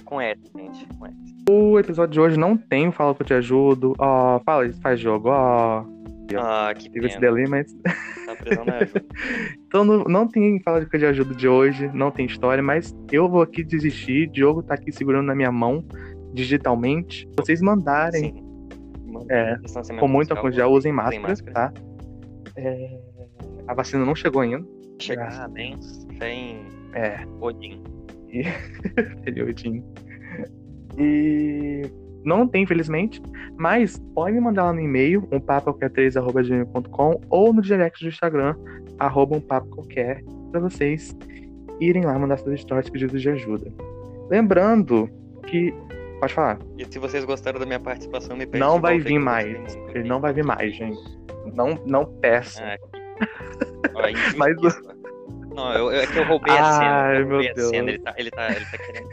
[0.05, 0.87] com S, gente.
[0.97, 1.15] Com S.
[1.49, 3.93] O episódio de hoje não tem o Fala que eu te ajudo.
[3.99, 5.29] Ó, oh, fala isso, faz jogo.
[5.29, 5.83] Ó.
[5.83, 6.01] Oh.
[6.37, 7.73] Ah, que Tive esse delay, mas.
[8.25, 9.05] Tá precisando de ajuda.
[9.67, 12.95] então não, não tem Fala que eu te ajudo de hoje, não tem história, mas
[13.11, 14.29] eu vou aqui desistir.
[14.29, 15.83] Diogo tá aqui segurando na minha mão,
[16.33, 17.27] digitalmente.
[17.37, 18.33] Vocês mandarem.
[18.33, 18.51] Sim.
[19.29, 19.57] É,
[19.99, 21.53] com muita coisa, já usem máscara, máscara.
[21.53, 21.73] tá?
[22.55, 22.99] É,
[23.67, 24.65] a vacina não chegou ainda.
[24.99, 25.77] Chegar, bem,
[26.21, 27.25] sem é.
[27.39, 27.81] Odin.
[28.29, 28.43] E...
[29.41, 29.83] Odin.
[30.97, 31.81] E
[32.23, 33.19] não tem, infelizmente,
[33.57, 38.55] mas pode mandar lá no e-mail, um papaqu3.gmail.com ou no direct do Instagram,
[38.99, 41.17] arroba um papo qualquer, pra vocês
[41.79, 43.71] irem lá mandar suas histórias pedidos de ajuda.
[44.29, 45.09] Lembrando
[45.47, 45.73] que.
[46.19, 46.59] Pode falar.
[46.77, 49.75] E se vocês gostaram da minha participação, me Não vai vir mais.
[49.95, 51.01] Ele não vai vir mais, gente.
[51.55, 52.61] Não, não peça.
[52.63, 52.77] Ah.
[54.37, 54.55] Mas.
[55.53, 57.01] Não, eu, é que eu roubei a cena.
[57.01, 57.69] Ai, meu Deus.
[57.69, 57.89] Cena.
[57.89, 59.09] Ele, tá, ele, tá, ele tá querendo.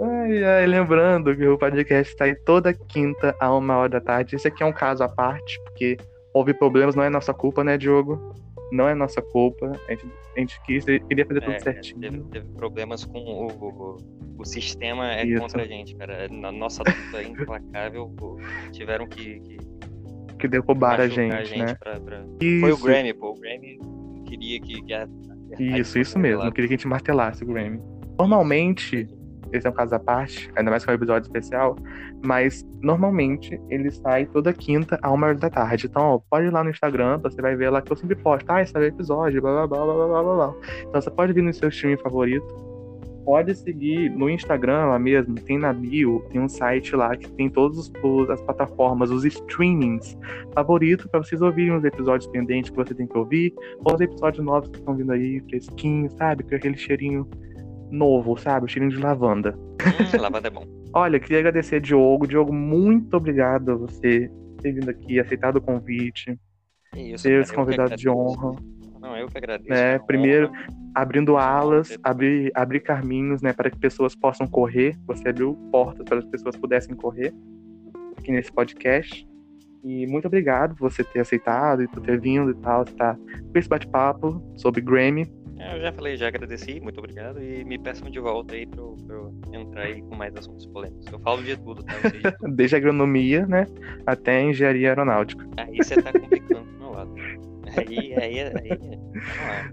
[0.00, 4.36] ai, ai, lembrando que o podcast está aí toda quinta a uma hora da tarde.
[4.36, 5.96] Esse aqui é um caso à parte, porque
[6.32, 8.34] houve problemas, não é nossa culpa, né, Diogo?
[8.70, 9.72] Não é nossa culpa.
[9.88, 10.06] A gente,
[10.36, 12.00] a gente quis, queria fazer tudo é, certinho.
[12.00, 13.96] Teve, teve, problemas com o, o,
[14.38, 15.40] o sistema é Isso.
[15.40, 16.28] contra a gente, cara.
[16.28, 18.12] Na nossa luta implacável,
[18.72, 19.56] tiveram que, que
[20.38, 21.74] que derrubaram a gente, a gente né?
[21.74, 22.24] Pra, pra...
[22.60, 23.30] Foi o Grammy, pô.
[23.30, 23.78] O Grammy
[24.26, 24.82] queria que.
[24.82, 25.08] que a...
[25.58, 26.44] Isso, isso mesmo.
[26.44, 27.80] Não queria que a gente martelasse o Grammy.
[28.18, 29.08] Normalmente,
[29.52, 31.76] esse é um caso à parte, ainda mais que é um episódio especial,
[32.24, 35.86] mas normalmente ele sai toda quinta a uma hora da tarde.
[35.86, 38.50] Então, ó, pode ir lá no Instagram, você vai ver lá que eu sempre posto,
[38.50, 40.54] ah, esse é o episódio, blá blá blá blá blá blá blá.
[40.88, 42.73] Então você pode vir no seu streaming favorito
[43.24, 47.48] pode seguir no Instagram lá mesmo, tem na bio, tem um site lá que tem
[47.48, 47.90] todas
[48.30, 50.16] as plataformas, os streamings
[50.54, 54.44] favoritos para vocês ouvirem os episódios pendentes que você tem que ouvir, ou os episódios
[54.44, 56.44] novos que estão vindo aí, fresquinhos, sabe?
[56.44, 57.28] Com aquele cheirinho
[57.90, 58.66] novo, sabe?
[58.66, 59.56] O cheirinho de lavanda.
[59.56, 60.64] Hum, lavanda é bom.
[60.92, 62.26] Olha, queria agradecer a Diogo.
[62.26, 64.30] Diogo, muito obrigado a você
[64.62, 66.38] ter vindo aqui, aceitado o convite.
[66.96, 68.52] Isso, ser esse convidado de honra.
[69.14, 69.70] Não, eu que agradeço.
[69.70, 69.98] Né?
[70.00, 70.50] Primeiro,
[70.92, 74.96] abrindo alas, abrir, abrir caminhos, né, para que pessoas possam correr.
[75.06, 77.32] Você abriu portas para as pessoas pudessem correr
[78.16, 79.26] aqui nesse podcast.
[79.84, 83.58] E muito obrigado por você ter aceitado e por ter vindo e tal, estar com
[83.58, 85.30] esse bate-papo sobre Grammy.
[85.58, 87.40] É, eu já falei, já agradeci, muito obrigado.
[87.40, 91.06] E me peçam de volta aí para eu entrar aí com mais assuntos polêmicos.
[91.12, 91.92] Eu falo de tudo, tá?
[92.08, 92.34] De tudo.
[92.56, 93.66] Desde agronomia, né,
[94.06, 95.46] até engenharia aeronáutica.
[95.56, 97.14] Aí você tá complicando pro meu lado.
[97.76, 98.78] Aí, aí, aí.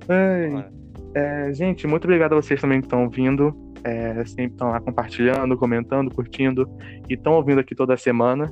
[0.07, 0.71] Vamos lá.
[1.13, 3.53] É, gente, muito obrigado a vocês também que estão vindo.
[3.83, 6.69] é, sempre estão lá compartilhando, comentando, curtindo
[7.09, 8.51] e estão ouvindo aqui toda semana.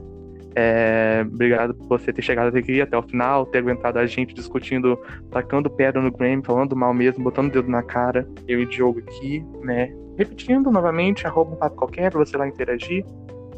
[0.55, 4.33] É, obrigado por você ter chegado até aqui, até o final, ter aguentado a gente
[4.33, 4.99] discutindo,
[5.29, 8.65] tacando pedra no Grammy, falando mal mesmo, botando o dedo na cara, eu e o
[8.65, 9.93] Diogo aqui, né?
[10.17, 13.05] Repetindo novamente, arroba um papo qualquer pra você lá interagir.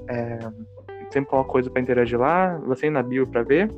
[0.09, 0.39] É,
[1.11, 3.71] sempre coloco coisa para interagir lá, você na bio para ver.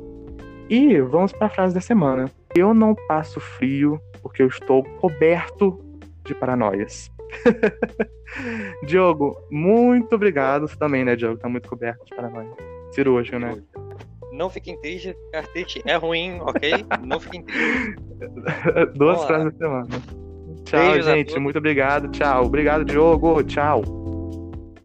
[0.68, 2.30] E vamos para a frase da semana.
[2.56, 5.78] Eu não passo frio porque eu estou coberto
[6.24, 7.10] de paranoias.
[8.86, 10.66] Diogo, muito obrigado.
[10.66, 11.38] Você também, né, Diogo?
[11.38, 12.50] Tá muito coberto de paranoia.
[12.92, 13.62] Cirúrgico, né?
[14.32, 16.84] Não fiquem tristes, ficar triste é ruim, ok?
[17.04, 17.94] Não fiquem tristes.
[18.96, 19.88] Duas frases da semana.
[20.64, 21.38] Tchau, gente.
[21.38, 22.08] Muito obrigado.
[22.08, 22.46] Tchau.
[22.46, 23.42] Obrigado, Diogo.
[23.44, 23.82] Tchau.